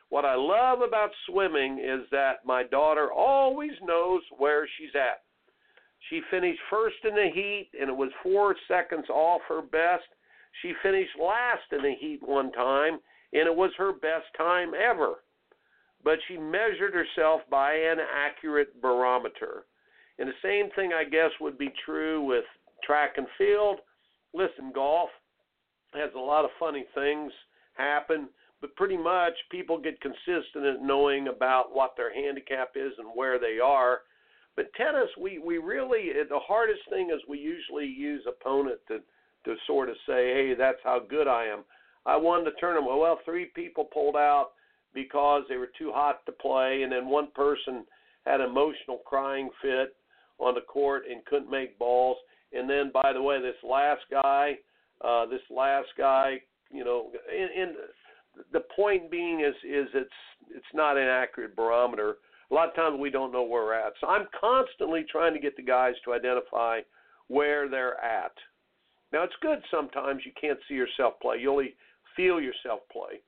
What 0.09 0.25
I 0.25 0.35
love 0.35 0.81
about 0.81 1.11
swimming 1.29 1.79
is 1.79 2.09
that 2.11 2.45
my 2.45 2.65
daughter 2.65 3.13
always 3.13 3.73
knows 3.83 4.23
where 4.39 4.67
she's 4.77 4.95
at. 4.95 5.23
She 6.11 6.21
finished 6.31 6.61
first 6.69 6.97
in 7.05 7.15
the 7.15 7.31
heat, 7.33 7.71
and 7.81 7.89
it 7.89 7.97
was 7.97 8.11
four 8.23 8.57
seconds 8.67 9.09
off 9.09 9.43
her 9.49 9.63
best. 9.63 10.05
She 10.63 10.73
finished 10.83 11.17
last 11.21 11.71
in 11.73 11.83
the 11.83 11.95
heat 12.01 12.21
one 12.23 12.51
time, 12.53 12.99
and 13.33 13.47
it 13.47 13.55
was 13.55 13.71
her 13.79 13.93
best 13.93 14.27
time 14.37 14.73
ever 14.75 15.17
but 16.07 16.21
she 16.29 16.37
measured 16.37 16.95
herself 16.95 17.41
by 17.51 17.73
an 17.73 17.99
accurate 17.99 18.81
barometer. 18.81 19.65
And 20.21 20.29
the 20.29 20.41
same 20.41 20.71
thing, 20.77 20.93
I 20.93 21.03
guess, 21.03 21.33
would 21.41 21.59
be 21.59 21.73
true 21.85 22.23
with 22.23 22.45
track 22.85 23.15
and 23.17 23.27
field. 23.37 23.79
Listen, 24.33 24.71
golf 24.73 25.11
has 25.95 26.11
a 26.15 26.19
lot 26.19 26.45
of 26.45 26.51
funny 26.61 26.85
things 26.95 27.33
happen, 27.75 28.29
but 28.61 28.77
pretty 28.77 28.97
much 28.97 29.33
people 29.51 29.79
get 29.81 30.01
consistent 30.01 30.65
at 30.65 30.81
knowing 30.81 31.27
about 31.27 31.75
what 31.75 31.95
their 31.97 32.15
handicap 32.15 32.71
is 32.77 32.93
and 32.99 33.09
where 33.13 33.41
they 33.41 33.59
are. 33.59 34.03
But 34.55 34.73
tennis, 34.75 35.11
we 35.21 35.41
we 35.41 35.59
really 35.59 36.13
the 36.31 36.39
hardest 36.39 36.83
thing 36.89 37.11
is 37.13 37.21
we 37.29 37.39
usually 37.39 37.87
use 37.87 38.23
opponent 38.29 38.79
to 38.89 39.01
to 39.45 39.57
sort 39.67 39.89
of 39.89 39.97
say, 40.07 40.33
hey, 40.33 40.55
that's 40.57 40.79
how 40.85 41.01
good 41.11 41.27
I 41.27 41.47
am. 41.47 41.65
I 42.07 42.17
won 42.17 42.45
the 42.45 42.53
tournament. 42.61 42.97
Well, 42.97 43.19
three 43.25 43.47
people 43.57 43.85
pulled 43.85 44.17
out 44.17 44.51
because 44.97 45.43
they 45.49 45.59
were 45.59 45.71
too 45.79 45.93
hot 45.95 46.25
to 46.27 46.33
play, 46.33 46.83
and 46.83 46.91
then 46.91 47.07
one 47.07 47.29
person 47.35 47.85
had 48.25 48.41
an 48.41 48.49
emotional 48.49 48.99
crying 49.07 49.51
fit 49.63 49.95
on 50.39 50.55
the 50.55 50.63
court 50.63 51.05
and 51.09 51.25
couldn't 51.27 51.51
make 51.51 51.79
balls. 51.79 52.17
And 52.53 52.69
then, 52.69 52.91
by 52.93 53.13
the 53.13 53.23
way, 53.23 53.41
this 53.41 53.55
last 53.63 54.01
guy, 54.11 54.55
uh, 55.05 55.27
this 55.27 55.43
last 55.51 55.89
guy, 55.99 56.41
you 56.73 56.83
know, 56.83 57.13
and, 57.31 57.69
and 57.69 57.77
the 58.53 58.63
point 58.75 59.11
being 59.11 59.41
is 59.41 59.55
is 59.65 59.89
it's 59.95 60.11
it's 60.51 60.75
not 60.75 60.97
an 60.97 61.07
accurate 61.07 61.55
barometer. 61.55 62.17
A 62.51 62.55
lot 62.55 62.69
of 62.69 62.75
times 62.75 62.99
we 62.99 63.11
don't 63.11 63.33
know 63.33 63.43
where 63.43 63.65
we're 63.65 63.75
at. 63.75 63.93
So 64.01 64.07
I'm 64.07 64.27
constantly 64.41 65.05
trying 65.11 65.35
to 65.35 65.41
get 65.41 65.57
the 65.57 65.63
guys 65.63 65.95
to 66.05 66.15
identify 66.15 66.81
where 67.29 67.69
they're 67.69 68.03
at. 68.03 68.33
Now 69.13 69.25
it's 69.25 69.35
good 69.43 69.59
sometimes 69.71 70.23
you 70.25 70.33
can't 70.41 70.59
see 70.69 70.75
yourself 70.75 71.15
play. 71.21 71.39
You 71.39 71.51
only 71.51 71.75
feel 72.17 72.41
yourself 72.41 72.81
play. 72.91 73.21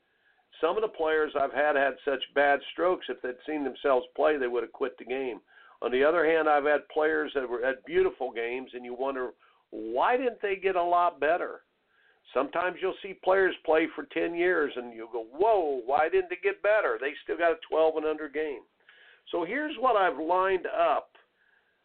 Some 0.61 0.77
of 0.77 0.83
the 0.83 0.89
players 0.89 1.33
I've 1.39 1.53
had 1.53 1.77
had 1.77 1.95
such 2.05 2.23
bad 2.35 2.61
strokes 2.73 3.07
if 3.09 3.21
they'd 3.23 3.35
seen 3.47 3.65
themselves 3.65 4.07
play 4.17 4.37
they 4.37 4.49
would 4.49 4.65
have 4.65 4.73
quit 4.73 4.97
the 4.99 5.05
game. 5.05 5.41
On 5.83 5.93
the 5.93 6.03
other 6.03 6.27
hand, 6.27 6.49
I've 6.49 6.65
had 6.65 6.89
players 6.89 7.31
that 7.35 7.49
were 7.49 7.65
had 7.65 7.85
beautiful 7.87 8.33
games, 8.33 8.71
and 8.75 8.85
you 8.85 8.95
wonder 8.95 9.31
why 9.71 10.17
didn't 10.17 10.43
they 10.43 10.57
get 10.57 10.77
a 10.77 10.83
lot 10.83 11.21
better? 11.21 11.61
Sometimes 12.35 12.77
you'll 12.83 12.95
see 13.03 13.15
players 13.25 13.55
play 13.65 13.87
for 13.95 14.05
10 14.13 14.35
years, 14.35 14.73
and 14.77 14.93
you 14.93 15.09
go, 15.13 15.25
"Whoa, 15.25 15.81
why 15.87 16.09
didn't 16.09 16.31
they 16.31 16.37
get 16.43 16.63
better? 16.63 16.99
They 17.01 17.15
still 17.23 17.39
got 17.39 17.53
a 17.53 17.59
12 17.69 17.97
and 17.97 18.07
under 18.07 18.29
game." 18.29 18.63
So 19.31 19.45
here's 19.45 19.77
what 19.79 19.97
I've 19.97 20.19
lined 20.19 20.67
up. 20.67 21.17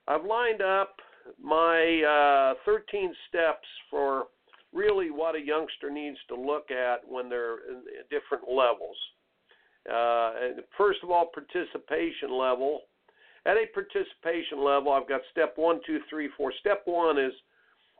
I've 0.07 0.25
lined 0.25 0.61
up 0.61 0.99
my 1.41 2.01
uh, 2.03 2.55
13 2.65 3.15
steps 3.29 3.67
for 3.89 4.27
really 4.73 5.11
what 5.11 5.35
a 5.35 5.39
youngster 5.39 5.91
needs 5.91 6.17
to 6.29 6.35
look 6.35 6.71
at 6.71 7.01
when 7.07 7.29
they're 7.29 7.69
in 7.69 7.83
different 8.09 8.45
levels. 8.47 8.97
Uh, 9.91 10.61
first 10.77 10.99
of 11.03 11.11
all, 11.11 11.29
participation 11.33 12.31
level. 12.31 12.83
At 13.45 13.57
a 13.57 13.65
participation 13.73 14.63
level, 14.63 14.93
I've 14.93 15.09
got 15.09 15.19
step 15.31 15.53
one, 15.57 15.81
two, 15.85 15.99
three, 16.09 16.29
four. 16.37 16.53
Step 16.61 16.83
one 16.85 17.19
is 17.19 17.33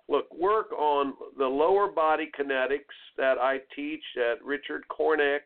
look, 0.08 0.34
work 0.34 0.72
on 0.72 1.16
the 1.38 1.46
lower 1.46 1.90
body 1.90 2.32
kinetics 2.38 2.96
that 3.18 3.38
I 3.38 3.60
teach 3.76 4.04
at 4.18 4.42
Richard 4.44 4.84
Cornick. 4.90 5.42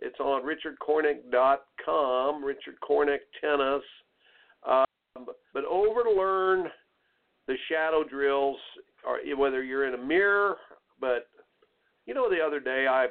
It's 0.00 0.20
on 0.20 0.42
richardcornick.com, 0.42 2.44
Richard 2.44 2.76
Cornick 2.88 3.18
Tennis. 3.40 3.82
Um, 4.68 4.86
but 5.52 5.64
over 5.64 6.04
to 6.04 6.10
learn 6.10 6.70
the 7.48 7.56
shadow 7.68 8.04
drills, 8.04 8.58
or 9.06 9.18
whether 9.36 9.62
you're 9.62 9.86
in 9.86 9.94
a 9.94 10.04
mirror, 10.04 10.56
but 11.00 11.28
you 12.06 12.14
know, 12.14 12.30
the 12.30 12.40
other 12.40 12.60
day 12.60 12.86
I 12.88 13.08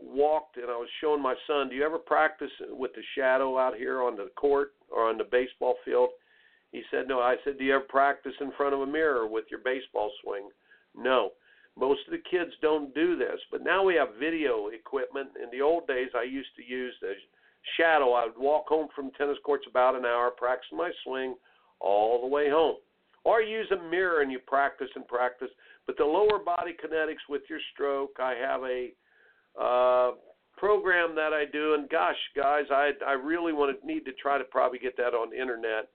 walked 0.00 0.56
and 0.56 0.66
I 0.66 0.76
was 0.76 0.88
showing 1.00 1.22
my 1.22 1.34
son, 1.46 1.68
do 1.68 1.74
you 1.74 1.84
ever 1.84 1.98
practice 1.98 2.50
with 2.70 2.92
the 2.94 3.02
shadow 3.16 3.58
out 3.58 3.76
here 3.76 4.02
on 4.02 4.16
the 4.16 4.30
court 4.36 4.72
or 4.90 5.08
on 5.08 5.18
the 5.18 5.24
baseball 5.24 5.74
field? 5.84 6.10
He 6.72 6.82
said, 6.90 7.08
no. 7.08 7.20
I 7.20 7.36
said, 7.44 7.58
do 7.58 7.64
you 7.64 7.74
ever 7.74 7.84
practice 7.88 8.34
in 8.40 8.52
front 8.56 8.74
of 8.74 8.80
a 8.80 8.86
mirror 8.86 9.26
with 9.26 9.44
your 9.50 9.60
baseball 9.60 10.10
swing? 10.22 10.48
No. 10.96 11.30
Most 11.76 12.00
of 12.06 12.12
the 12.12 12.30
kids 12.30 12.50
don't 12.60 12.94
do 12.94 13.16
this, 13.16 13.38
but 13.50 13.62
now 13.62 13.84
we 13.84 13.94
have 13.94 14.08
video 14.18 14.68
equipment. 14.68 15.30
In 15.42 15.48
the 15.50 15.64
old 15.64 15.86
days, 15.86 16.08
I 16.14 16.24
used 16.24 16.54
to 16.56 16.64
use 16.64 16.94
the 17.00 17.12
shadow. 17.76 18.12
I 18.12 18.26
would 18.26 18.38
walk 18.38 18.66
home 18.66 18.88
from 18.94 19.10
tennis 19.12 19.38
courts 19.44 19.66
about 19.68 19.94
an 19.94 20.04
hour, 20.04 20.30
practice 20.30 20.68
my 20.72 20.90
swing 21.04 21.36
all 21.80 22.20
the 22.20 22.26
way 22.26 22.50
home. 22.50 22.76
Or 23.24 23.42
use 23.42 23.70
a 23.72 23.90
mirror 23.90 24.22
and 24.22 24.32
you 24.32 24.38
practice 24.38 24.88
and 24.94 25.06
practice. 25.06 25.50
But 25.86 25.96
the 25.96 26.04
lower 26.04 26.38
body 26.38 26.72
kinetics 26.72 27.28
with 27.28 27.42
your 27.48 27.60
stroke, 27.72 28.16
I 28.20 28.34
have 28.34 28.62
a 28.62 28.90
uh, 29.60 30.12
program 30.56 31.14
that 31.14 31.32
I 31.32 31.44
do, 31.50 31.74
and 31.74 31.88
gosh, 31.88 32.16
guys, 32.36 32.64
I 32.70 32.90
I 33.06 33.12
really 33.12 33.52
want 33.52 33.78
to 33.78 33.86
need 33.86 34.04
to 34.04 34.12
try 34.12 34.38
to 34.38 34.44
probably 34.44 34.78
get 34.78 34.96
that 34.96 35.14
on 35.14 35.30
the 35.30 35.40
internet. 35.40 35.88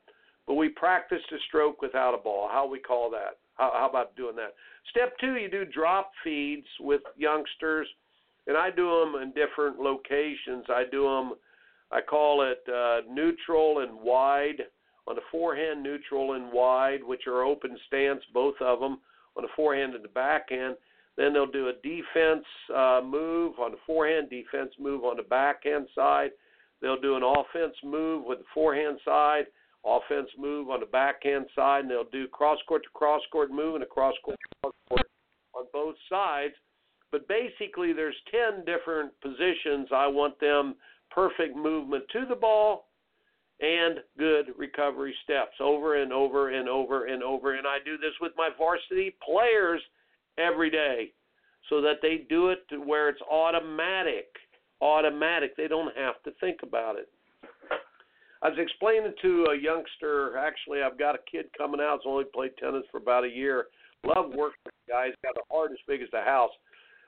But 0.46 0.56
we 0.56 0.70
practice 0.70 1.22
the 1.32 1.38
stroke 1.48 1.82
without 1.82 2.14
a 2.14 2.18
ball. 2.18 2.50
How 2.52 2.68
we 2.68 2.80
call 2.80 3.10
that? 3.12 3.38
How, 3.56 3.72
how 3.74 3.90
about 3.90 4.16
doing 4.16 4.36
that? 4.36 4.56
Step 4.90 5.14
two, 5.20 5.36
you 5.36 5.50
do 5.50 5.64
drop 5.66 6.12
feeds 6.24 6.68
with 6.80 7.02
youngsters, 7.16 7.88
and 8.48 8.58
I 8.58 8.70
do 8.70 8.90
them 9.00 9.22
in 9.22 9.32
different 9.32 9.80
locations. 9.80 10.66
I 10.70 10.84
do 10.92 11.04
them, 11.04 11.34
I 11.92 12.02
call 12.02 12.42
it 12.42 12.62
uh, 12.68 13.02
neutral 13.10 13.80
and 13.80 14.00
wide 14.02 14.64
on 15.08 15.16
the 15.16 15.22
forehand, 15.32 15.84
neutral 15.84 16.34
and 16.34 16.52
wide, 16.52 17.04
which 17.04 17.28
are 17.28 17.44
open 17.44 17.78
stance, 17.88 18.22
both 18.34 18.56
of 18.62 18.80
them 18.80 19.00
on 19.36 19.44
the 19.44 19.50
forehand 19.56 19.96
and 19.96 20.04
the 20.04 20.10
backhand. 20.10 20.76
Then 21.18 21.34
they'll 21.34 21.46
do 21.46 21.70
a 21.70 21.74
defense 21.74 22.46
uh, 22.74 23.02
move 23.04 23.60
on 23.60 23.72
the 23.72 23.78
forehand, 23.86 24.30
defense 24.30 24.72
move 24.80 25.04
on 25.04 25.18
the 25.18 25.24
backhand 25.24 25.88
side. 25.94 26.32
They'll 26.82 27.00
do 27.00 27.16
an 27.16 27.24
offense 27.24 27.76
move 27.84 28.26
with 28.26 28.40
the 28.40 28.46
forehand 28.54 29.00
side, 29.06 29.46
offense 29.86 30.30
move 30.38 30.70
on 30.70 30.80
the 30.80 30.86
backhand 30.86 31.46
side, 31.56 31.82
and 31.82 31.92
they'll 31.92 32.10
do 32.12 32.28
cross 32.28 32.58
court 32.68 32.84
to 32.84 32.90
cross 32.94 33.22
court 33.32 33.52
move 33.52 33.76
and 33.76 33.84
a 33.84 33.88
cross 33.88 34.16
court 34.24 34.38
to 34.40 34.56
cross 34.62 34.74
court 34.90 35.08
on 35.54 35.66
both 35.72 35.96
sides. 36.10 36.54
But 37.12 37.28
basically, 37.28 37.94
there's 37.94 38.16
10 38.32 38.66
different 38.66 39.12
positions. 39.22 39.90
I 39.94 40.08
want 40.08 40.40
them 40.40 40.76
perfect 41.12 41.56
movement 41.56 42.06
to 42.12 42.26
the 42.28 42.36
ball 42.36 42.86
and 43.64 44.00
good 44.20 44.48
recovery 44.58 45.16
steps 45.24 45.56
over 45.62 46.02
and 46.02 46.12
over 46.12 46.50
and 46.50 46.68
over 46.68 47.06
and 47.06 47.24
over. 47.24 47.56
And 47.56 47.66
I 47.66 47.78
do 47.86 47.98
this 47.98 48.12
with 48.20 48.34
my 48.38 48.50
varsity 48.58 49.16
players 49.24 49.82
every 50.38 50.70
day 50.70 51.14
so 51.70 51.80
that 51.82 52.02
they 52.02 52.26
do 52.30 52.50
it 52.50 52.68
to 52.70 52.78
where 52.78 53.08
it's 53.08 53.22
automatic. 53.32 54.28
Automatic. 54.82 55.56
They 55.56 55.70
don't 55.70 55.96
have 55.96 56.22
to 56.24 56.32
think 56.42 56.60
about 56.62 56.98
it. 56.98 57.08
I 58.42 58.50
was 58.50 58.58
explaining 58.60 59.14
to 59.22 59.46
a 59.52 59.58
youngster, 59.58 60.38
actually, 60.38 60.82
I've 60.82 61.00
got 61.00 61.16
a 61.16 61.20
kid 61.32 61.46
coming 61.58 61.80
out, 61.80 62.02
who's 62.04 62.12
only 62.12 62.26
played 62.26 62.52
tennis 62.60 62.84
for 62.92 62.98
about 62.98 63.24
a 63.24 63.30
year. 63.30 63.68
Love 64.06 64.34
working 64.36 64.60
with 64.66 64.74
the 64.86 64.92
guy. 64.92 65.06
He's 65.06 65.16
got 65.24 65.38
a 65.38 65.54
heart 65.54 65.72
as 65.72 65.78
big 65.88 66.02
as 66.02 66.10
the 66.12 66.20
house. 66.20 66.52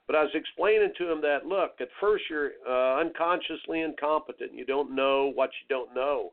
But 0.07 0.15
I 0.15 0.21
was 0.21 0.31
explaining 0.33 0.93
to 0.97 1.11
him 1.11 1.19
that, 1.21 1.45
look, 1.45 1.71
at 1.81 1.89
first 1.99 2.23
you're 2.29 2.51
uh, 2.65 3.01
unconsciously 3.01 3.81
incompetent. 3.81 4.53
You 4.53 4.65
don't 4.65 4.95
know 4.95 5.33
what 5.35 5.49
you 5.59 5.67
don't 5.67 5.93
know. 5.93 6.31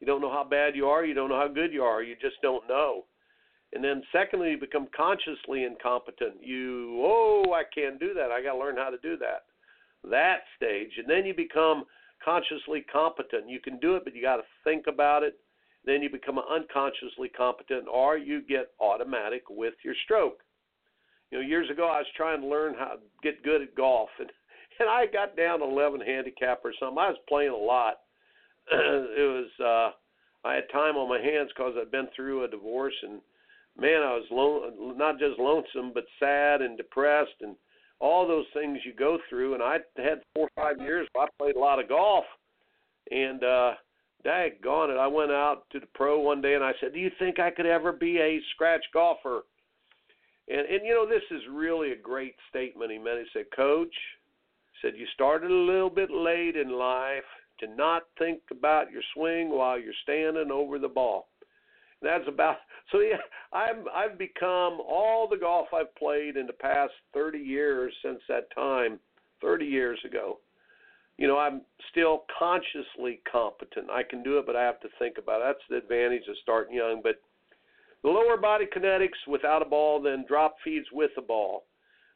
You 0.00 0.06
don't 0.06 0.20
know 0.20 0.32
how 0.32 0.44
bad 0.44 0.74
you 0.74 0.86
are. 0.86 1.04
You 1.04 1.14
don't 1.14 1.28
know 1.28 1.38
how 1.38 1.48
good 1.48 1.72
you 1.72 1.82
are. 1.82 2.02
You 2.02 2.16
just 2.20 2.40
don't 2.42 2.66
know. 2.68 3.04
And 3.72 3.84
then 3.84 4.02
secondly, 4.12 4.50
you 4.50 4.58
become 4.58 4.88
consciously 4.96 5.64
incompetent. 5.64 6.42
You, 6.42 7.00
oh, 7.04 7.52
I 7.54 7.62
can't 7.72 8.00
do 8.00 8.14
that. 8.14 8.30
I 8.30 8.42
got 8.42 8.54
to 8.54 8.58
learn 8.58 8.76
how 8.76 8.90
to 8.90 8.98
do 8.98 9.16
that. 9.18 9.44
That 10.10 10.40
stage. 10.56 10.92
And 10.98 11.08
then 11.08 11.24
you 11.24 11.34
become 11.34 11.84
consciously 12.24 12.84
competent. 12.92 13.48
You 13.48 13.60
can 13.60 13.78
do 13.78 13.96
it, 13.96 14.04
but 14.04 14.14
you 14.14 14.22
got 14.22 14.36
to 14.36 14.42
think 14.64 14.86
about 14.88 15.22
it. 15.22 15.38
Then 15.84 16.02
you 16.02 16.10
become 16.10 16.38
unconsciously 16.38 17.28
competent, 17.28 17.86
or 17.90 18.18
you 18.18 18.42
get 18.42 18.72
automatic 18.80 19.44
with 19.48 19.74
your 19.82 19.94
stroke. 20.04 20.40
You 21.30 21.38
know, 21.38 21.46
years 21.46 21.70
ago 21.70 21.84
I 21.84 21.98
was 21.98 22.06
trying 22.16 22.40
to 22.42 22.46
learn 22.46 22.74
how 22.74 22.94
to 22.94 22.98
get 23.22 23.42
good 23.42 23.62
at 23.62 23.74
golf, 23.74 24.10
and 24.18 24.30
and 24.80 24.88
I 24.88 25.06
got 25.06 25.36
down 25.36 25.62
11 25.62 26.00
handicap 26.00 26.60
or 26.64 26.72
something. 26.78 26.98
I 26.98 27.08
was 27.08 27.18
playing 27.28 27.52
a 27.52 27.56
lot. 27.56 28.00
it 28.72 29.48
was 29.58 29.94
uh, 30.44 30.48
I 30.48 30.54
had 30.54 30.70
time 30.72 30.96
on 30.96 31.08
my 31.08 31.20
hands 31.20 31.50
because 31.54 31.74
I'd 31.76 31.90
been 31.90 32.08
through 32.14 32.44
a 32.44 32.48
divorce, 32.48 32.94
and 33.02 33.20
man, 33.76 34.02
I 34.02 34.14
was 34.14 34.26
lone, 34.30 34.96
not 34.96 35.18
just 35.18 35.38
lonesome, 35.38 35.92
but 35.92 36.04
sad 36.18 36.62
and 36.62 36.76
depressed, 36.76 37.34
and 37.40 37.56
all 37.98 38.26
those 38.26 38.46
things 38.54 38.78
you 38.84 38.94
go 38.94 39.18
through. 39.28 39.54
And 39.54 39.62
I 39.62 39.78
had 39.96 40.22
four 40.34 40.48
or 40.48 40.62
five 40.62 40.80
years 40.80 41.08
where 41.12 41.26
I 41.26 41.28
played 41.38 41.56
a 41.56 41.60
lot 41.60 41.80
of 41.80 41.88
golf, 41.88 42.24
and 43.10 43.42
uh, 43.42 43.72
daggone 44.24 44.94
it, 44.94 44.98
I 44.98 45.06
went 45.06 45.32
out 45.32 45.64
to 45.72 45.80
the 45.80 45.88
pro 45.94 46.20
one 46.20 46.40
day 46.40 46.54
and 46.54 46.64
I 46.64 46.72
said, 46.80 46.92
"Do 46.92 47.00
you 47.00 47.10
think 47.18 47.40
I 47.40 47.50
could 47.50 47.66
ever 47.66 47.92
be 47.92 48.18
a 48.18 48.40
scratch 48.54 48.84
golfer?" 48.92 49.42
And 50.48 50.60
and 50.60 50.86
you 50.86 50.94
know 50.94 51.08
this 51.08 51.24
is 51.32 51.42
really 51.50 51.90
a 51.90 51.96
great 51.96 52.36
statement. 52.48 52.92
He 52.92 52.98
made. 52.98 53.18
He 53.18 53.26
said, 53.32 53.46
"Coach," 53.54 53.94
said, 54.80 54.92
"you 54.96 55.06
started 55.14 55.50
a 55.50 55.54
little 55.54 55.90
bit 55.90 56.10
late 56.10 56.56
in 56.56 56.70
life 56.70 57.24
to 57.60 57.66
not 57.68 58.02
think 58.18 58.40
about 58.50 58.90
your 58.90 59.02
swing 59.14 59.50
while 59.50 59.78
you're 59.78 59.94
standing 60.02 60.50
over 60.50 60.78
the 60.78 60.88
ball." 60.88 61.28
that's 62.02 62.24
about 62.28 62.56
so 62.92 63.00
yeah 63.00 63.18
i'm 63.52 63.84
i've 63.94 64.16
become 64.16 64.80
all 64.80 65.28
the 65.28 65.36
golf 65.36 65.68
i've 65.74 65.94
played 65.96 66.38
in 66.38 66.46
the 66.46 66.52
past 66.54 66.92
30 67.12 67.38
years 67.38 67.92
since 68.02 68.20
that 68.26 68.46
time 68.54 68.98
30 69.42 69.66
years 69.66 69.98
ago 70.06 70.38
you 71.20 71.28
know, 71.28 71.36
I'm 71.36 71.60
still 71.90 72.24
consciously 72.36 73.20
competent. 73.30 73.90
I 73.90 74.02
can 74.02 74.22
do 74.22 74.38
it, 74.38 74.46
but 74.46 74.56
I 74.56 74.62
have 74.62 74.80
to 74.80 74.88
think 74.98 75.18
about 75.18 75.42
it. 75.42 75.44
That's 75.44 75.68
the 75.68 75.76
advantage 75.76 76.26
of 76.30 76.36
starting 76.42 76.74
young. 76.74 77.02
But 77.02 77.20
the 78.02 78.08
lower 78.08 78.38
body 78.38 78.64
kinetics 78.74 79.28
without 79.28 79.60
a 79.60 79.66
ball, 79.66 80.00
then 80.00 80.24
drop 80.26 80.56
feeds 80.64 80.86
with 80.90 81.10
a 81.18 81.22
ball. 81.22 81.64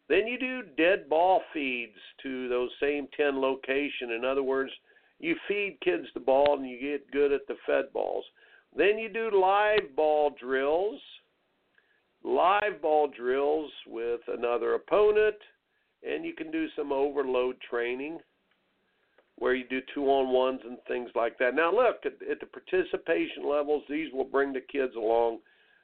Then 0.08 0.26
you 0.26 0.38
do 0.38 0.62
dead 0.78 1.10
ball 1.10 1.42
feeds 1.52 1.98
to 2.22 2.48
those 2.48 2.70
same 2.80 3.06
10 3.14 3.42
location. 3.42 4.12
In 4.16 4.24
other 4.24 4.42
words, 4.42 4.72
you 5.24 5.36
feed 5.48 5.78
kids 5.82 6.06
the 6.12 6.20
ball 6.20 6.56
and 6.58 6.68
you 6.68 6.78
get 6.78 7.10
good 7.10 7.32
at 7.32 7.46
the 7.48 7.56
fed 7.66 7.92
balls. 7.92 8.24
Then 8.76 8.98
you 8.98 9.08
do 9.08 9.30
live 9.34 9.96
ball 9.96 10.34
drills, 10.38 11.00
live 12.22 12.82
ball 12.82 13.08
drills 13.08 13.70
with 13.86 14.20
another 14.28 14.74
opponent, 14.74 15.36
and 16.06 16.24
you 16.24 16.34
can 16.34 16.50
do 16.50 16.66
some 16.76 16.92
overload 16.92 17.56
training 17.70 18.18
where 19.38 19.54
you 19.54 19.64
do 19.68 19.80
two 19.94 20.04
on 20.04 20.32
ones 20.32 20.60
and 20.64 20.76
things 20.86 21.10
like 21.14 21.38
that. 21.38 21.54
Now, 21.54 21.74
look, 21.74 22.04
at, 22.04 22.12
at 22.30 22.40
the 22.40 22.46
participation 22.46 23.48
levels, 23.48 23.82
these 23.88 24.12
will 24.12 24.24
bring 24.24 24.52
the 24.52 24.60
kids 24.60 24.94
along 24.94 25.38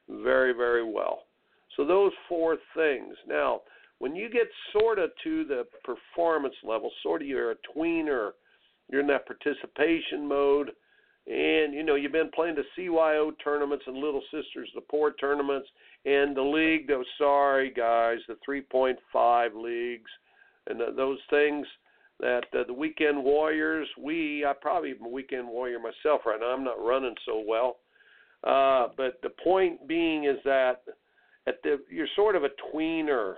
very, 0.08 0.52
very 0.52 0.84
well. 0.84 1.22
So, 1.76 1.86
those 1.86 2.12
four 2.28 2.58
things. 2.76 3.14
Now, 3.26 3.62
when 4.00 4.14
you 4.14 4.28
get 4.28 4.48
sort 4.72 4.98
of 4.98 5.10
to 5.24 5.44
the 5.44 5.64
performance 5.82 6.54
level, 6.62 6.90
sort 7.02 7.22
of 7.22 7.28
you're 7.28 7.52
a 7.52 7.56
tweener, 7.76 8.32
you're 8.90 9.00
in 9.00 9.06
that 9.08 9.26
participation 9.26 10.26
mode, 10.26 10.70
and 11.26 11.72
you 11.74 11.82
know 11.82 11.94
you've 11.94 12.12
been 12.12 12.30
playing 12.34 12.56
the 12.56 12.64
CYO 12.76 13.30
tournaments 13.42 13.84
and 13.86 13.96
Little 13.96 14.22
Sisters 14.32 14.70
the 14.74 14.80
Poor 14.80 15.12
tournaments, 15.12 15.68
and 16.04 16.36
the 16.36 16.42
league. 16.42 16.88
Those 16.88 17.06
sorry 17.18 17.70
guys, 17.70 18.18
the 18.26 18.36
3.5 18.48 19.54
leagues, 19.54 20.10
and 20.66 20.80
the, 20.80 20.92
those 20.96 21.18
things 21.28 21.66
that 22.20 22.44
uh, 22.52 22.64
the 22.66 22.74
weekend 22.74 23.22
warriors. 23.22 23.88
We, 23.98 24.44
I 24.44 24.52
probably 24.60 24.90
am 24.90 25.06
a 25.06 25.08
weekend 25.08 25.48
warrior 25.48 25.78
myself 25.78 26.22
right 26.26 26.38
now. 26.40 26.48
I'm 26.48 26.64
not 26.64 26.84
running 26.84 27.14
so 27.26 27.42
well, 27.46 27.76
uh, 28.44 28.88
but 28.96 29.20
the 29.22 29.30
point 29.42 29.86
being 29.86 30.24
is 30.24 30.36
that 30.44 30.82
at 31.46 31.62
the 31.62 31.78
you're 31.90 32.08
sort 32.16 32.36
of 32.36 32.44
a 32.44 32.50
tweener. 32.74 33.34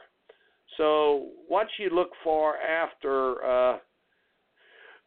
So 0.79 1.29
what 1.49 1.67
you 1.79 1.91
look 1.91 2.11
for 2.25 2.57
after 2.57 3.45
uh, 3.45 3.79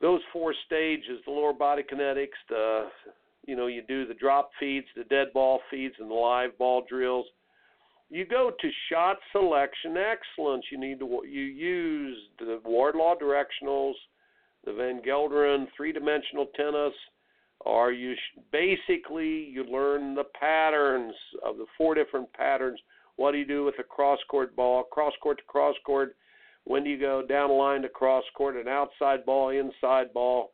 those 0.01 0.21
four 0.33 0.53
stages, 0.65 1.21
the 1.25 1.31
lower 1.31 1.53
body 1.53 1.83
kinetics, 1.83 2.37
the 2.49 2.87
you 3.45 3.55
know 3.55 3.67
you 3.67 3.81
do 3.87 4.05
the 4.05 4.13
drop 4.13 4.49
feeds, 4.59 4.87
the 4.95 5.03
dead 5.05 5.27
ball 5.33 5.59
feeds, 5.71 5.95
and 5.99 6.09
the 6.09 6.15
live 6.15 6.57
ball 6.57 6.83
drills. 6.87 7.25
You 8.09 8.25
go 8.25 8.51
to 8.59 8.69
shot 8.91 9.17
selection 9.31 9.95
excellence. 9.97 10.65
You 10.71 10.79
need 10.79 10.99
to 10.99 11.21
you 11.27 11.41
use 11.41 12.17
the 12.39 12.59
Wardlaw 12.63 13.15
directionals, 13.15 13.93
the 14.65 14.73
Van 14.73 15.01
Gelderen 15.01 15.67
three-dimensional 15.75 16.47
tennis, 16.55 16.93
or 17.61 17.91
you 17.91 18.13
sh- 18.15 18.39
basically 18.51 19.27
you 19.27 19.63
learn 19.63 20.13
the 20.13 20.25
patterns 20.39 21.15
of 21.43 21.57
the 21.57 21.65
four 21.77 21.95
different 21.95 22.31
patterns. 22.33 22.79
What 23.15 23.31
do 23.31 23.37
you 23.37 23.45
do 23.45 23.63
with 23.63 23.75
a 23.79 23.83
cross 23.83 24.19
court 24.29 24.55
ball, 24.55 24.83
cross 24.83 25.13
court 25.21 25.37
to 25.37 25.43
cross 25.45 25.75
court? 25.85 26.15
When 26.65 26.83
do 26.83 26.89
you 26.89 26.99
go 26.99 27.25
down 27.25 27.49
the 27.49 27.55
line 27.55 27.81
to 27.83 27.89
cross 27.89 28.23
court, 28.35 28.55
an 28.55 28.67
outside 28.67 29.25
ball, 29.25 29.49
inside 29.49 30.13
ball, 30.13 30.51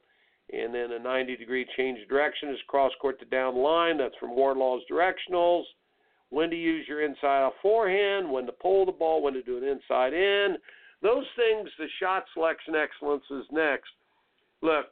and 0.51 0.73
then 0.75 0.91
a 0.91 0.99
90 0.99 1.37
degree 1.37 1.65
change 1.77 1.99
of 2.01 2.09
direction 2.09 2.49
is 2.49 2.57
cross 2.67 2.91
court 3.01 3.19
to 3.19 3.25
down 3.25 3.55
line. 3.55 3.97
That's 3.97 4.15
from 4.19 4.35
Wardlaw's 4.35 4.83
directionals 4.91 5.63
when 6.31 6.49
to 6.49 6.55
use 6.55 6.85
your 6.87 7.01
inside 7.01 7.43
out 7.43 7.53
forehand, 7.61 8.29
when 8.29 8.45
to 8.45 8.51
pull 8.51 8.85
the 8.85 8.91
ball, 8.91 9.21
when 9.21 9.33
to 9.33 9.43
do 9.43 9.57
an 9.57 9.63
inside 9.63 10.13
in. 10.13 10.57
Those 11.01 11.25
things, 11.35 11.69
the 11.77 11.87
shot 11.99 12.23
selection 12.33 12.73
excellence 12.75 13.23
is 13.31 13.43
next. 13.51 13.89
Look, 14.61 14.87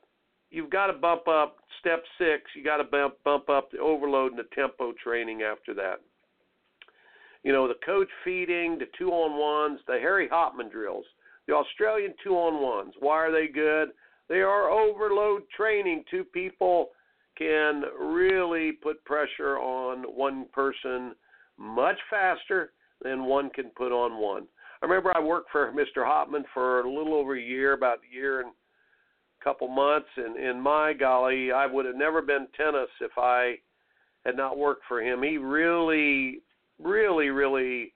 you've 0.51 0.70
got 0.70 0.88
to 0.88 0.93
bump 0.93 1.28
up 1.28 1.57
step 1.80 2.03
six. 2.17 2.43
You 2.55 2.63
got 2.63 2.78
to 2.78 2.84
bump 2.84 3.15
bump 3.24 3.49
up 3.49 3.72
the 3.72 3.80
overload 3.80 4.32
and 4.32 4.39
the 4.39 4.47
tempo 4.55 4.93
training 5.01 5.41
after 5.41 5.74
that. 5.76 6.01
You 7.44 7.54
know 7.54 7.68
the 7.68 7.76
coach 7.86 8.10
feeding, 8.24 8.78
the 8.78 8.88
two 8.98 9.12
on 9.12 9.40
ones, 9.40 9.80
the 9.88 9.94
Harry 9.94 10.28
Hopman 10.28 10.72
drills, 10.72 11.06
the 11.48 11.54
Australian 11.54 12.14
two 12.24 12.36
on 12.36 12.62
ones. 12.62 12.94
Why 13.00 13.16
are 13.16 13.32
they 13.32 13.48
good? 13.48 13.90
They 14.28 14.42
are 14.42 14.70
overload 14.70 15.44
training. 15.56 16.04
Two 16.12 16.24
people 16.24 16.90
can 17.38 17.84
really 18.00 18.74
put 18.74 19.04
pressure 19.06 19.58
on 19.58 20.04
one 20.04 20.46
person 20.54 21.16
much 21.58 21.98
faster 22.10 22.74
than 23.02 23.26
one 23.26 23.50
can 23.50 23.70
put 23.76 23.92
on 23.92 24.22
one. 24.22 24.46
I 24.82 24.86
remember 24.86 25.16
I 25.16 25.22
worked 25.22 25.52
for 25.52 25.72
Mr. 25.72 26.06
Hopman 26.06 26.44
for 26.54 26.82
a 26.82 26.90
little 26.90 27.14
over 27.14 27.36
a 27.36 27.42
year, 27.42 27.74
about 27.74 28.00
a 28.00 28.16
year 28.16 28.42
and 28.42 28.50
a 28.50 29.44
couple 29.44 29.68
months, 29.68 30.10
and 30.18 30.38
in 30.38 30.60
my 30.60 30.94
golly, 30.94 31.52
I 31.52 31.66
would 31.66 31.86
have 31.86 31.96
never 31.96 32.22
been 32.22 32.48
tennis 32.56 32.90
if 33.02 33.12
I 33.18 33.56
had 34.26 34.36
not 34.36 34.58
worked 34.58 34.84
for 34.88 35.02
him. 35.02 35.24
He 35.24 35.38
really, 35.38 36.42
really, 36.82 37.30
really 37.30 37.93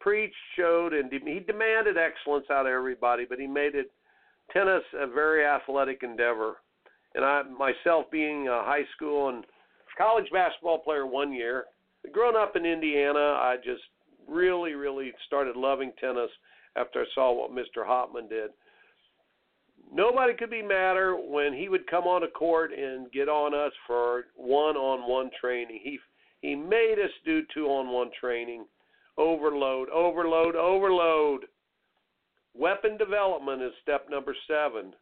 preached, 0.00 0.34
showed, 0.56 0.92
and 0.92 1.10
he 1.12 1.40
demanded 1.40 1.96
excellence 1.96 2.46
out 2.50 2.66
of 2.66 2.72
everybody, 2.72 3.24
but 3.28 3.38
he 3.38 3.46
made 3.46 3.74
it 3.74 3.90
tennis 4.52 4.82
a 4.98 5.06
very 5.06 5.44
athletic 5.44 6.02
endeavor. 6.02 6.56
And 7.14 7.24
I 7.24 7.42
myself 7.42 8.10
being 8.10 8.48
a 8.48 8.62
high 8.64 8.84
school 8.96 9.28
and 9.28 9.44
college 9.96 10.26
basketball 10.32 10.78
player 10.78 11.06
one 11.06 11.32
year, 11.32 11.64
growing 12.12 12.36
up 12.36 12.56
in 12.56 12.64
Indiana, 12.64 13.18
I 13.18 13.56
just 13.62 13.82
really, 14.28 14.72
really 14.72 15.12
started 15.26 15.56
loving 15.56 15.92
tennis 16.00 16.30
after 16.76 17.02
I 17.02 17.04
saw 17.14 17.32
what 17.32 17.50
Mr. 17.52 17.86
Hopman 17.86 18.28
did. 18.28 18.50
Nobody 19.92 20.32
could 20.34 20.50
be 20.50 20.62
madder 20.62 21.16
when 21.16 21.52
he 21.52 21.68
would 21.68 21.86
come 21.86 22.04
on 22.04 22.22
a 22.22 22.28
court 22.28 22.72
and 22.72 23.12
get 23.12 23.28
on 23.28 23.54
us 23.54 23.72
for 23.86 24.24
one-on-one 24.36 25.30
training. 25.38 25.80
He 25.82 25.98
he 26.42 26.54
made 26.54 26.96
us 27.02 27.10
do 27.24 27.42
two-on-one 27.54 28.10
training, 28.20 28.66
overload, 29.16 29.88
overload, 29.88 30.54
overload. 30.54 31.46
Weapon 32.54 32.98
development 32.98 33.62
is 33.62 33.72
step 33.80 34.08
number 34.10 34.36
seven. 34.46 34.92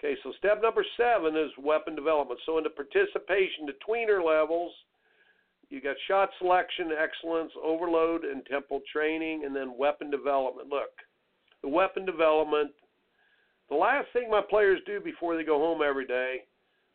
Okay, 0.00 0.16
so 0.22 0.32
step 0.38 0.62
number 0.62 0.84
seven 0.96 1.36
is 1.36 1.50
weapon 1.58 1.94
development. 1.94 2.40
So 2.46 2.56
in 2.56 2.64
the 2.64 2.70
participation, 2.70 3.66
the 3.66 3.74
tweener 3.86 4.24
levels– 4.24 4.72
you 5.72 5.80
got 5.80 5.96
shot 6.06 6.28
selection, 6.38 6.90
excellence, 6.92 7.50
overload, 7.64 8.24
and 8.24 8.44
tempo 8.44 8.82
training, 8.92 9.44
and 9.46 9.56
then 9.56 9.72
weapon 9.78 10.10
development. 10.10 10.68
Look, 10.68 10.90
the 11.62 11.68
weapon 11.68 12.04
development. 12.04 12.72
The 13.70 13.76
last 13.76 14.08
thing 14.12 14.28
my 14.30 14.42
players 14.42 14.80
do 14.84 15.00
before 15.00 15.34
they 15.34 15.44
go 15.44 15.58
home 15.58 15.80
every 15.82 16.06
day, 16.06 16.44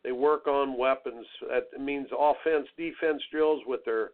they 0.04 0.12
work 0.12 0.46
on 0.46 0.78
weapons. 0.78 1.26
That 1.48 1.80
means 1.80 2.08
offense, 2.18 2.68
defense 2.76 3.22
drills 3.30 3.62
with 3.66 3.84
their 3.84 4.10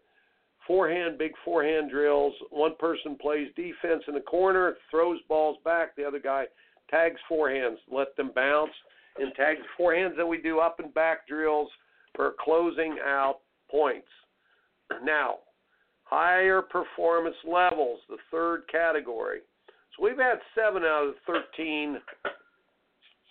forehand, 0.66 1.18
big 1.18 1.32
forehand 1.44 1.90
drills. 1.90 2.34
One 2.50 2.74
person 2.78 3.16
plays 3.20 3.48
defense 3.56 4.02
in 4.08 4.14
the 4.14 4.20
corner, 4.20 4.76
throws 4.90 5.18
balls 5.28 5.58
back. 5.64 5.94
The 5.96 6.04
other 6.04 6.20
guy 6.20 6.46
tags 6.90 7.20
forehands, 7.30 7.76
let 7.90 8.16
them 8.16 8.30
bounce, 8.34 8.72
and 9.18 9.32
tags 9.34 9.60
forehands. 9.78 10.16
Then 10.16 10.28
we 10.28 10.38
do 10.38 10.60
up 10.60 10.80
and 10.80 10.92
back 10.94 11.26
drills 11.28 11.68
for 12.14 12.34
closing 12.40 12.98
out 13.04 13.40
points. 13.70 14.08
Now, 15.02 15.36
higher 16.04 16.60
performance 16.60 17.36
levels, 17.44 18.00
the 18.08 18.18
third 18.30 18.62
category. 18.70 19.40
So 19.96 20.04
we've 20.04 20.18
had 20.18 20.38
seven 20.54 20.82
out 20.82 21.08
of 21.08 21.14
13, 21.26 21.98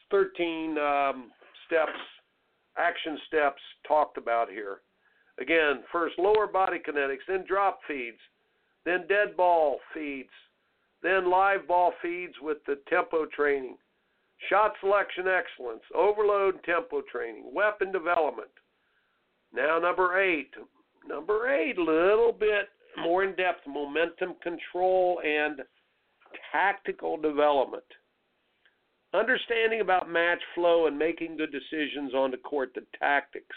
13 0.10 0.78
um, 0.78 1.32
steps, 1.68 1.91
action 2.78 3.18
steps 3.28 3.62
talked 3.88 4.18
about 4.18 4.50
here. 4.50 4.82
Again, 5.40 5.84
first 5.92 6.18
lower 6.18 6.48
body 6.48 6.78
kinetics, 6.80 7.26
then 7.28 7.44
drop 7.48 7.80
feeds, 7.88 8.20
then 8.86 9.08
dead 9.08 9.36
ball 9.36 9.80
feeds, 9.94 10.30
then 11.02 11.30
live 11.30 11.68
ball 11.68 11.94
feeds 12.02 12.34
with 12.42 12.58
the 12.68 12.80
tempo 12.88 13.26
training, 13.26 13.78
shot 14.50 14.74
selection 14.80 15.26
excellence, 15.28 15.84
overload 15.96 16.64
tempo 16.64 17.02
training, 17.12 17.52
weapon 17.54 17.92
development. 17.92 18.52
Now, 19.54 19.80
number 19.80 20.20
eight, 20.22 20.54
Number 21.08 21.50
eight, 21.54 21.78
a 21.78 21.84
little 21.84 22.32
bit 22.32 22.70
more 22.98 23.24
in 23.24 23.36
depth 23.36 23.68
momentum 23.68 24.36
control 24.42 25.20
and 25.26 25.62
tactical 26.52 27.18
development. 27.18 27.84
Understanding 29.14 29.82
about 29.82 30.09
match 30.09 30.41
flow 30.55 30.88
and 30.88 30.97
making 30.97 31.38
good 31.38 31.51
decisions 31.51 32.14
on 32.14 32.32
the 32.32 32.38
court, 32.38 32.72
the 32.74 32.86
tactics. 32.97 33.55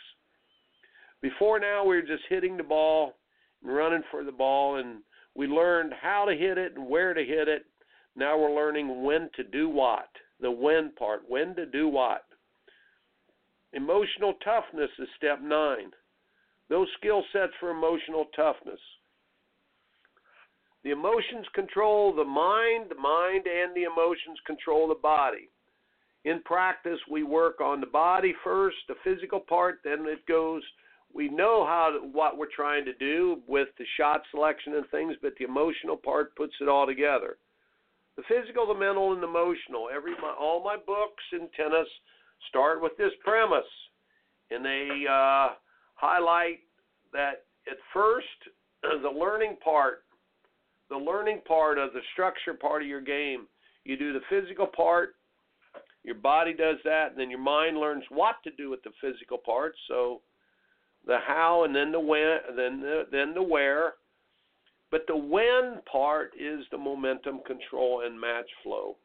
Before 1.23 1.59
now, 1.59 1.85
we 1.85 1.97
were 1.97 2.03
just 2.03 2.25
hitting 2.29 2.57
the 2.57 2.63
ball 2.63 3.15
and 3.63 3.75
running 3.75 4.03
for 4.11 4.23
the 4.23 4.33
ball, 4.33 4.77
and 4.77 4.99
we 5.35 5.47
learned 5.47 5.95
how 6.01 6.27
to 6.27 6.37
hit 6.37 6.59
it 6.59 6.77
and 6.77 6.89
where 6.89 7.15
to 7.15 7.25
hit 7.25 7.49
it. 7.49 7.65
Now 8.17 8.39
we're 8.39 8.55
learning 8.55 9.03
when 9.03 9.31
to 9.37 9.45
do 9.45 9.69
what, 9.69 10.09
the 10.41 10.51
when 10.51 10.93
part, 10.99 11.23
when 11.27 11.55
to 11.57 11.67
do 11.67 11.89
what. 11.89 12.25
Emotional 13.73 14.35
toughness 14.45 14.91
is 14.99 15.09
step 15.17 15.41
nine 15.43 15.91
those 16.69 16.89
skill 16.99 17.23
sets 17.33 17.53
for 17.61 17.71
emotional 17.71 18.27
toughness. 18.35 18.81
The 20.87 20.93
emotions 20.93 21.45
control 21.53 22.15
the 22.15 22.23
mind, 22.23 22.91
the 22.91 22.95
mind 22.95 23.49
and 23.49 23.75
the 23.75 23.91
emotions 23.91 24.39
control 24.47 24.87
the 24.87 24.95
body. 24.95 25.51
in 26.25 26.41
practice, 26.45 27.01
we 27.11 27.25
work 27.25 27.61
on 27.61 27.81
the 27.81 27.89
body 27.89 28.33
first, 28.45 28.77
the 28.87 28.95
physical 29.03 29.41
part, 29.41 29.81
then 29.83 30.07
it 30.07 30.25
goes. 30.27 30.63
We 31.13 31.29
know 31.29 31.67
how 31.67 31.99
what 32.13 32.39
we're 32.39 32.55
trying 32.55 32.85
to 32.85 32.93
do 32.95 33.43
with 33.49 33.67
the 33.79 33.85
shot 33.97 34.23
selection 34.31 34.77
and 34.77 34.89
things, 34.91 35.17
but 35.21 35.33
the 35.37 35.45
emotional 35.45 35.97
part 35.97 36.37
puts 36.37 36.55
it 36.61 36.69
all 36.69 36.87
together. 36.87 37.39
The 38.17 38.23
physical, 38.29 38.69
the 38.69 38.79
mental, 38.79 39.13
and 39.13 39.21
the 39.21 39.27
emotional. 39.27 39.89
Every 39.93 40.13
my, 40.23 40.37
all 40.39 40.63
my 40.63 40.77
books 40.77 41.25
in 41.33 41.49
tennis 41.57 41.89
start 42.49 42.81
with 42.81 42.97
this 42.97 43.13
premise, 43.25 43.73
and 44.53 44.65
they 44.65 45.05
uh, 45.11 45.49
highlight 45.95 46.61
that 47.13 47.47
at 47.69 47.79
first 47.93 48.39
the 49.03 49.11
learning 49.11 49.57
part, 49.65 50.05
the 50.89 50.97
learning 50.97 51.43
part 51.47 51.79
of 51.79 51.93
the 51.93 52.01
structure 52.13 52.55
part 52.55 52.83
of 52.83 52.89
your 52.89 53.01
game. 53.01 53.47
You 53.85 53.97
do 53.97 54.13
the 54.13 54.21
physical 54.29 54.67
part, 54.67 55.15
your 56.03 56.15
body 56.15 56.53
does 56.53 56.77
that, 56.85 57.11
and 57.11 57.19
then 57.19 57.31
your 57.31 57.41
mind 57.41 57.79
learns 57.79 58.05
what 58.11 58.37
to 58.45 58.51
do 58.53 58.71
with 58.71 58.83
the 58.83 58.91
physical 59.01 59.39
part. 59.39 59.75
So 59.89 60.23
the 61.07 61.19
how, 61.27 61.65
and 61.65 61.75
then 61.75 61.93
the 61.93 62.01
when, 62.01 62.39
then 62.57 62.81
the, 62.81 63.05
then 63.11 63.35
the 63.35 63.43
where. 63.43 63.95
But 64.91 65.03
the 65.09 65.17
when 65.17 65.81
part 65.91 66.31
is 66.39 66.65
the 66.71 66.79
momentum 66.79 67.41
control 67.45 68.03
and 68.07 68.19
match 68.19 68.49
flow 68.63 68.97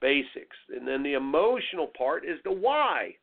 basics, 0.00 0.56
and 0.68 0.86
then 0.86 1.02
the 1.02 1.14
emotional 1.14 1.90
part 1.96 2.24
is 2.24 2.38
the 2.44 2.52
why. 2.52 3.14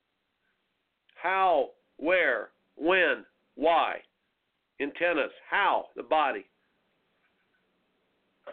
How, 1.21 1.69
where, 1.97 2.49
when, 2.75 3.23
why. 3.55 3.97
In 4.79 4.91
tennis, 4.93 5.31
how 5.49 5.85
the 5.95 6.03
body. 6.03 6.45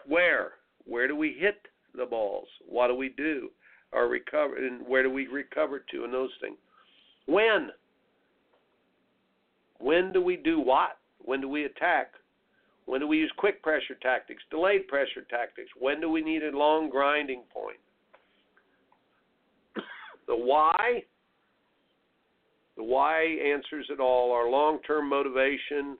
Where, 0.07 0.53
where 0.85 1.07
do 1.07 1.15
we 1.15 1.35
hit 1.39 1.67
the 1.95 2.05
balls? 2.05 2.47
What 2.67 2.87
do 2.87 2.95
we 2.95 3.09
do? 3.09 3.49
Or 3.93 4.07
recover, 4.07 4.55
and 4.55 4.87
where 4.87 5.03
do 5.03 5.09
we 5.09 5.27
recover 5.27 5.83
to, 5.91 6.03
and 6.05 6.13
those 6.13 6.31
things. 6.39 6.57
When? 7.25 7.69
When 9.79 10.13
do 10.13 10.21
we 10.21 10.37
do 10.37 10.59
what? 10.59 10.97
When 11.19 11.41
do 11.41 11.49
we 11.49 11.65
attack? 11.65 12.13
When 12.85 12.99
do 12.99 13.07
we 13.07 13.17
use 13.17 13.31
quick 13.37 13.61
pressure 13.61 13.95
tactics, 14.01 14.43
delayed 14.49 14.87
pressure 14.87 15.23
tactics? 15.29 15.69
When 15.79 16.01
do 16.01 16.09
we 16.09 16.21
need 16.21 16.43
a 16.43 16.57
long 16.57 16.89
grinding 16.89 17.43
point? 17.53 17.77
The 20.27 20.35
why, 20.35 21.03
the 22.77 22.83
why 22.83 23.23
answers 23.23 23.87
it 23.89 23.99
all 23.99 24.31
our 24.31 24.49
long 24.49 24.79
term 24.87 25.09
motivation, 25.09 25.97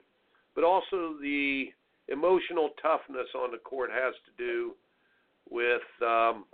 but 0.54 0.64
also 0.64 1.16
the 1.20 1.66
emotional 2.08 2.70
toughness 2.80 3.28
on 3.34 3.52
the 3.52 3.58
court 3.58 3.90
has 3.90 4.14
to 4.26 4.44
do 4.44 4.72
with 5.50 5.82
um, 6.02 6.44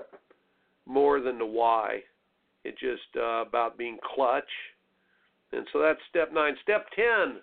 more 0.86 1.20
than 1.20 1.38
the 1.38 1.46
why. 1.46 2.00
It's 2.64 2.80
just 2.80 3.16
uh, 3.16 3.42
about 3.42 3.78
being 3.78 3.98
clutch. 4.14 4.50
And 5.52 5.66
so 5.72 5.80
that's 5.80 6.00
step 6.10 6.32
nine. 6.32 6.54
Step 6.62 6.86
10. 6.94 7.40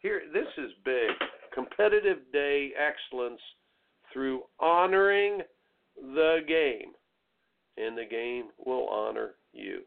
Here, 0.00 0.22
this 0.32 0.46
is 0.56 0.70
big. 0.84 1.10
Competitive 1.54 2.18
day 2.32 2.70
excellence 2.78 3.40
through 4.12 4.42
honoring 4.58 5.40
the 5.96 6.38
game, 6.46 6.92
and 7.76 7.96
the 7.98 8.04
game 8.04 8.46
will 8.64 8.88
honor 8.88 9.32
you. 9.52 9.82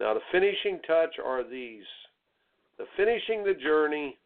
Now, 0.00 0.14
the 0.14 0.20
finishing 0.32 0.80
touch 0.86 1.16
are 1.24 1.48
these 1.48 1.84
the 2.76 2.84
finishing 2.96 3.44
the 3.44 3.54
journey 3.54 4.18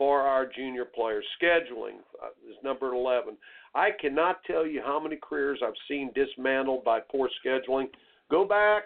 for 0.00 0.22
our 0.22 0.46
junior 0.46 0.86
players. 0.86 1.26
Scheduling 1.38 1.98
uh, 2.24 2.30
is 2.48 2.56
number 2.64 2.94
11. 2.94 3.36
I 3.74 3.90
cannot 4.00 4.42
tell 4.46 4.66
you 4.66 4.80
how 4.82 4.98
many 4.98 5.18
careers 5.22 5.60
I've 5.62 5.74
seen 5.86 6.10
dismantled 6.14 6.84
by 6.84 7.00
poor 7.00 7.28
scheduling. 7.44 7.88
Go 8.30 8.46
back 8.46 8.84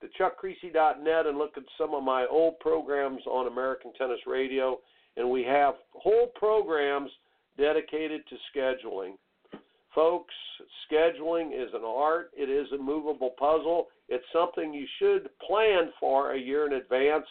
to 0.00 0.06
chuckkriese.net 0.06 1.26
and 1.26 1.36
look 1.36 1.54
at 1.56 1.64
some 1.76 1.94
of 1.94 2.04
my 2.04 2.26
old 2.30 2.60
programs 2.60 3.22
on 3.26 3.48
American 3.48 3.92
Tennis 3.98 4.20
Radio, 4.24 4.78
and 5.16 5.28
we 5.28 5.42
have 5.42 5.74
whole 5.94 6.28
programs 6.36 7.10
dedicated 7.58 8.22
to 8.28 8.36
scheduling. 8.56 9.14
Folks, 9.92 10.34
scheduling 10.88 11.48
is 11.48 11.70
an 11.74 11.82
art, 11.84 12.30
it 12.36 12.48
is 12.48 12.70
a 12.72 12.80
movable 12.80 13.30
puzzle. 13.36 13.88
It's 14.08 14.24
something 14.32 14.72
you 14.72 14.86
should 15.00 15.28
plan 15.44 15.90
for 15.98 16.34
a 16.34 16.38
year 16.38 16.68
in 16.68 16.74
advance, 16.74 17.26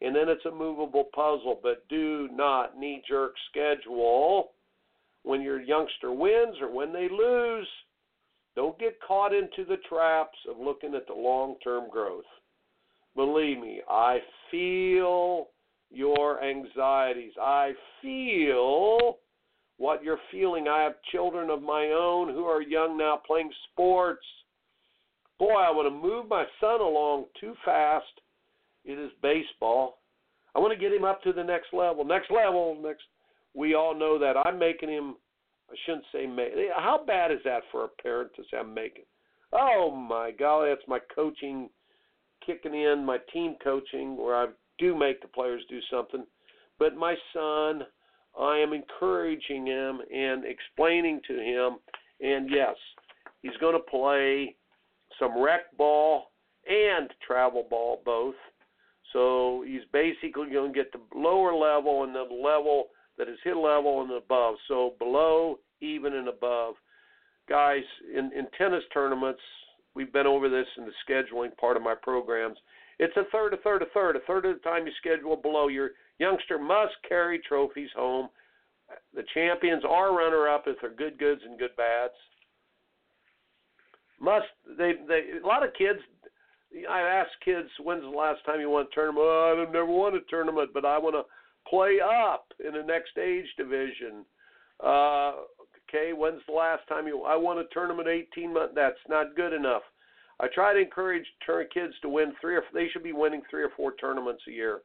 and 0.00 0.14
then 0.14 0.28
it's 0.28 0.44
a 0.44 0.50
movable 0.50 1.04
puzzle. 1.14 1.58
But 1.62 1.86
do 1.88 2.28
not 2.32 2.78
knee 2.78 3.02
jerk 3.08 3.34
schedule 3.50 4.50
when 5.22 5.40
your 5.40 5.60
youngster 5.60 6.12
wins 6.12 6.56
or 6.60 6.72
when 6.72 6.92
they 6.92 7.08
lose. 7.10 7.68
Don't 8.54 8.78
get 8.78 8.98
caught 9.06 9.34
into 9.34 9.64
the 9.68 9.76
traps 9.88 10.38
of 10.48 10.58
looking 10.58 10.94
at 10.94 11.06
the 11.06 11.14
long 11.14 11.56
term 11.62 11.90
growth. 11.90 12.24
Believe 13.14 13.58
me, 13.58 13.80
I 13.88 14.18
feel 14.50 15.48
your 15.90 16.42
anxieties. 16.42 17.32
I 17.40 17.72
feel 18.02 19.18
what 19.78 20.02
you're 20.02 20.18
feeling. 20.30 20.68
I 20.68 20.82
have 20.82 20.94
children 21.12 21.50
of 21.50 21.62
my 21.62 21.86
own 21.86 22.28
who 22.28 22.44
are 22.44 22.62
young 22.62 22.96
now 22.96 23.20
playing 23.26 23.50
sports. 23.72 24.24
Boy, 25.38 25.52
I 25.52 25.70
want 25.70 25.86
to 25.86 26.08
move 26.08 26.28
my 26.28 26.44
son 26.60 26.80
along 26.80 27.26
too 27.40 27.54
fast. 27.64 28.04
It 28.86 28.98
is 28.98 29.10
baseball. 29.20 29.98
I 30.54 30.60
want 30.60 30.72
to 30.72 30.78
get 30.78 30.96
him 30.96 31.04
up 31.04 31.22
to 31.24 31.32
the 31.32 31.44
next 31.44 31.74
level. 31.74 32.04
Next 32.04 32.30
level, 32.30 32.78
next. 32.82 33.02
We 33.54 33.74
all 33.74 33.94
know 33.94 34.18
that. 34.18 34.36
I'm 34.44 34.58
making 34.58 34.88
him. 34.88 35.16
I 35.70 35.74
shouldn't 35.84 36.04
say 36.12 36.26
make. 36.26 36.52
How 36.76 37.00
bad 37.04 37.32
is 37.32 37.40
that 37.44 37.62
for 37.72 37.84
a 37.84 37.88
parent 38.02 38.30
to 38.36 38.42
say 38.50 38.58
I'm 38.58 38.72
making? 38.72 39.04
Oh 39.52 39.90
my 39.90 40.30
golly, 40.30 40.68
that's 40.68 40.86
my 40.86 41.00
coaching 41.14 41.68
kicking 42.44 42.74
in, 42.74 43.04
my 43.04 43.18
team 43.32 43.56
coaching, 43.62 44.16
where 44.16 44.36
I 44.36 44.46
do 44.78 44.96
make 44.96 45.20
the 45.20 45.28
players 45.28 45.62
do 45.68 45.80
something. 45.90 46.24
But 46.78 46.96
my 46.96 47.14
son, 47.32 47.82
I 48.38 48.58
am 48.58 48.72
encouraging 48.72 49.66
him 49.66 50.00
and 50.14 50.44
explaining 50.44 51.20
to 51.26 51.34
him, 51.34 51.78
and 52.20 52.50
yes, 52.50 52.76
he's 53.42 53.56
going 53.60 53.74
to 53.74 53.90
play 53.90 54.54
some 55.18 55.42
rec 55.42 55.76
ball 55.76 56.30
and 56.68 57.10
travel 57.26 57.66
ball 57.68 58.02
both. 58.04 58.34
So 59.16 59.64
he's 59.66 59.80
basically 59.94 60.50
going 60.52 60.74
to 60.74 60.78
get 60.78 60.92
the 60.92 61.00
lower 61.18 61.54
level 61.54 62.04
and 62.04 62.14
the 62.14 62.20
level 62.20 62.88
that 63.16 63.30
is 63.30 63.38
hit 63.44 63.56
level 63.56 64.02
and 64.02 64.12
above. 64.12 64.56
So 64.68 64.92
below, 64.98 65.58
even, 65.80 66.12
and 66.12 66.28
above. 66.28 66.74
Guys, 67.48 67.82
in, 68.14 68.30
in 68.36 68.46
tennis 68.58 68.82
tournaments, 68.92 69.40
we've 69.94 70.12
been 70.12 70.26
over 70.26 70.50
this 70.50 70.66
in 70.76 70.84
the 70.84 70.92
scheduling 71.08 71.56
part 71.56 71.78
of 71.78 71.82
my 71.82 71.94
programs. 71.94 72.58
It's 72.98 73.16
a 73.16 73.22
third, 73.32 73.54
a 73.54 73.56
third, 73.56 73.80
a 73.80 73.86
third. 73.94 74.16
A 74.16 74.20
third 74.26 74.44
of 74.44 74.56
the 74.56 74.60
time 74.60 74.86
you 74.86 74.92
schedule 74.98 75.34
below 75.34 75.68
your 75.68 75.92
youngster 76.18 76.58
must 76.58 76.92
carry 77.08 77.40
trophies 77.48 77.90
home. 77.96 78.28
The 79.14 79.24
champions 79.32 79.82
are 79.88 80.14
runner 80.14 80.46
up 80.46 80.64
if 80.66 80.76
they're 80.82 80.90
good 80.90 81.18
goods 81.18 81.40
and 81.42 81.58
good 81.58 81.74
bads. 81.78 82.12
Must 84.20 84.46
they 84.78 84.92
they 85.08 85.38
a 85.42 85.46
lot 85.46 85.62
of 85.62 85.72
kids 85.72 86.00
I 86.88 87.00
ask 87.00 87.30
kids 87.44 87.68
when's 87.82 88.02
the 88.02 88.08
last 88.08 88.44
time 88.44 88.60
you 88.60 88.70
won 88.70 88.86
a 88.90 88.94
tournament? 88.94 89.24
Oh, 89.26 89.64
I've 89.66 89.72
never 89.72 89.86
won 89.86 90.14
a 90.14 90.20
tournament, 90.28 90.70
but 90.74 90.84
I 90.84 90.98
want 90.98 91.14
to 91.14 91.22
play 91.68 91.98
up 92.00 92.46
in 92.64 92.72
the 92.74 92.82
next 92.82 93.18
age 93.18 93.46
division. 93.56 94.24
Uh 94.82 95.32
okay, 95.88 96.12
when's 96.12 96.42
the 96.46 96.54
last 96.54 96.86
time 96.88 97.06
you 97.06 97.22
I 97.22 97.36
won 97.36 97.58
a 97.58 97.64
tournament 97.72 98.08
18 98.08 98.52
months? 98.52 98.72
That's 98.74 98.96
not 99.08 99.36
good 99.36 99.52
enough. 99.52 99.82
I 100.38 100.48
try 100.54 100.74
to 100.74 100.80
encourage 100.80 101.24
turn 101.46 101.66
kids 101.72 101.94
to 102.02 102.08
win 102.08 102.34
three 102.40 102.56
or 102.56 102.62
they 102.74 102.88
should 102.92 103.02
be 103.02 103.12
winning 103.12 103.42
three 103.50 103.62
or 103.62 103.70
four 103.76 103.94
tournaments 103.94 104.42
a 104.48 104.52
year 104.52 104.82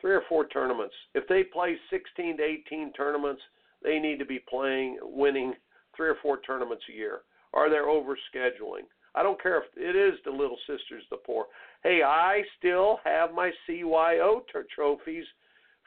three 0.00 0.14
or 0.14 0.22
four 0.28 0.46
tournaments. 0.46 0.94
If 1.14 1.26
they 1.28 1.42
play 1.42 1.76
16 1.90 2.36
to 2.36 2.42
18 2.42 2.92
tournaments, 2.92 3.42
they 3.82 3.98
need 3.98 4.18
to 4.18 4.24
be 4.24 4.40
playing, 4.48 4.98
winning 5.02 5.54
three 5.96 6.08
or 6.08 6.16
four 6.22 6.40
tournaments 6.40 6.84
a 6.90 6.96
year, 6.96 7.20
Are 7.54 7.70
they're 7.70 7.88
over 7.88 8.16
scheduling. 8.34 8.84
I 9.16 9.22
don't 9.22 9.42
care 9.42 9.58
if 9.58 9.64
it 9.76 9.96
is 9.96 10.18
the 10.24 10.30
little 10.30 10.58
sisters, 10.66 11.02
the 11.10 11.16
poor. 11.16 11.46
Hey, 11.82 12.00
I 12.04 12.42
still 12.58 13.00
have 13.04 13.32
my 13.32 13.50
CYO 13.68 14.40
t- 14.52 14.60
trophies 14.74 15.24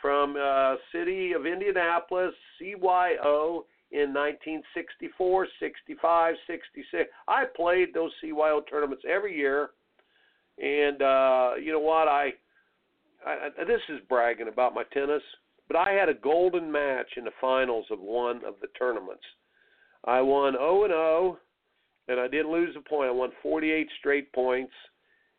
from 0.02 0.36
uh, 0.36 0.76
City 0.92 1.34
of 1.34 1.46
Indianapolis, 1.46 2.34
CYO 2.60 3.64
in 3.92 4.14
1964, 4.14 5.48
65, 5.60 6.36
66. 6.48 7.10
I 7.28 7.44
played 7.56 7.94
those 7.94 8.12
CYO 8.24 8.62
tournaments 8.70 9.04
every 9.08 9.36
year, 9.36 9.70
and 10.58 11.02
uh, 11.02 11.52
you 11.62 11.72
know 11.72 11.80
what? 11.80 12.08
I 12.08 12.32
I, 13.26 13.50
this 13.68 13.82
is 13.90 14.00
bragging 14.08 14.48
about 14.48 14.74
my 14.74 14.84
tennis, 14.94 15.22
but 15.68 15.78
I 15.78 15.92
had 15.92 16.10
a 16.10 16.14
golden 16.14 16.72
match 16.72 17.08
in 17.18 17.26
the 17.26 17.32
finals 17.42 17.86
of 17.92 18.00
one 18.00 18.38
of 18.46 18.56
the 18.62 18.68
tournaments. 18.78 19.24
I 20.06 20.22
won 20.22 20.54
0 20.54 20.84
and 20.84 20.92
0, 20.92 21.38
and 22.10 22.20
I 22.20 22.28
didn't 22.28 22.52
lose 22.52 22.76
a 22.76 22.90
point. 22.90 23.10
I 23.10 23.14
won 23.14 23.32
48 23.42 23.88
straight 24.00 24.34
points, 24.34 24.74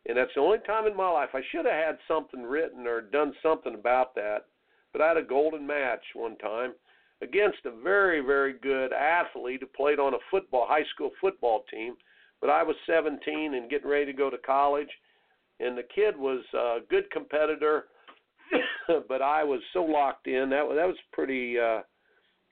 and 0.07 0.17
that's 0.17 0.31
the 0.35 0.41
only 0.41 0.59
time 0.67 0.87
in 0.87 0.97
my 0.97 1.11
life 1.11 1.31
I 1.35 1.41
should 1.51 1.67
have 1.67 1.75
had 1.75 1.99
something 2.07 2.43
written 2.43 2.87
or 2.87 3.01
done 3.01 3.35
something 3.43 3.75
about 3.75 4.15
that. 4.15 4.47
But 4.93 5.03
I 5.03 5.09
had 5.09 5.17
a 5.17 5.23
golden 5.23 5.67
match 5.67 6.03
one 6.15 6.37
time 6.39 6.73
against 7.23 7.59
a 7.67 7.83
very, 7.83 8.21
very 8.21 8.55
good 8.55 8.93
athlete 8.93 9.61
who 9.61 9.67
played 9.67 9.99
on 9.99 10.15
a 10.15 10.19
football 10.31 10.67
high 10.69 10.85
school 10.95 11.11
football 11.21 11.65
team. 11.71 11.97
but 12.41 12.51
I 12.51 12.63
was 12.63 12.77
17 12.87 13.55
and 13.55 13.69
getting 13.69 13.91
ready 13.91 14.07
to 14.07 14.13
go 14.13 14.31
to 14.31 14.39
college, 14.39 14.89
and 15.59 15.77
the 15.77 15.83
kid 15.95 16.17
was 16.17 16.43
a 16.55 16.79
good 16.89 17.11
competitor, 17.11 17.87
but 19.09 19.21
I 19.21 19.45
was 19.45 19.61
so 19.73 19.85
locked 19.85 20.29
in 20.29 20.49
that 20.51 20.67
was 20.67 20.77
that 20.77 20.87
was 20.87 20.97
pretty. 21.13 21.59
Uh, 21.59 21.81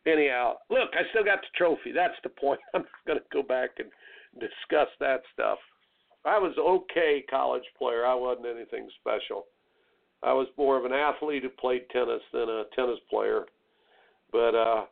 anyhow, 0.06 0.54
look, 0.70 0.90
I 0.92 1.08
still 1.10 1.24
got 1.24 1.40
the 1.40 1.48
trophy. 1.56 1.92
That's 1.92 2.18
the 2.22 2.28
point. 2.28 2.60
I'm 2.74 2.82
not 2.82 3.06
going 3.06 3.18
to 3.18 3.24
go 3.32 3.42
back 3.42 3.70
and 3.78 3.88
discuss 4.40 4.88
that 5.00 5.22
stuff. 5.32 5.58
I 6.24 6.38
was 6.38 6.54
okay 6.58 7.24
college 7.28 7.64
player. 7.78 8.06
I 8.06 8.14
wasn't 8.14 8.46
anything 8.46 8.88
special. 9.00 9.46
I 10.22 10.32
was 10.32 10.48
more 10.56 10.76
of 10.76 10.84
an 10.84 10.92
athlete 10.92 11.42
who 11.42 11.48
played 11.48 11.88
tennis 11.90 12.22
than 12.32 12.48
a 12.48 12.64
tennis 12.74 12.98
player. 13.08 13.46
But 14.32 14.54
uh 14.54 14.84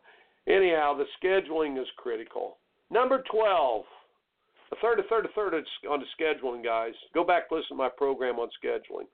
anyhow, 0.47 0.97
the 0.97 1.07
scheduling 1.23 1.81
is 1.81 1.89
critical. 1.97 2.59
Number 2.91 3.23
12. 3.31 3.85
A 4.73 4.77
third, 4.83 4.99
a 4.99 5.05
third, 5.05 5.25
a 5.25 5.29
third 5.29 5.55
on 5.89 6.01
the 6.01 6.07
scheduling, 6.21 6.65
guys. 6.65 6.95
Go 7.15 7.25
back 7.25 7.45
listen 7.51 7.69
to 7.71 7.75
my 7.77 7.89
program 7.89 8.39
on 8.39 8.49
scheduling. 8.63 9.07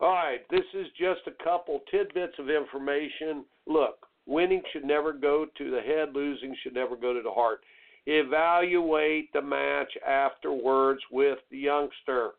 All 0.00 0.12
right, 0.12 0.40
this 0.50 0.64
is 0.74 0.86
just 0.98 1.20
a 1.26 1.44
couple 1.44 1.80
tidbits 1.90 2.34
of 2.38 2.48
information. 2.48 3.44
Look, 3.66 4.06
winning 4.26 4.62
should 4.72 4.84
never 4.84 5.12
go 5.12 5.46
to 5.58 5.70
the 5.70 5.80
head, 5.80 6.14
losing 6.14 6.56
should 6.62 6.74
never 6.74 6.96
go 6.96 7.12
to 7.12 7.20
the 7.22 7.30
heart. 7.30 7.60
Evaluate 8.06 9.32
the 9.32 9.42
match 9.42 9.92
afterwards 10.06 11.00
with 11.10 11.38
the 11.50 11.58
youngster. 11.58 12.30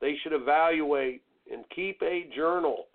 They 0.00 0.16
should 0.22 0.32
evaluate 0.32 1.22
and 1.50 1.64
keep 1.74 2.00
a 2.02 2.28
journal. 2.34 2.86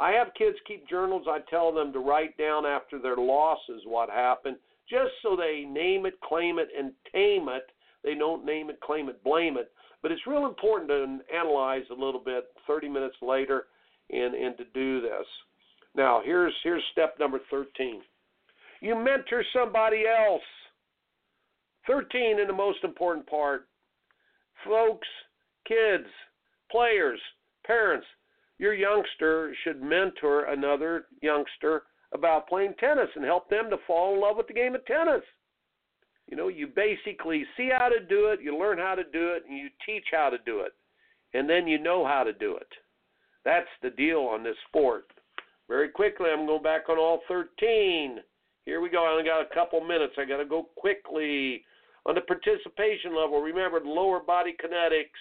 I 0.00 0.12
have 0.12 0.34
kids 0.36 0.56
keep 0.66 0.88
journals. 0.88 1.26
I 1.28 1.38
tell 1.48 1.72
them 1.72 1.92
to 1.92 1.98
write 2.00 2.36
down 2.36 2.66
after 2.66 2.98
their 2.98 3.16
losses 3.16 3.82
what 3.86 4.10
happened, 4.10 4.56
just 4.88 5.12
so 5.22 5.36
they 5.36 5.64
name 5.64 6.06
it, 6.06 6.20
claim 6.20 6.58
it, 6.58 6.68
and 6.76 6.92
tame 7.12 7.48
it. 7.48 7.70
They 8.02 8.14
don't 8.14 8.44
name 8.44 8.70
it, 8.70 8.80
claim 8.80 9.08
it, 9.08 9.22
blame 9.24 9.56
it. 9.56 9.70
But 10.02 10.12
it's 10.12 10.26
real 10.26 10.46
important 10.46 10.90
to 10.90 11.18
analyze 11.34 11.84
a 11.90 11.94
little 11.94 12.20
bit 12.20 12.44
30 12.66 12.88
minutes 12.88 13.16
later 13.22 13.66
and, 14.10 14.34
and 14.34 14.56
to 14.58 14.64
do 14.74 15.00
this. 15.00 15.26
Now, 15.96 16.20
here's 16.24 16.52
here's 16.62 16.82
step 16.92 17.16
number 17.18 17.40
13. 17.50 18.02
You 18.80 18.96
mentor 18.96 19.44
somebody 19.54 20.04
else. 20.06 20.42
13 21.86 22.40
in 22.40 22.46
the 22.46 22.52
most 22.52 22.82
important 22.84 23.26
part. 23.26 23.68
Folks, 24.64 25.08
kids, 25.66 26.06
players, 26.70 27.20
parents, 27.66 28.06
your 28.58 28.74
youngster 28.74 29.54
should 29.64 29.82
mentor 29.82 30.46
another 30.46 31.06
youngster 31.22 31.82
about 32.12 32.48
playing 32.48 32.74
tennis 32.78 33.08
and 33.16 33.24
help 33.24 33.50
them 33.50 33.68
to 33.70 33.76
fall 33.86 34.14
in 34.14 34.20
love 34.20 34.36
with 34.36 34.46
the 34.46 34.54
game 34.54 34.74
of 34.74 34.84
tennis. 34.86 35.22
You 36.28 36.36
know, 36.36 36.48
you 36.48 36.68
basically 36.68 37.44
see 37.56 37.70
how 37.76 37.88
to 37.88 38.00
do 38.00 38.28
it, 38.28 38.40
you 38.40 38.56
learn 38.56 38.78
how 38.78 38.94
to 38.94 39.02
do 39.02 39.32
it, 39.32 39.42
and 39.48 39.58
you 39.58 39.68
teach 39.84 40.04
how 40.12 40.30
to 40.30 40.38
do 40.46 40.60
it. 40.60 40.72
And 41.34 41.50
then 41.50 41.66
you 41.66 41.78
know 41.78 42.06
how 42.06 42.22
to 42.22 42.32
do 42.32 42.56
it. 42.56 42.68
That's 43.44 43.68
the 43.82 43.90
deal 43.90 44.20
on 44.20 44.42
this 44.42 44.56
sport. 44.68 45.08
Very 45.68 45.88
quickly, 45.88 46.26
I'm 46.30 46.46
going 46.46 46.62
back 46.62 46.88
on 46.88 46.98
all 46.98 47.20
13. 47.28 48.18
Here 48.64 48.80
we 48.80 48.88
go. 48.88 49.04
I 49.04 49.10
only 49.10 49.24
got 49.24 49.42
a 49.42 49.54
couple 49.54 49.80
minutes. 49.80 50.14
I 50.16 50.24
got 50.24 50.38
to 50.38 50.44
go 50.44 50.68
quickly. 50.76 51.64
On 52.06 52.14
the 52.14 52.20
participation 52.20 53.16
level, 53.16 53.40
remember 53.40 53.80
lower 53.84 54.20
body 54.20 54.54
kinetics, 54.62 55.20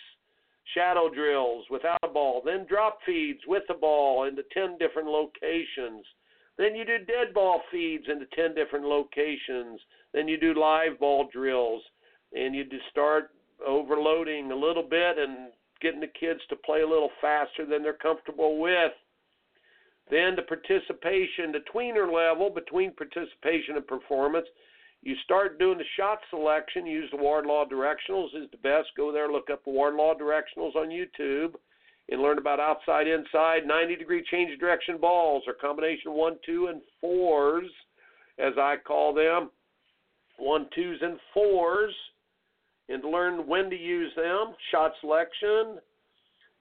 shadow 0.73 1.09
drills 1.13 1.65
without 1.69 1.99
a 2.03 2.07
ball, 2.07 2.41
then 2.43 2.65
drop 2.65 2.99
feeds 3.05 3.39
with 3.47 3.63
the 3.67 3.73
ball 3.73 4.25
into 4.25 4.43
10 4.53 4.77
different 4.77 5.07
locations. 5.07 6.05
Then 6.57 6.75
you 6.75 6.85
do 6.85 6.99
dead 6.99 7.33
ball 7.33 7.61
feeds 7.71 8.05
into 8.09 8.25
10 8.35 8.53
different 8.55 8.85
locations. 8.85 9.79
Then 10.13 10.27
you 10.27 10.37
do 10.37 10.53
live 10.53 10.99
ball 10.99 11.27
drills. 11.31 11.81
And 12.33 12.53
you 12.53 12.63
just 12.65 12.87
start 12.91 13.31
overloading 13.65 14.51
a 14.51 14.55
little 14.55 14.83
bit 14.83 15.17
and 15.17 15.51
getting 15.81 15.99
the 15.99 16.07
kids 16.19 16.39
to 16.49 16.55
play 16.55 16.81
a 16.81 16.87
little 16.87 17.11
faster 17.21 17.65
than 17.65 17.81
they're 17.81 17.93
comfortable 17.93 18.59
with. 18.59 18.91
Then 20.11 20.35
the 20.35 20.43
participation, 20.43 21.51
the 21.51 21.63
tweener 21.73 22.11
level 22.11 22.49
between 22.49 22.91
participation 22.91 23.75
and 23.75 23.87
performance, 23.87 24.47
you 25.03 25.15
start 25.25 25.59
doing 25.59 25.77
the 25.77 25.83
shot 25.97 26.19
selection. 26.29 26.85
Use 26.85 27.09
the 27.11 27.17
Wardlaw 27.17 27.65
directionals 27.65 28.27
is 28.35 28.49
the 28.51 28.57
best. 28.57 28.87
Go 28.95 29.11
there, 29.11 29.29
look 29.29 29.49
up 29.51 29.63
the 29.65 29.71
Wardlaw 29.71 30.13
directionals 30.15 30.75
on 30.75 30.87
YouTube, 30.87 31.55
and 32.09 32.21
learn 32.21 32.37
about 32.37 32.61
outside, 32.61 33.07
inside, 33.07 33.65
90 33.65 33.97
degree 33.97 34.23
change 34.31 34.53
of 34.53 34.59
direction 34.59 34.97
balls, 34.97 35.43
or 35.45 35.53
combination 35.53 36.13
one, 36.13 36.37
two, 36.45 36.67
and 36.67 36.81
fours, 37.01 37.69
as 38.39 38.53
I 38.57 38.77
call 38.77 39.13
them, 39.13 39.49
one, 40.37 40.67
twos, 40.73 40.99
and 41.01 41.19
fours, 41.33 41.93
and 42.87 43.03
learn 43.03 43.45
when 43.45 43.69
to 43.69 43.75
use 43.75 44.11
them. 44.15 44.53
Shot 44.71 44.93
selection. 45.01 45.79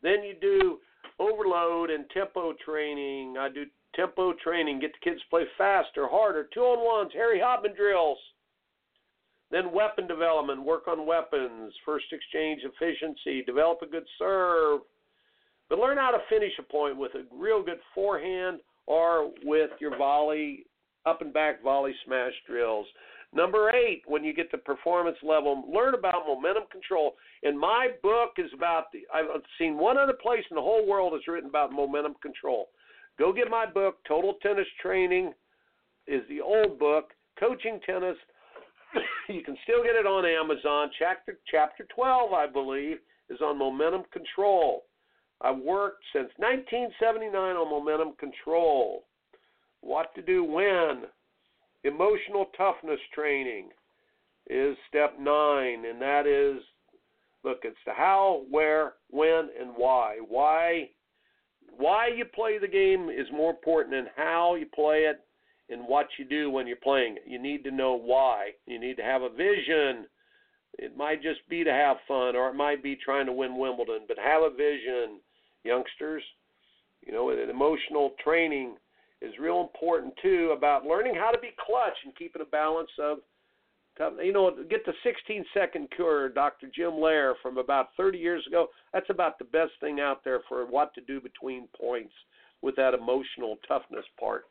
Then 0.02 0.24
you 0.24 0.34
do 0.40 0.78
overload 1.20 1.90
and 1.90 2.06
tempo 2.10 2.54
training. 2.64 3.36
I 3.38 3.48
do 3.48 3.66
tempo 3.94 4.32
training, 4.42 4.80
get 4.80 4.92
the 4.92 5.10
kids 5.10 5.20
to 5.22 5.28
play 5.30 5.44
faster, 5.56 6.08
harder, 6.08 6.48
two 6.52 6.60
on 6.60 6.84
ones, 6.84 7.12
Harry 7.14 7.38
Hopman 7.38 7.76
drills. 7.76 8.18
Then 9.52 9.70
weapon 9.72 10.06
development, 10.08 10.64
work 10.64 10.88
on 10.88 11.06
weapons, 11.06 11.74
first 11.84 12.06
exchange 12.10 12.62
efficiency, 12.64 13.44
develop 13.44 13.82
a 13.82 13.86
good 13.86 14.06
serve. 14.18 14.80
But 15.68 15.78
learn 15.78 15.98
how 15.98 16.10
to 16.10 16.18
finish 16.30 16.52
a 16.58 16.62
point 16.62 16.96
with 16.96 17.12
a 17.14 17.24
real 17.30 17.62
good 17.62 17.78
forehand 17.94 18.60
or 18.86 19.30
with 19.44 19.70
your 19.78 19.96
volley, 19.96 20.64
up 21.04 21.20
and 21.20 21.32
back 21.32 21.62
volley 21.62 21.94
smash 22.06 22.32
drills. 22.46 22.86
Number 23.34 23.70
eight, 23.70 24.02
when 24.06 24.24
you 24.24 24.34
get 24.34 24.50
to 24.50 24.58
performance 24.58 25.16
level, 25.22 25.64
learn 25.72 25.94
about 25.94 26.26
momentum 26.26 26.64
control. 26.70 27.14
And 27.42 27.58
my 27.58 27.88
book 28.02 28.32
is 28.38 28.50
about 28.54 28.86
the, 28.92 29.00
I've 29.14 29.42
seen 29.58 29.78
one 29.78 29.98
other 29.98 30.12
place 30.12 30.44
in 30.50 30.54
the 30.54 30.62
whole 30.62 30.86
world 30.86 31.12
that's 31.14 31.28
written 31.28 31.48
about 31.48 31.72
momentum 31.72 32.14
control. 32.22 32.68
Go 33.18 33.32
get 33.32 33.50
my 33.50 33.66
book, 33.66 33.98
Total 34.08 34.34
Tennis 34.42 34.66
Training 34.80 35.32
is 36.06 36.22
the 36.28 36.40
old 36.40 36.78
book, 36.78 37.10
Coaching 37.38 37.80
Tennis. 37.86 38.16
You 39.28 39.42
can 39.42 39.56
still 39.64 39.82
get 39.82 39.96
it 39.96 40.06
on 40.06 40.24
Amazon. 40.24 40.90
Chapter 40.98 41.38
chapter 41.50 41.86
12, 41.94 42.32
I 42.32 42.46
believe, 42.46 42.98
is 43.30 43.40
on 43.40 43.58
momentum 43.58 44.02
control. 44.12 44.84
I've 45.40 45.58
worked 45.58 46.04
since 46.12 46.30
1979 46.36 47.34
on 47.34 47.70
momentum 47.70 48.14
control. 48.18 49.04
What 49.80 50.14
to 50.14 50.22
do 50.22 50.44
when? 50.44 51.04
Emotional 51.84 52.46
toughness 52.56 53.00
training 53.12 53.70
is 54.48 54.76
step 54.88 55.18
nine, 55.18 55.84
and 55.86 56.00
that 56.00 56.26
is 56.26 56.62
look, 57.44 57.60
it's 57.64 57.76
the 57.86 57.92
how, 57.92 58.42
where, 58.50 58.94
when, 59.10 59.48
and 59.60 59.70
why. 59.76 60.18
Why 60.28 60.90
why 61.76 62.08
you 62.08 62.24
play 62.24 62.58
the 62.58 62.68
game 62.68 63.08
is 63.08 63.26
more 63.32 63.50
important 63.50 63.94
than 63.94 64.06
how 64.16 64.54
you 64.54 64.66
play 64.66 65.04
it 65.08 65.20
and 65.68 65.86
what 65.86 66.08
you 66.18 66.24
do 66.24 66.50
when 66.50 66.66
you're 66.66 66.76
playing. 66.76 67.16
You 67.26 67.38
need 67.38 67.64
to 67.64 67.70
know 67.70 67.94
why. 67.94 68.50
You 68.66 68.78
need 68.78 68.96
to 68.96 69.02
have 69.02 69.22
a 69.22 69.30
vision. 69.30 70.06
It 70.78 70.96
might 70.96 71.22
just 71.22 71.40
be 71.48 71.64
to 71.64 71.72
have 71.72 71.96
fun, 72.08 72.36
or 72.36 72.48
it 72.48 72.54
might 72.54 72.82
be 72.82 72.96
trying 72.96 73.26
to 73.26 73.32
win 73.32 73.58
Wimbledon, 73.58 74.02
but 74.08 74.18
have 74.18 74.42
a 74.42 74.50
vision, 74.50 75.20
youngsters. 75.64 76.22
You 77.06 77.12
know, 77.12 77.30
emotional 77.30 78.12
training 78.22 78.76
is 79.20 79.32
real 79.40 79.60
important 79.60 80.14
too 80.22 80.54
about 80.56 80.84
learning 80.84 81.14
how 81.14 81.30
to 81.30 81.38
be 81.38 81.50
clutch 81.64 81.96
and 82.04 82.16
keeping 82.16 82.42
a 82.42 82.46
balance 82.46 82.90
of 82.98 83.18
you 84.22 84.32
know, 84.32 84.50
get 84.70 84.84
the 84.86 84.92
16 85.04 85.44
second 85.52 85.88
cure, 85.94 86.28
Dr. 86.30 86.68
Jim 86.74 86.94
Loehr 86.94 87.34
from 87.42 87.58
about 87.58 87.88
30 87.96 88.18
years 88.18 88.44
ago. 88.46 88.68
That's 88.92 89.10
about 89.10 89.38
the 89.38 89.44
best 89.44 89.72
thing 89.80 90.00
out 90.00 90.24
there 90.24 90.40
for 90.48 90.64
what 90.66 90.94
to 90.94 91.00
do 91.02 91.20
between 91.20 91.68
points 91.78 92.12
with 92.62 92.74
that 92.76 92.94
emotional 92.94 93.58
toughness 93.68 94.04
part. 94.18 94.44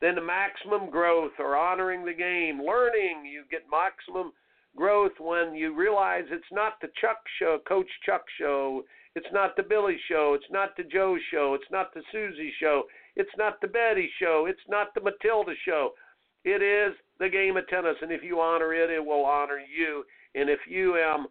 Then 0.00 0.14
the 0.14 0.22
maximum 0.22 0.90
growth 0.90 1.32
or 1.38 1.56
honoring 1.56 2.04
the 2.04 2.12
game, 2.12 2.60
learning. 2.64 3.26
You 3.26 3.44
get 3.50 3.64
maximum 3.70 4.32
growth 4.76 5.12
when 5.18 5.54
you 5.54 5.74
realize 5.74 6.24
it's 6.30 6.44
not 6.52 6.74
the 6.80 6.88
Chuck 7.00 7.18
show, 7.38 7.58
Coach 7.66 7.88
Chuck 8.06 8.22
show. 8.38 8.84
It's 9.14 9.26
not 9.32 9.56
the 9.56 9.62
Billy 9.62 9.98
show. 10.08 10.34
It's 10.34 10.50
not 10.50 10.76
the 10.76 10.84
Joe 10.84 11.16
show. 11.32 11.54
It's 11.54 11.70
not 11.72 11.92
the 11.92 12.02
Susie 12.12 12.52
show. 12.60 12.84
It's 13.16 13.36
not 13.36 13.60
the 13.60 13.66
Betty 13.66 14.08
show. 14.20 14.46
It's 14.48 14.60
not 14.68 14.94
the 14.94 15.00
Matilda 15.00 15.52
show. 15.64 15.90
It 16.44 16.62
is 16.62 16.96
the 17.18 17.28
game 17.28 17.56
of 17.56 17.66
tennis, 17.66 17.96
and 18.00 18.12
if 18.12 18.22
you 18.22 18.40
honor 18.40 18.72
it, 18.72 18.90
it 18.90 19.04
will 19.04 19.24
honor 19.24 19.58
you. 19.58 20.04
And 20.34 20.48
if 20.48 20.60
you 20.68 20.94
um 20.94 21.26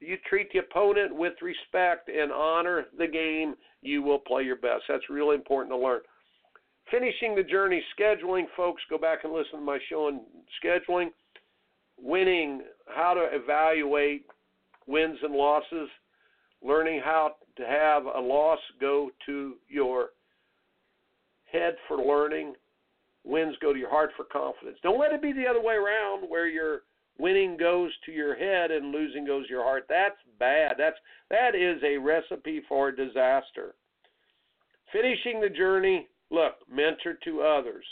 you 0.00 0.16
treat 0.28 0.50
the 0.52 0.58
opponent 0.60 1.14
with 1.14 1.34
respect 1.42 2.08
and 2.08 2.32
honor 2.32 2.86
the 2.96 3.06
game, 3.06 3.54
you 3.82 4.02
will 4.02 4.18
play 4.18 4.42
your 4.42 4.56
best. 4.56 4.84
That's 4.88 5.08
really 5.10 5.34
important 5.34 5.72
to 5.72 5.78
learn. 5.78 6.00
Finishing 6.90 7.34
the 7.36 7.42
journey, 7.42 7.82
scheduling, 7.98 8.44
folks, 8.56 8.82
go 8.90 8.98
back 8.98 9.20
and 9.24 9.32
listen 9.32 9.60
to 9.60 9.64
my 9.64 9.78
show 9.88 10.06
on 10.08 10.20
scheduling. 10.62 11.10
Winning, 12.02 12.62
how 12.86 13.14
to 13.14 13.28
evaluate 13.32 14.24
wins 14.86 15.18
and 15.22 15.34
losses, 15.34 15.88
learning 16.62 17.00
how 17.04 17.32
to 17.56 17.64
have 17.64 18.04
a 18.06 18.20
loss 18.20 18.58
go 18.80 19.10
to 19.26 19.54
your 19.68 20.10
head 21.52 21.76
for 21.86 21.98
learning, 21.98 22.54
wins 23.24 23.54
go 23.60 23.72
to 23.72 23.78
your 23.78 23.90
heart 23.90 24.10
for 24.16 24.24
confidence. 24.24 24.78
Don't 24.82 24.98
let 24.98 25.12
it 25.12 25.22
be 25.22 25.32
the 25.32 25.46
other 25.46 25.62
way 25.62 25.74
around 25.74 26.28
where 26.28 26.48
your 26.48 26.82
winning 27.18 27.56
goes 27.56 27.90
to 28.06 28.12
your 28.12 28.34
head 28.34 28.70
and 28.70 28.92
losing 28.92 29.26
goes 29.26 29.46
to 29.46 29.52
your 29.52 29.62
heart. 29.62 29.84
That's 29.88 30.16
bad. 30.38 30.76
That's 30.78 30.96
that 31.28 31.54
is 31.54 31.82
a 31.84 31.98
recipe 31.98 32.62
for 32.68 32.90
disaster. 32.90 33.74
Finishing 34.92 35.40
the 35.40 35.50
journey, 35.50 36.08
look, 36.30 36.54
mentor 36.70 37.18
to 37.24 37.42
others. 37.42 37.84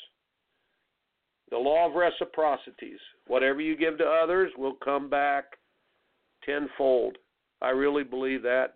The 1.51 1.59
law 1.59 1.87
of 1.89 1.95
reciprocities. 1.95 3.01
Whatever 3.27 3.61
you 3.61 3.77
give 3.77 3.99
to 3.99 4.05
others 4.05 4.53
will 4.57 4.77
come 4.85 5.09
back 5.09 5.45
tenfold. 6.45 7.17
I 7.61 7.71
really 7.71 8.05
believe 8.05 8.43
that. 8.43 8.75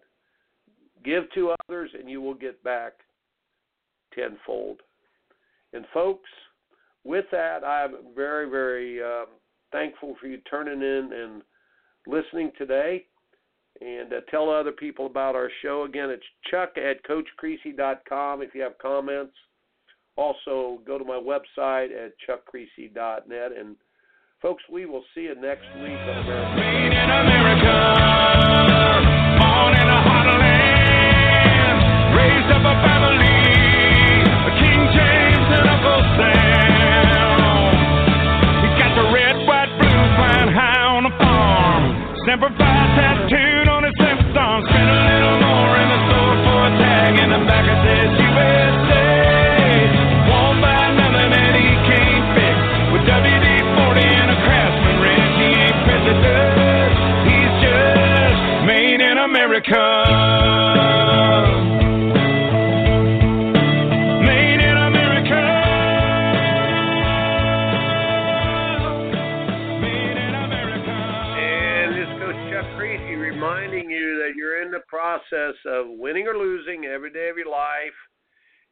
Give 1.04 1.24
to 1.34 1.54
others 1.68 1.90
and 1.98 2.08
you 2.08 2.20
will 2.20 2.34
get 2.34 2.62
back 2.64 2.92
tenfold. 4.14 4.80
And 5.72 5.84
folks, 5.92 6.28
with 7.04 7.24
that, 7.32 7.64
I'm 7.64 8.14
very, 8.14 8.48
very 8.48 9.02
um, 9.02 9.26
thankful 9.72 10.16
for 10.20 10.26
you 10.26 10.38
turning 10.48 10.82
in 10.82 11.10
and 11.12 11.42
listening 12.06 12.52
today. 12.56 13.06
And 13.80 14.12
uh, 14.12 14.20
tell 14.30 14.50
other 14.50 14.70
people 14.70 15.06
about 15.06 15.34
our 15.34 15.50
show. 15.62 15.84
Again, 15.84 16.10
it's 16.10 16.22
chuck 16.50 16.74
at 16.76 17.02
coachkriese.com 17.04 18.42
if 18.42 18.54
you 18.54 18.60
have 18.60 18.78
comments. 18.78 19.34
Also, 20.16 20.80
go 20.86 20.98
to 20.98 21.04
my 21.04 21.18
website 21.18 21.88
at 21.92 22.12
chuckkriese.net. 22.28 23.52
And, 23.58 23.76
folks, 24.40 24.62
we 24.70 24.86
will 24.86 25.04
see 25.14 25.22
you 25.22 25.34
next 25.34 25.66
week 25.80 25.98
on 25.98 26.28
America. 27.26 29.11
Process 75.42 75.60
of 75.66 75.86
winning 75.88 76.26
or 76.26 76.36
losing 76.36 76.84
every 76.84 77.12
day 77.12 77.28
of 77.28 77.36
your 77.36 77.50
life, 77.50 77.96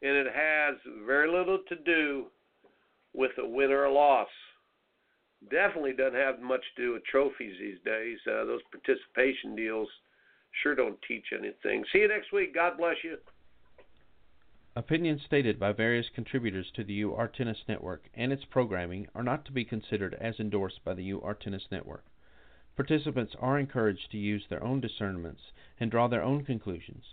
and 0.03 0.17
it 0.17 0.27
has 0.27 0.77
very 1.07 1.31
little 1.31 1.59
to 1.69 1.77
do 1.77 2.27
with 3.15 3.33
a 3.39 3.49
win 3.49 3.71
or 3.71 3.85
a 3.85 3.93
loss. 3.93 4.29
Definitely 5.51 5.95
doesn't 5.95 6.19
have 6.19 6.41
much 6.41 6.63
to 6.77 6.83
do 6.83 6.93
with 6.93 7.05
trophies 7.05 7.55
these 7.59 7.79
days. 7.85 8.19
Uh, 8.27 8.45
those 8.45 8.61
participation 8.71 9.57
deals 9.57 9.89
sure 10.63 10.75
don't 10.75 10.99
teach 11.09 11.25
anything. 11.33 11.85
See 11.93 12.01
you 12.01 12.09
next 12.09 12.33
week. 12.33 12.55
God 12.55 12.77
bless 12.77 12.97
you. 13.03 13.17
Opinions 14.77 15.23
stated 15.27 15.59
by 15.59 15.73
various 15.73 16.07
contributors 16.15 16.67
to 16.77 16.85
the 16.85 17.03
UR 17.03 17.29
Tennis 17.29 17.59
Network 17.69 18.05
and 18.15 18.33
its 18.33 18.45
programming 18.51 19.09
are 19.15 19.23
not 19.23 19.45
to 19.47 19.53
be 19.53 19.65
considered 19.65 20.17
as 20.21 20.39
endorsed 20.39 20.85
by 20.85 20.95
the 20.95 21.13
UR 21.13 21.35
Tennis 21.35 21.65
Network. 21.73 22.05
Participants 22.81 23.37
are 23.39 23.59
encouraged 23.59 24.11
to 24.11 24.17
use 24.17 24.47
their 24.49 24.65
own 24.65 24.81
discernments 24.81 25.53
and 25.79 25.91
draw 25.91 26.09
their 26.09 26.23
own 26.23 26.47
conclusions. 26.47 27.13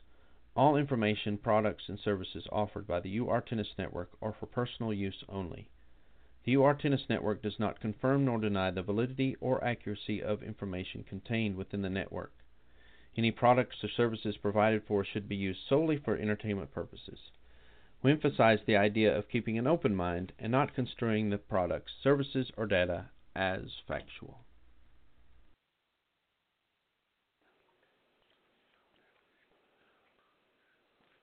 All 0.55 0.77
information, 0.77 1.37
products, 1.37 1.89
and 1.89 1.99
services 1.99 2.47
offered 2.53 2.87
by 2.87 3.01
the 3.01 3.19
UR 3.19 3.41
Tennis 3.41 3.77
Network 3.77 4.11
are 4.21 4.31
for 4.31 4.45
personal 4.45 4.93
use 4.93 5.25
only. 5.27 5.67
The 6.45 6.55
UR 6.55 6.73
Tennis 6.73 7.09
Network 7.09 7.41
does 7.41 7.59
not 7.59 7.81
confirm 7.81 8.23
nor 8.23 8.39
deny 8.39 8.71
the 8.71 8.81
validity 8.81 9.35
or 9.41 9.61
accuracy 9.61 10.23
of 10.23 10.41
information 10.41 11.03
contained 11.03 11.57
within 11.57 11.81
the 11.81 11.89
network. 11.89 12.31
Any 13.17 13.31
products 13.31 13.83
or 13.83 13.89
services 13.89 14.37
provided 14.37 14.83
for 14.87 15.03
should 15.03 15.27
be 15.27 15.35
used 15.35 15.59
solely 15.67 15.97
for 15.97 16.15
entertainment 16.15 16.71
purposes. 16.71 17.19
We 18.01 18.13
emphasize 18.13 18.59
the 18.65 18.77
idea 18.77 19.13
of 19.13 19.27
keeping 19.27 19.57
an 19.57 19.67
open 19.67 19.93
mind 19.93 20.31
and 20.39 20.49
not 20.49 20.73
construing 20.73 21.29
the 21.29 21.37
products, 21.37 21.91
services, 22.01 22.53
or 22.55 22.67
data 22.67 23.09
as 23.35 23.81
factual. 23.85 24.45